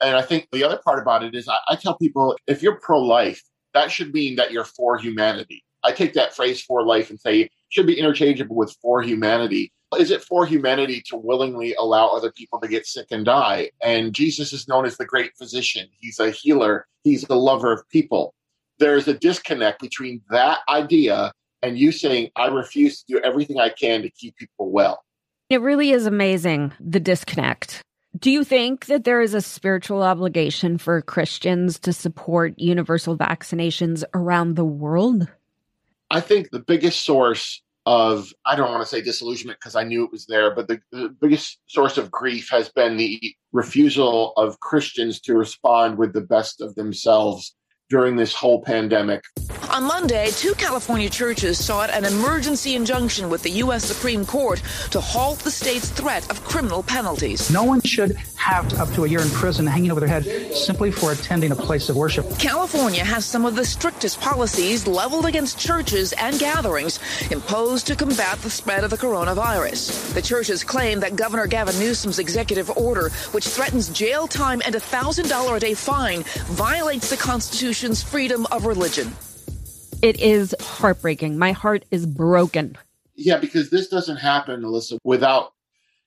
And 0.00 0.16
I 0.16 0.22
think 0.22 0.48
the 0.50 0.64
other 0.64 0.80
part 0.82 0.98
about 0.98 1.24
it 1.24 1.34
is, 1.34 1.46
I, 1.46 1.58
I 1.68 1.76
tell 1.76 1.98
people, 1.98 2.38
if 2.46 2.62
you're 2.62 2.80
pro-life, 2.80 3.42
that 3.74 3.90
should 3.90 4.14
mean 4.14 4.36
that 4.36 4.50
you're 4.50 4.64
for 4.64 4.96
humanity. 4.96 5.62
I 5.82 5.92
take 5.92 6.14
that 6.14 6.34
phrase 6.34 6.62
for 6.62 6.84
life 6.84 7.10
and 7.10 7.20
say 7.20 7.50
should 7.70 7.86
be 7.86 7.98
interchangeable 7.98 8.56
with 8.56 8.76
for 8.82 9.02
humanity. 9.02 9.72
Is 9.98 10.10
it 10.10 10.22
for 10.22 10.46
humanity 10.46 11.02
to 11.06 11.16
willingly 11.16 11.74
allow 11.74 12.08
other 12.08 12.30
people 12.30 12.60
to 12.60 12.68
get 12.68 12.86
sick 12.86 13.08
and 13.10 13.24
die? 13.24 13.70
And 13.82 14.12
Jesus 14.12 14.52
is 14.52 14.68
known 14.68 14.86
as 14.86 14.96
the 14.96 15.04
great 15.04 15.32
physician. 15.36 15.88
He's 15.98 16.20
a 16.20 16.30
healer, 16.30 16.86
he's 17.02 17.28
a 17.28 17.34
lover 17.34 17.72
of 17.72 17.88
people. 17.88 18.34
There's 18.78 19.08
a 19.08 19.14
disconnect 19.14 19.80
between 19.80 20.22
that 20.30 20.58
idea 20.68 21.32
and 21.62 21.78
you 21.78 21.92
saying, 21.92 22.30
I 22.36 22.46
refuse 22.46 23.02
to 23.02 23.14
do 23.14 23.20
everything 23.20 23.58
I 23.58 23.68
can 23.68 24.02
to 24.02 24.10
keep 24.10 24.36
people 24.36 24.70
well. 24.70 25.04
It 25.48 25.60
really 25.60 25.90
is 25.90 26.06
amazing 26.06 26.72
the 26.80 27.00
disconnect. 27.00 27.82
Do 28.18 28.30
you 28.30 28.44
think 28.44 28.86
that 28.86 29.04
there 29.04 29.20
is 29.20 29.34
a 29.34 29.40
spiritual 29.40 30.02
obligation 30.02 30.78
for 30.78 31.02
Christians 31.02 31.78
to 31.80 31.92
support 31.92 32.58
universal 32.58 33.16
vaccinations 33.16 34.02
around 34.14 34.54
the 34.54 34.64
world? 34.64 35.28
I 36.12 36.20
think 36.20 36.50
the 36.50 36.58
biggest 36.60 37.02
source 37.04 37.62
of, 37.86 38.32
I 38.44 38.56
don't 38.56 38.70
want 38.70 38.82
to 38.82 38.88
say 38.88 39.00
disillusionment 39.00 39.60
because 39.60 39.76
I 39.76 39.84
knew 39.84 40.04
it 40.04 40.10
was 40.10 40.26
there, 40.26 40.52
but 40.52 40.66
the, 40.66 40.80
the 40.90 41.14
biggest 41.20 41.60
source 41.66 41.98
of 41.98 42.10
grief 42.10 42.48
has 42.50 42.68
been 42.68 42.96
the 42.96 43.34
refusal 43.52 44.32
of 44.36 44.58
Christians 44.58 45.20
to 45.20 45.34
respond 45.34 45.98
with 45.98 46.12
the 46.12 46.20
best 46.20 46.60
of 46.60 46.74
themselves 46.74 47.54
during 47.90 48.16
this 48.16 48.34
whole 48.34 48.60
pandemic. 48.62 49.22
On 49.70 49.84
Monday, 49.84 50.30
two 50.32 50.52
California 50.54 51.08
churches 51.08 51.64
sought 51.64 51.90
an 51.90 52.04
emergency 52.04 52.74
injunction 52.74 53.30
with 53.30 53.44
the 53.44 53.50
U.S. 53.62 53.84
Supreme 53.84 54.26
Court 54.26 54.60
to 54.90 55.00
halt 55.00 55.38
the 55.38 55.50
state's 55.52 55.88
threat 55.88 56.28
of 56.28 56.42
criminal 56.42 56.82
penalties. 56.82 57.52
No 57.52 57.62
one 57.62 57.80
should 57.82 58.16
have 58.34 58.74
up 58.80 58.92
to 58.94 59.04
a 59.04 59.08
year 59.08 59.20
in 59.20 59.30
prison 59.30 59.68
hanging 59.68 59.92
over 59.92 60.00
their 60.00 60.08
head 60.08 60.24
simply 60.56 60.90
for 60.90 61.12
attending 61.12 61.52
a 61.52 61.56
place 61.56 61.88
of 61.88 61.94
worship. 61.94 62.26
California 62.36 63.04
has 63.04 63.24
some 63.24 63.44
of 63.44 63.54
the 63.54 63.64
strictest 63.64 64.20
policies 64.20 64.88
leveled 64.88 65.24
against 65.24 65.56
churches 65.56 66.12
and 66.14 66.36
gatherings 66.40 66.98
imposed 67.30 67.86
to 67.86 67.94
combat 67.94 68.38
the 68.38 68.50
spread 68.50 68.82
of 68.82 68.90
the 68.90 68.98
coronavirus. 68.98 70.14
The 70.14 70.22
churches 70.22 70.64
claim 70.64 70.98
that 70.98 71.14
Governor 71.14 71.46
Gavin 71.46 71.78
Newsom's 71.78 72.18
executive 72.18 72.76
order, 72.76 73.10
which 73.30 73.46
threatens 73.46 73.88
jail 73.90 74.26
time 74.26 74.60
and 74.66 74.74
a 74.74 74.80
$1,000 74.80 75.56
a 75.56 75.60
day 75.60 75.74
fine, 75.74 76.24
violates 76.48 77.08
the 77.08 77.16
Constitution's 77.16 78.02
freedom 78.02 78.46
of 78.46 78.66
religion. 78.66 79.14
It 80.02 80.18
is 80.18 80.54
heartbreaking. 80.60 81.36
My 81.36 81.52
heart 81.52 81.84
is 81.90 82.06
broken. 82.06 82.76
Yeah, 83.16 83.36
because 83.36 83.68
this 83.68 83.88
doesn't 83.88 84.16
happen, 84.16 84.62
Alyssa, 84.62 84.98
without 85.04 85.52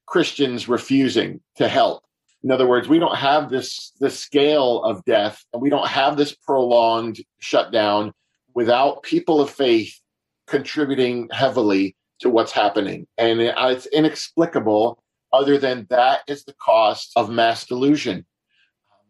Christians 0.07 0.67
refusing 0.67 1.41
to 1.57 1.67
help. 1.67 2.03
In 2.43 2.49
other 2.49 2.67
words, 2.67 2.87
we 2.87 2.97
don't 2.97 3.15
have 3.15 3.51
this 3.51 3.91
this 3.99 4.19
scale 4.19 4.83
of 4.83 5.05
death, 5.05 5.45
and 5.53 5.61
we 5.61 5.69
don't 5.69 5.87
have 5.87 6.17
this 6.17 6.33
prolonged 6.33 7.23
shutdown 7.39 8.13
without 8.55 9.03
people 9.03 9.39
of 9.39 9.51
faith 9.51 9.99
contributing 10.47 11.29
heavily 11.31 11.95
to 12.19 12.29
what's 12.29 12.51
happening. 12.51 13.05
And 13.19 13.41
it's 13.41 13.85
inexplicable, 13.85 15.03
other 15.31 15.59
than 15.59 15.85
that 15.91 16.21
is 16.27 16.43
the 16.45 16.53
cost 16.53 17.11
of 17.15 17.29
mass 17.29 17.65
delusion. 17.65 18.25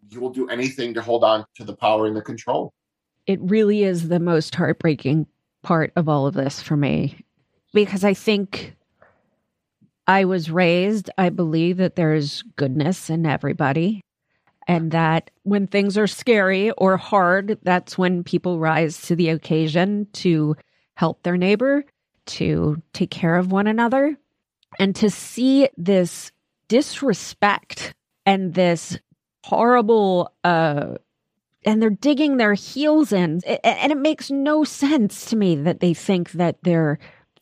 You 0.10 0.20
will 0.20 0.30
do 0.30 0.50
anything 0.50 0.94
to 0.96 1.02
hold 1.02 1.24
on 1.24 1.46
to 1.56 1.64
the 1.64 1.76
power 1.76 2.06
and 2.06 2.16
the 2.16 2.22
control. 2.22 2.74
It 3.26 3.40
really 3.42 3.84
is 3.84 4.10
the 4.10 4.20
most 4.20 4.56
heartbreaking 4.56 5.28
part 5.62 5.94
of 5.96 6.10
all 6.10 6.28
of 6.28 6.34
this 6.34 6.62
for 6.62 6.76
me 6.76 7.24
because 7.74 8.04
I 8.04 8.14
think 8.14 8.76
I 10.08 10.26
was 10.26 10.52
raised, 10.52 11.10
I 11.18 11.30
believe 11.30 11.78
that 11.78 11.96
there's 11.96 12.42
goodness 12.56 13.10
in 13.10 13.26
everybody. 13.26 14.02
And 14.66 14.92
that 14.92 15.30
when 15.44 15.68
things 15.68 15.98
are 15.98 16.08
scary 16.08 16.72
or 16.72 16.96
hard, 16.96 17.60
that's 17.64 17.98
when 17.98 18.24
people 18.24 18.60
rise 18.60 19.02
to 19.04 19.16
the 19.16 19.28
occasion 19.30 20.08
to 20.14 20.56
help 20.96 21.24
their 21.24 21.36
neighbor, 21.36 21.84
to 22.28 22.82
take 22.94 23.12
care 23.12 23.36
of 23.36 23.52
one 23.52 23.68
another. 23.68 24.18
And 24.80 24.96
to 24.98 25.10
see 25.10 25.68
this 25.76 26.32
disrespect 26.70 27.94
and 28.26 28.54
this 28.54 28.98
horrible, 29.44 30.34
uh, 30.46 30.96
and 31.66 31.82
they're 31.82 31.90
digging 31.90 32.38
their 32.38 32.54
heels 32.54 33.12
in. 33.12 33.42
And 33.64 33.92
it 33.92 33.98
makes 33.98 34.32
no 34.32 34.64
sense 34.64 35.26
to 35.28 35.36
me 35.36 35.56
that 35.56 35.80
they 35.80 35.94
think 35.94 36.32
that 36.34 36.58
they're 36.64 37.00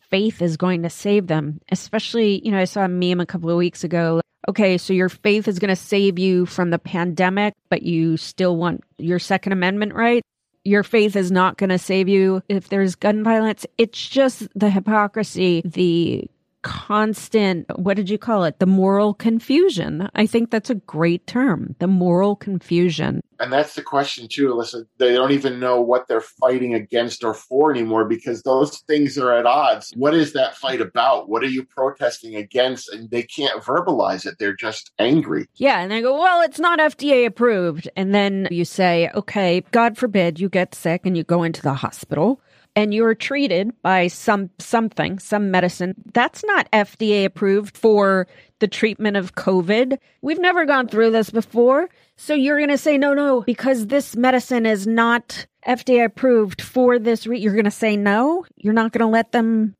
faith 0.09 0.41
is 0.41 0.57
going 0.57 0.83
to 0.83 0.89
save 0.89 1.27
them. 1.27 1.59
Especially, 1.71 2.45
you 2.45 2.51
know, 2.51 2.59
I 2.59 2.65
saw 2.65 2.83
a 2.83 2.87
meme 2.87 3.21
a 3.21 3.25
couple 3.25 3.49
of 3.49 3.57
weeks 3.57 3.83
ago. 3.83 4.21
Okay, 4.47 4.77
so 4.77 4.93
your 4.93 5.09
faith 5.09 5.47
is 5.47 5.59
going 5.59 5.69
to 5.69 5.75
save 5.75 6.19
you 6.19 6.45
from 6.45 6.69
the 6.69 6.79
pandemic, 6.79 7.53
but 7.69 7.83
you 7.83 8.17
still 8.17 8.57
want 8.57 8.83
your 8.97 9.19
Second 9.19 9.53
Amendment 9.53 9.93
right? 9.93 10.23
Your 10.63 10.83
faith 10.83 11.15
is 11.15 11.31
not 11.31 11.57
going 11.57 11.69
to 11.69 11.79
save 11.79 12.07
you 12.07 12.43
if 12.49 12.69
there's 12.69 12.95
gun 12.95 13.23
violence. 13.23 13.65
It's 13.77 14.07
just 14.07 14.47
the 14.53 14.69
hypocrisy, 14.69 15.61
the 15.65 16.29
constant, 16.61 17.65
what 17.77 17.97
did 17.97 18.09
you 18.09 18.17
call 18.17 18.43
it? 18.43 18.59
The 18.59 18.65
moral 18.65 19.13
confusion. 19.13 20.09
I 20.15 20.25
think 20.25 20.51
that's 20.51 20.69
a 20.69 20.75
great 20.75 21.27
term, 21.27 21.75
the 21.79 21.87
moral 21.87 22.35
confusion. 22.35 23.21
And 23.39 23.51
that's 23.51 23.73
the 23.73 23.81
question, 23.81 24.27
too, 24.27 24.49
Alyssa. 24.49 24.85
They 24.99 25.13
don't 25.13 25.31
even 25.31 25.59
know 25.59 25.81
what 25.81 26.07
they're 26.07 26.21
fighting 26.21 26.75
against 26.75 27.23
or 27.23 27.33
for 27.33 27.71
anymore 27.71 28.05
because 28.05 28.43
those 28.43 28.77
things 28.81 29.17
are 29.17 29.33
at 29.33 29.47
odds. 29.47 29.91
What 29.95 30.13
is 30.13 30.33
that 30.33 30.55
fight 30.55 30.79
about? 30.79 31.27
What 31.27 31.43
are 31.43 31.49
you 31.49 31.65
protesting 31.65 32.35
against? 32.35 32.89
And 32.89 33.09
they 33.09 33.23
can't 33.23 33.63
verbalize 33.63 34.27
it. 34.27 34.35
They're 34.37 34.55
just 34.55 34.91
angry. 34.99 35.47
Yeah. 35.55 35.79
And 35.79 35.91
they 35.91 36.01
go, 36.01 36.19
well, 36.19 36.41
it's 36.41 36.59
not 36.59 36.77
FDA 36.77 37.25
approved. 37.25 37.89
And 37.95 38.13
then 38.13 38.47
you 38.51 38.63
say, 38.63 39.09
okay, 39.15 39.63
God 39.71 39.97
forbid 39.97 40.39
you 40.39 40.47
get 40.47 40.75
sick 40.75 41.01
and 41.05 41.17
you 41.17 41.23
go 41.23 41.41
into 41.41 41.63
the 41.63 41.73
hospital 41.73 42.39
and 42.75 42.93
you're 42.93 43.15
treated 43.15 43.71
by 43.81 44.07
some 44.07 44.49
something, 44.59 45.19
some 45.19 45.51
medicine 45.51 45.95
that's 46.13 46.43
not 46.45 46.71
FDA 46.71 47.25
approved 47.25 47.77
for 47.77 48.27
the 48.59 48.67
treatment 48.67 49.17
of 49.17 49.35
COVID. 49.35 49.97
We've 50.21 50.39
never 50.39 50.65
gone 50.65 50.87
through 50.87 51.11
this 51.11 51.29
before. 51.29 51.89
So 52.15 52.33
you're 52.33 52.57
going 52.57 52.69
to 52.69 52.77
say 52.77 52.97
no, 52.97 53.13
no, 53.13 53.41
because 53.41 53.87
this 53.87 54.15
medicine 54.15 54.65
is 54.65 54.87
not 54.87 55.47
FDA 55.67 56.05
approved 56.05 56.61
for 56.61 56.99
this. 56.99 57.27
Re- 57.27 57.39
you're 57.39 57.53
going 57.53 57.65
to 57.65 57.71
say 57.71 57.97
no. 57.97 58.45
You're 58.55 58.73
not 58.73 58.91
going 58.91 59.05
to 59.05 59.11
let 59.11 59.31
them. 59.31 59.75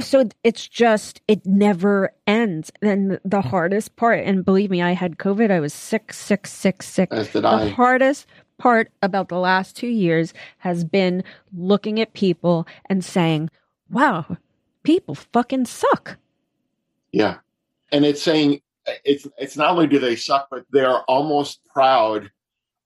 So 0.00 0.28
it's 0.42 0.66
just, 0.66 1.20
it 1.28 1.44
never 1.46 2.12
ends. 2.26 2.72
And 2.80 3.20
the 3.24 3.42
hardest 3.42 3.94
part, 3.96 4.24
and 4.24 4.44
believe 4.44 4.70
me, 4.70 4.82
I 4.82 4.92
had 4.92 5.18
COVID. 5.18 5.50
I 5.50 5.60
was 5.60 5.74
sick, 5.74 6.12
sick, 6.12 6.46
sick, 6.46 6.82
sick. 6.82 7.08
As 7.12 7.28
did 7.28 7.44
the 7.44 7.48
I. 7.48 7.68
hardest 7.68 8.26
part 8.62 8.92
about 9.02 9.28
the 9.28 9.38
last 9.38 9.74
two 9.74 9.88
years 9.88 10.32
has 10.58 10.84
been 10.84 11.24
looking 11.52 12.00
at 12.00 12.12
people 12.12 12.64
and 12.86 13.04
saying, 13.04 13.50
wow, 13.90 14.36
people 14.84 15.16
fucking 15.16 15.64
suck. 15.64 16.16
Yeah. 17.10 17.38
And 17.90 18.04
it's 18.04 18.22
saying 18.22 18.60
it's 19.04 19.26
it's 19.36 19.56
not 19.56 19.72
only 19.72 19.88
do 19.88 19.98
they 19.98 20.14
suck, 20.14 20.46
but 20.48 20.64
they're 20.70 21.00
almost 21.02 21.60
proud 21.74 22.30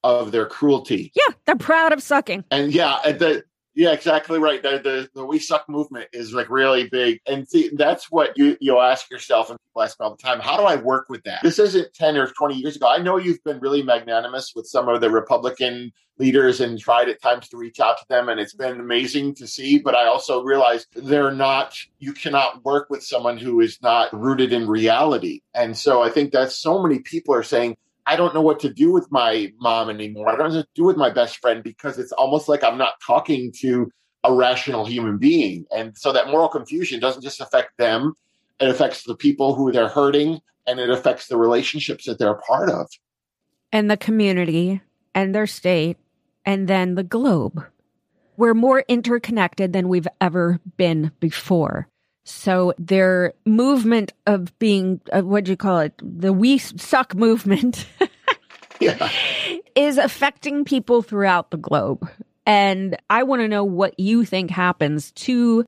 of 0.03 0.33
their 0.33 0.47
cruelty. 0.47 1.12
Yeah, 1.14 1.35
they're 1.45 1.57
proud 1.57 1.93
of 1.93 2.03
sucking. 2.03 2.45
And 2.51 2.72
yeah, 2.72 2.99
the 3.05 3.45
yeah, 3.77 3.93
exactly 3.93 4.39
right. 4.39 4.62
The, 4.62 4.81
the 4.83 5.11
the 5.14 5.24
we 5.27 5.39
suck 5.39 5.68
movement 5.68 6.09
is 6.14 6.33
like 6.33 6.49
really 6.49 6.89
big, 6.89 7.20
and 7.27 7.47
see 7.47 7.70
that's 7.74 8.11
what 8.11 8.33
you 8.37 8.57
you'll 8.59 8.81
ask 8.81 9.11
yourself, 9.11 9.51
and 9.51 9.59
people 9.68 9.83
ask 9.83 10.01
me 10.01 10.05
all 10.05 10.16
the 10.16 10.22
time, 10.22 10.41
how 10.41 10.57
do 10.57 10.62
I 10.62 10.77
work 10.77 11.11
with 11.11 11.22
that? 11.24 11.43
This 11.43 11.59
isn't 11.59 11.93
ten 11.93 12.16
or 12.16 12.27
twenty 12.29 12.55
years 12.55 12.77
ago. 12.77 12.89
I 12.89 12.99
know 12.99 13.18
you've 13.18 13.45
been 13.45 13.61
really 13.61 13.83
magnanimous 13.83 14.55
with 14.57 14.66
some 14.66 14.89
of 14.89 15.03
the 15.03 15.11
Republican 15.11 15.93
leaders 16.18 16.62
and 16.62 16.79
tried 16.79 17.11
at 17.11 17.20
times 17.20 17.49
to 17.51 17.59
reach 17.59 17.79
out 17.79 17.99
to 17.99 18.09
them, 18.09 18.31
and 18.31 18.41
it's 18.41 18.55
been 18.55 18.81
amazing 18.81 19.35
to 19.35 19.47
see. 19.47 19.79
But 19.79 19.95
I 19.95 20.07
also 20.07 20.43
realize 20.43 20.87
they're 20.95 21.31
not. 21.31 21.77
You 21.99 22.14
cannot 22.14 22.64
work 22.64 22.89
with 22.89 23.03
someone 23.03 23.37
who 23.37 23.61
is 23.61 23.79
not 23.83 24.11
rooted 24.18 24.55
in 24.55 24.66
reality, 24.66 25.43
and 25.53 25.77
so 25.77 26.03
I 26.03 26.09
think 26.09 26.33
that 26.33 26.51
so 26.51 26.83
many 26.83 27.01
people 27.01 27.35
are 27.35 27.43
saying 27.43 27.77
I 28.07 28.17
don't 28.17 28.35
know 28.35 28.41
what 28.41 28.61
to 28.61 28.73
do 28.73 28.93
with 28.93 29.11
my 29.11 29.53
mom 29.59 29.91
anymore. 29.91 30.29
I 30.29 30.37
don't 30.37 30.51
know 30.51 30.57
what 30.57 30.63
to 30.63 30.69
do 30.75 30.85
with 30.85 30.97
my 30.97 31.11
best 31.11 31.39
friend 31.39 31.63
because 31.63 31.99
it's 31.99 32.13
almost 32.13 32.49
like 32.49 32.63
I'm 32.63 32.79
not 32.79 32.95
talking 33.05 33.53
to 33.61 33.91
a 34.23 34.33
rational 34.33 34.85
human 34.85 35.19
being. 35.19 35.65
And 35.75 35.97
so 35.97 36.13
that 36.13 36.29
moral 36.29 36.49
confusion 36.49 37.01
doesn't 37.01 37.23
just 37.23 37.41
affect 37.41 37.77
them, 37.79 38.15
it 38.61 38.69
affects 38.69 39.05
the 39.05 39.17
people 39.17 39.55
who 39.55 39.73
they're 39.73 39.89
hurting 39.89 40.41
and 40.67 40.81
it 40.81 40.91
affects 40.91 41.29
the 41.29 41.37
relationships 41.37 42.07
that 42.07 42.19
they're 42.19 42.33
a 42.33 42.41
part 42.43 42.71
of. 42.71 42.89
And 43.73 43.91
the 43.91 43.97
community 43.97 44.81
and 45.15 45.35
their 45.35 45.47
state 45.47 45.97
and 46.45 46.69
then 46.69 46.95
the 46.95 47.03
globe. 47.03 47.65
We're 48.37 48.55
more 48.55 48.85
interconnected 48.89 49.73
than 49.73 49.89
we've 49.89 50.09
ever 50.21 50.61
been 50.77 51.11
before. 51.21 51.89
So 52.27 52.74
their 52.77 53.35
movement 53.45 54.12
of 54.27 54.57
being, 54.59 55.01
uh, 55.12 55.22
what 55.22 55.45
do 55.45 55.53
you 55.53 55.57
call 55.57 55.79
it? 55.79 55.95
The 56.03 56.33
we 56.33 56.59
suck 56.59 57.14
movement 57.14 57.87
yeah. 58.81 59.11
is 59.77 59.97
affecting 59.97 60.64
people 60.64 61.03
throughout 61.03 61.53
the 61.53 61.57
globe. 61.57 62.11
And 62.45 62.97
I 63.09 63.22
want 63.22 63.43
to 63.43 63.49
know 63.49 63.62
what 63.62 63.99
you 63.99 64.24
think 64.24 64.51
happens 64.51 65.12
to 65.12 65.64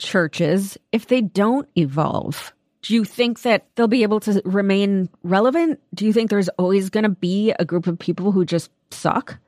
churches 0.00 0.76
if 0.90 1.06
they 1.06 1.20
don't 1.20 1.68
evolve. 1.76 2.52
Do 2.82 2.94
you 2.94 3.04
think 3.04 3.42
that 3.42 3.68
they'll 3.76 3.86
be 3.86 4.02
able 4.02 4.20
to 4.20 4.42
remain 4.44 5.08
relevant? 5.22 5.78
Do 5.94 6.06
you 6.06 6.12
think 6.12 6.30
there's 6.30 6.48
always 6.50 6.90
going 6.90 7.04
to 7.04 7.10
be 7.10 7.52
a 7.58 7.64
group 7.64 7.86
of 7.86 7.98
people 7.98 8.32
who 8.32 8.44
just 8.44 8.70
suck? 8.90 9.38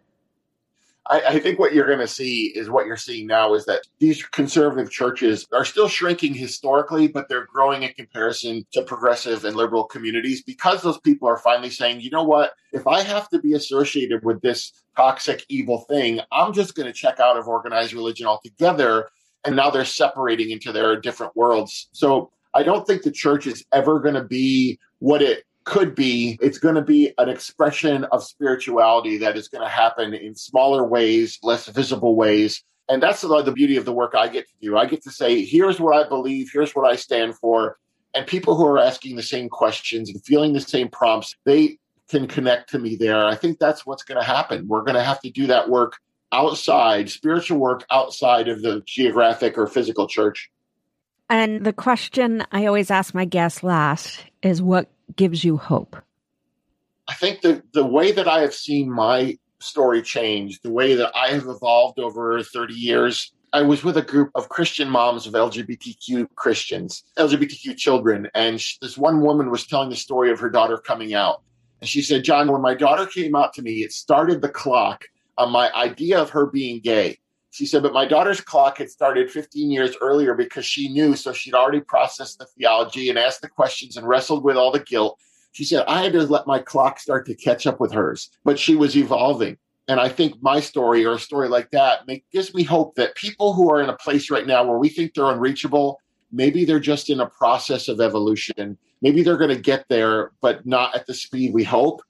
I, 1.13 1.35
I, 1.35 1.39
think 1.41 1.59
what 1.59 1.75
you're 1.75 1.87
going 1.87 1.99
to 1.99 2.09
see 2.09 2.47
is 2.47 2.71
what 2.71 2.87
you're 2.87 2.97
seeing 2.97 3.27
now 3.27 3.53
is 3.53 3.67
that 3.67 3.83
these 3.99 4.23
conservative 4.23 4.91
churches 4.91 5.47
are 5.53 5.67
still 5.67 5.87
shrinking 5.87 6.33
historically, 6.33 7.07
but 7.07 7.29
they're 7.29 7.45
growing 7.45 7.83
in 7.83 7.93
comparison 7.93 8.65
to 8.73 8.81
progressive 8.81 9.45
and 9.45 9.55
liberal 9.55 9.85
communities 9.85 10.43
because 10.43 10.81
those 10.81 10.99
people 11.01 11.29
are 11.29 11.37
finally 11.37 11.69
saying, 11.69 12.01
you 12.01 12.09
know 12.09 12.23
what? 12.23 12.53
If 12.73 12.87
I 12.87 13.03
have 13.03 13.29
to 13.29 13.39
be 13.39 13.53
associated 13.53 14.25
with 14.25 14.41
this 14.41 14.73
toxic, 14.97 15.45
evil 15.51 15.81
thing, 15.87 16.21
I'm 16.33 16.55
just 16.55 16.75
going 16.75 16.87
to 16.87 16.95
check 16.95 17.21
out 17.21 17.37
of 17.37 17.47
organized 17.47 17.93
religion 17.93 18.27
altogether. 18.27 19.11
And 19.45 19.55
now 19.55 19.69
they're 19.69 19.85
separating 19.85 20.51
into 20.51 20.73
their 20.73 20.99
different 20.99 21.37
worlds. 21.37 21.91
So 21.93 22.31
I 22.55 22.63
don't 22.63 22.87
think 22.87 23.03
the 23.03 23.11
church 23.11 23.47
is 23.47 23.67
ever 23.71 24.01
going 24.01 24.15
to 24.15 24.25
be 24.25 24.79
what 24.99 25.21
it 25.21 25.45
could 25.65 25.95
be. 25.95 26.39
It's 26.41 26.59
going 26.59 26.75
to 26.75 26.83
be 26.83 27.13
an 27.19 27.29
expression 27.29 28.05
of 28.05 28.23
spirituality 28.23 29.19
that 29.19 29.37
is 29.37 29.49
going 29.49 29.63
to 29.63 29.69
happen 29.69 30.15
in 30.15 30.35
smaller 30.35 30.85
ways, 30.85 31.39
less 31.43 31.67
visible 31.67 32.17
ways. 32.17 32.63
And 32.89 33.03
that's 33.03 33.23
the, 33.23 33.53
beauty 33.55 33.77
of 33.77 33.85
the 33.85 33.93
work 33.93 34.15
I 34.15 34.29
get 34.29 34.49
to 34.49 34.55
do. 34.61 34.77
I 34.77 34.87
get 34.87 35.03
to 35.05 35.11
say, 35.11 35.45
here's 35.45 35.81
what 35.81 35.97
I 35.97 36.09
believe, 36.09 36.51
here's 36.53 36.75
what 36.75 36.91
I 36.91 36.97
stand 36.97 37.37
for. 37.37 37.79
And 38.15 38.27
people 38.27 38.57
who 38.57 38.67
are 38.67 38.79
asking 38.79 39.17
the 39.17 39.23
same 39.23 39.49
questions 39.49 40.11
and 40.11 40.23
feeling 40.25 40.53
the 40.53 40.61
same 40.61 40.89
prompts, 40.89 41.35
they 41.45 41.79
can 42.09 42.27
connect 42.27 42.71
to 42.71 42.79
me 42.79 42.97
there. 42.97 43.25
I 43.25 43.35
think 43.35 43.59
that's 43.59 43.87
what's 43.87 44.03
going 44.03 44.21
to 44.21 44.27
happen. 44.27 44.69
We're 44.69 44.83
going 44.83 44.97
to 44.97 45.03
have 45.03 45.21
to 45.23 45.31
do 45.31 45.47
that 45.47 45.71
work 45.71 45.97
outside, 46.33 47.09
spiritual 47.09 47.59
work 47.59 47.87
outside 47.91 48.49
of 48.49 48.63
the 48.63 48.83
geographic 48.85 49.57
or 49.57 49.67
physical 49.67 50.07
church. 50.07 50.51
And 51.31 51.65
the 51.65 51.73
question 51.73 52.45
I 52.53 52.67
always 52.67 52.91
ask 52.91 53.15
my 53.15 53.25
guests 53.25 53.63
last 53.63 54.23
is 54.43 54.61
what 54.61 54.91
gives 55.17 55.45
you 55.45 55.57
hope? 55.57 55.97
I 57.09 57.15
think 57.15 57.41
the, 57.41 57.63
the 57.73 57.85
way 57.85 58.13
that 58.13 58.29
I 58.29 58.41
have 58.41 58.55
seen 58.55 58.91
my 58.91 59.37
story 59.61 60.03
change, 60.03 60.61
the 60.61 60.73
way 60.73 60.95
that 60.95 61.13
I 61.15 61.29
have 61.29 61.47
evolved 61.47 61.99
over 61.99 62.43
30 62.43 62.75
years, 62.75 63.33
I 63.53 63.63
was 63.63 63.85
with 63.85 63.99
a 63.99 64.03
group 64.03 64.31
of 64.35 64.49
Christian 64.49 64.89
moms 64.89 65.27
of 65.27 65.35
LGBTQ 65.35 66.27
Christians, 66.37 67.05
LGBTQ 67.19 67.77
children, 67.77 68.29
and 68.35 68.61
she, 68.61 68.79
this 68.81 68.97
one 68.97 69.21
woman 69.21 69.51
was 69.51 69.67
telling 69.67 69.91
the 69.91 69.97
story 69.97 70.31
of 70.31 70.41
her 70.41 70.49
daughter 70.49 70.79
coming 70.79 71.13
out. 71.13 71.43
And 71.81 71.89
she 71.89 72.01
said, 72.01 72.25
John, 72.25 72.51
when 72.51 72.63
my 72.63 72.75
daughter 72.75 73.07
came 73.07 73.35
out 73.35 73.53
to 73.55 73.63
me, 73.63 73.83
it 73.83 73.93
started 73.93 74.41
the 74.41 74.49
clock 74.49 75.05
on 75.37 75.51
my 75.51 75.71
idea 75.75 76.19
of 76.19 76.31
her 76.31 76.47
being 76.47 76.81
gay. 76.81 77.19
She 77.53 77.67
said, 77.67 77.83
but 77.83 77.93
my 77.93 78.07
daughter's 78.07 78.41
clock 78.41 78.79
had 78.79 78.89
started 78.89 79.31
15 79.31 79.71
years 79.71 79.95
earlier 80.01 80.33
because 80.33 80.65
she 80.65 80.89
knew. 80.89 81.15
So 81.15 81.35
she'd 81.35 81.53
already 81.53 81.83
processed 81.83 82.39
the 82.39 82.47
theology 82.47 83.11
and 83.11 83.19
asked 83.19 83.43
the 83.43 83.49
questions 83.49 83.99
and 83.99 84.09
wrestled 84.09 84.43
with 84.43 84.57
all 84.57 84.73
the 84.73 84.81
guilt. 84.81 85.21
She 85.53 85.65
said, 85.65 85.85
I 85.87 86.03
had 86.03 86.15
to 86.15 86.23
let 86.23 86.47
my 86.47 86.61
clock 86.61 86.99
start 86.99 87.27
to 87.27 87.35
catch 87.35 87.67
up 87.67 87.79
with 87.79 87.93
hers, 87.93 88.31
but 88.43 88.59
she 88.59 88.75
was 88.75 88.97
evolving. 88.97 89.59
And 89.87 90.01
I 90.01 90.09
think 90.09 90.43
my 90.43 90.61
story 90.61 91.05
or 91.05 91.13
a 91.13 91.19
story 91.19 91.49
like 91.49 91.71
that 91.73 92.07
make, 92.07 92.25
gives 92.33 92.55
me 92.55 92.63
hope 92.63 92.95
that 92.95 93.17
people 93.17 93.53
who 93.53 93.71
are 93.71 93.83
in 93.83 93.91
a 93.91 93.97
place 93.97 94.31
right 94.31 94.47
now 94.47 94.65
where 94.65 94.79
we 94.79 94.89
think 94.89 95.13
they're 95.13 95.31
unreachable, 95.31 96.01
maybe 96.31 96.65
they're 96.65 96.81
just 96.81 97.11
in 97.11 97.21
a 97.21 97.29
process 97.29 97.89
of 97.89 98.01
evolution. 98.01 98.79
Maybe 99.03 99.23
they're 99.23 99.37
going 99.37 99.55
to 99.55 99.61
get 99.61 99.85
there, 99.91 100.31
but 100.41 100.65
not 100.65 100.97
at 100.97 101.07
the 101.07 101.13
speed 101.13 101.53
we 101.53 101.65
hope. 101.65 102.01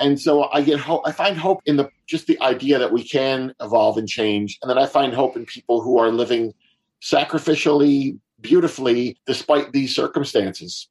And 0.00 0.20
so 0.20 0.48
I 0.50 0.62
get 0.62 0.80
hope. 0.80 1.02
I 1.06 1.12
find 1.12 1.36
hope 1.36 1.60
in 1.66 1.76
the 1.76 1.88
just 2.08 2.26
the 2.26 2.40
idea 2.40 2.78
that 2.78 2.90
we 2.90 3.04
can 3.04 3.54
evolve 3.60 3.98
and 3.98 4.08
change, 4.08 4.58
and 4.62 4.70
then 4.70 4.78
I 4.78 4.86
find 4.86 5.12
hope 5.12 5.36
in 5.36 5.44
people 5.44 5.82
who 5.82 5.98
are 5.98 6.10
living 6.10 6.54
sacrificially, 7.02 8.18
beautifully, 8.40 9.18
despite 9.26 9.72
these 9.72 9.94
circumstances. 9.94 10.88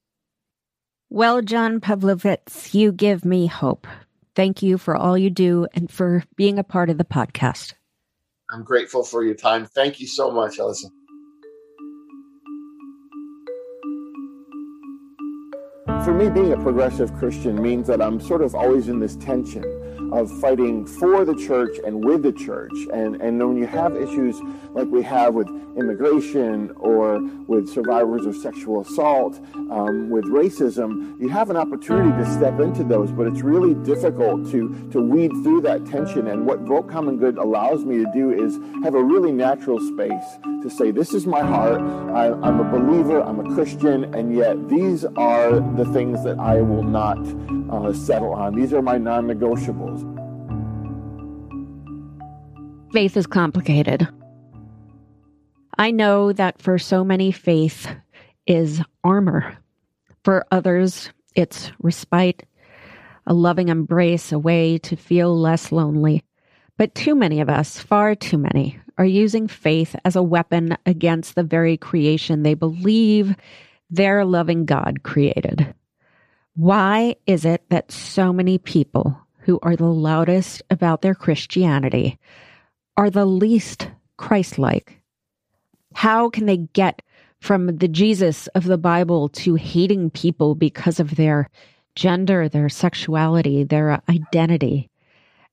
Well, 1.10 1.42
John 1.42 1.80
Pavlovitz, 1.80 2.74
you 2.74 2.92
give 2.92 3.26
me 3.26 3.48
hope. 3.48 3.88
Thank 4.36 4.62
you 4.62 4.78
for 4.78 4.96
all 4.96 5.18
you 5.18 5.32
do 5.32 5.68
and 5.74 5.90
for 5.90 6.24
being 6.36 6.60
a 6.60 6.64
part 6.64 6.90
of 6.92 7.00
the 7.00 7.06
podcast. 7.06 7.74
I'm 8.52 8.64
grateful 8.64 9.04
for 9.04 9.24
your 9.24 9.34
time. 9.34 9.66
Thank 9.66 10.00
you 10.00 10.08
so 10.08 10.30
much, 10.30 10.60
Alyssa. 10.60 10.92
For 16.06 16.14
me, 16.14 16.30
being 16.30 16.54
a 16.54 16.58
progressive 16.58 17.14
Christian 17.16 17.62
means 17.62 17.88
that 17.88 18.02
I'm 18.02 18.22
sort 18.22 18.42
of 18.42 18.54
always 18.54 18.88
in 18.88 19.00
this 19.00 19.16
tension 19.16 19.64
of 20.12 20.32
fighting 20.40 20.86
for 20.86 21.26
the 21.26 21.36
church 21.36 21.78
and 21.86 22.04
with 22.04 22.24
the 22.24 22.32
church. 22.32 22.74
And, 22.94 23.22
and 23.22 23.40
when 23.40 23.58
you 23.58 23.68
have 23.68 23.96
issues 23.96 24.40
like 24.72 24.88
we 24.88 25.04
have 25.04 25.34
with 25.34 25.48
immigration 25.78 26.72
or 26.78 27.20
with 27.48 27.70
survivors 27.70 28.26
of 28.26 28.36
sexual 28.36 28.82
assault, 28.82 29.40
um, 29.72 30.10
with 30.10 30.26
racism, 30.26 31.20
you 31.20 31.30
have 31.30 31.50
an 31.50 31.58
opportunity 31.58 32.10
to 32.18 32.34
step 32.34 32.60
into 32.60 32.84
those, 32.84 33.12
but 33.12 33.28
it's 33.28 33.42
really 33.42 33.74
difficult 33.86 34.50
to, 34.52 34.90
to 34.92 35.02
weed 35.02 35.32
through 35.44 35.62
that 35.62 35.86
tension. 35.86 36.28
And 36.28 36.46
what 36.46 36.60
Vote 36.62 36.90
Common 36.90 37.18
Good 37.18 37.38
allows 37.38 37.86
me 37.86 37.98
to 37.98 38.12
do 38.14 38.32
is 38.32 38.58
have 38.84 38.96
a 38.96 39.04
really 39.04 39.32
natural 39.32 39.80
space 39.80 40.26
to 40.64 40.70
say, 40.70 40.92
This 40.92 41.14
is 41.14 41.28
my 41.28 41.42
heart. 41.42 41.82
I, 41.82 42.28
I'm 42.28 42.60
a 42.60 42.64
believer, 42.64 43.22
I'm 43.22 43.40
a 43.40 43.56
Christian, 43.56 44.16
and 44.16 44.36
yet 44.36 44.70
these 44.70 45.06
are 45.16 45.60
the 45.76 45.86
things 45.94 46.24
that 46.24 46.40
I 46.40 46.62
will 46.62 46.84
not 46.84 47.18
uh, 47.70 47.94
settle 47.94 48.34
on. 48.34 48.56
These 48.56 48.74
are 48.74 48.82
my 48.82 48.98
non 48.98 49.28
negotiables. 49.28 50.04
Faith 52.94 53.18
is 53.18 53.28
complicated. 53.28 54.08
I 55.78 55.92
know 55.92 56.34
that 56.34 56.62
for 56.62 56.80
so 56.80 57.04
many, 57.04 57.32
faith 57.32 57.88
is 58.48 58.82
armor. 59.04 59.58
For 60.24 60.46
others, 60.52 61.12
it's 61.36 61.72
respite, 61.80 62.44
a 63.28 63.34
loving 63.34 63.70
embrace, 63.70 64.32
a 64.32 64.40
way 64.40 64.78
to 64.80 64.96
feel 64.96 65.38
less 65.40 65.72
lonely. 65.72 66.24
But 66.78 66.96
too 66.96 67.16
many 67.16 67.42
of 67.42 67.50
us, 67.50 67.80
far 67.80 68.16
too 68.16 68.38
many, 68.38 68.80
are 68.98 69.06
using 69.06 69.48
faith 69.48 69.96
as 70.06 70.16
a 70.16 70.24
weapon 70.24 70.78
against 70.86 71.36
the 71.36 71.44
very 71.44 71.78
creation 71.78 72.42
they 72.42 72.56
believe 72.56 73.36
their 73.90 74.26
loving 74.26 74.66
God 74.66 75.04
created. 75.04 75.74
Why 76.58 77.16
is 77.28 77.46
it 77.46 77.62
that 77.70 77.92
so 77.92 78.34
many 78.34 78.58
people 78.58 79.16
who 79.42 79.60
are 79.62 79.76
the 79.76 79.86
loudest 79.86 80.64
about 80.72 81.04
their 81.04 81.14
Christianity 81.14 82.18
are 82.98 83.12
the 83.12 83.26
least 83.28 83.92
Christ 84.18 84.58
like? 84.58 85.00
How 85.94 86.32
can 86.32 86.48
they 86.48 86.58
get 86.58 87.04
from 87.40 87.78
the 87.78 87.88
Jesus 87.88 88.48
of 88.56 88.64
the 88.64 88.80
Bible 88.80 89.30
to 89.30 89.54
hating 89.54 90.10
people 90.10 90.56
because 90.56 91.00
of 91.00 91.16
their 91.16 91.48
gender, 91.96 92.50
their 92.50 92.70
sexuality, 92.70 93.64
their 93.64 94.02
identity? 94.10 94.90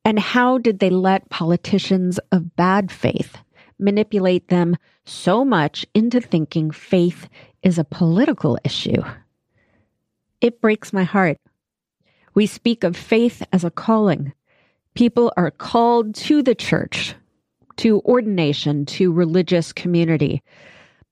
And 0.06 0.18
how 0.18 0.56
did 0.56 0.78
they 0.78 0.88
let 0.88 1.28
politicians 1.28 2.18
of 2.32 2.56
bad 2.56 2.90
faith 2.90 3.36
manipulate 3.78 4.48
them 4.48 4.74
so 5.04 5.44
much 5.44 5.84
into 5.92 6.22
thinking 6.22 6.70
faith 6.70 7.28
is 7.62 7.78
a 7.78 7.84
political 7.84 8.58
issue? 8.64 9.02
It 10.44 10.60
breaks 10.60 10.92
my 10.92 11.04
heart. 11.04 11.38
We 12.34 12.46
speak 12.46 12.84
of 12.84 12.98
faith 12.98 13.42
as 13.50 13.64
a 13.64 13.70
calling. 13.70 14.34
People 14.92 15.32
are 15.38 15.50
called 15.50 16.14
to 16.16 16.42
the 16.42 16.54
church, 16.54 17.14
to 17.76 18.02
ordination, 18.02 18.84
to 18.84 19.10
religious 19.10 19.72
community. 19.72 20.42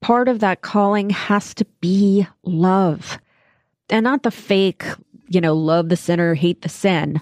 Part 0.02 0.28
of 0.28 0.40
that 0.40 0.60
calling 0.60 1.08
has 1.08 1.54
to 1.54 1.64
be 1.80 2.26
love. 2.42 3.18
And 3.88 4.04
not 4.04 4.22
the 4.22 4.30
fake, 4.30 4.84
you 5.28 5.40
know, 5.40 5.54
love 5.54 5.88
the 5.88 5.96
sinner, 5.96 6.34
hate 6.34 6.60
the 6.60 6.68
sin. 6.68 7.18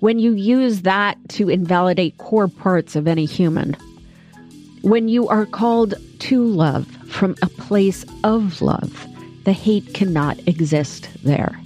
When 0.00 0.18
you 0.18 0.32
use 0.32 0.82
that 0.82 1.16
to 1.28 1.48
invalidate 1.48 2.18
core 2.18 2.48
parts 2.48 2.96
of 2.96 3.06
any 3.06 3.24
human. 3.24 3.76
When 4.82 5.06
you 5.06 5.28
are 5.28 5.46
called 5.46 5.94
to 6.18 6.44
love 6.44 6.88
from 7.06 7.36
a 7.40 7.46
place 7.46 8.04
of 8.24 8.60
love 8.60 9.06
the 9.44 9.52
hate 9.52 9.94
cannot 9.94 10.38
exist 10.46 11.08
there. 11.24 11.58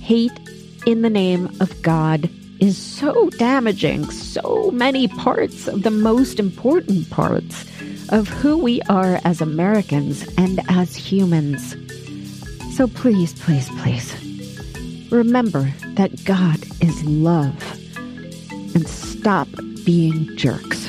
Hate 0.00 0.38
in 0.86 1.02
the 1.02 1.10
name 1.10 1.46
of 1.60 1.82
God 1.82 2.30
is 2.60 2.76
so 2.76 3.30
damaging, 3.30 4.04
so 4.10 4.70
many 4.72 5.08
parts 5.08 5.68
of 5.68 5.82
the 5.82 5.90
most 5.90 6.40
important 6.40 7.08
parts 7.10 7.64
of 8.10 8.28
who 8.28 8.56
we 8.56 8.80
are 8.82 9.20
as 9.24 9.40
Americans 9.40 10.26
and 10.36 10.60
as 10.68 10.96
humans. 10.96 11.76
So 12.76 12.86
please, 12.86 13.34
please, 13.34 13.68
please, 13.80 14.14
remember 15.10 15.72
that 15.94 16.24
God 16.24 16.62
is 16.80 17.04
love 17.04 17.60
and 18.74 18.88
stop 18.88 19.48
being 19.84 20.36
jerks. 20.36 20.88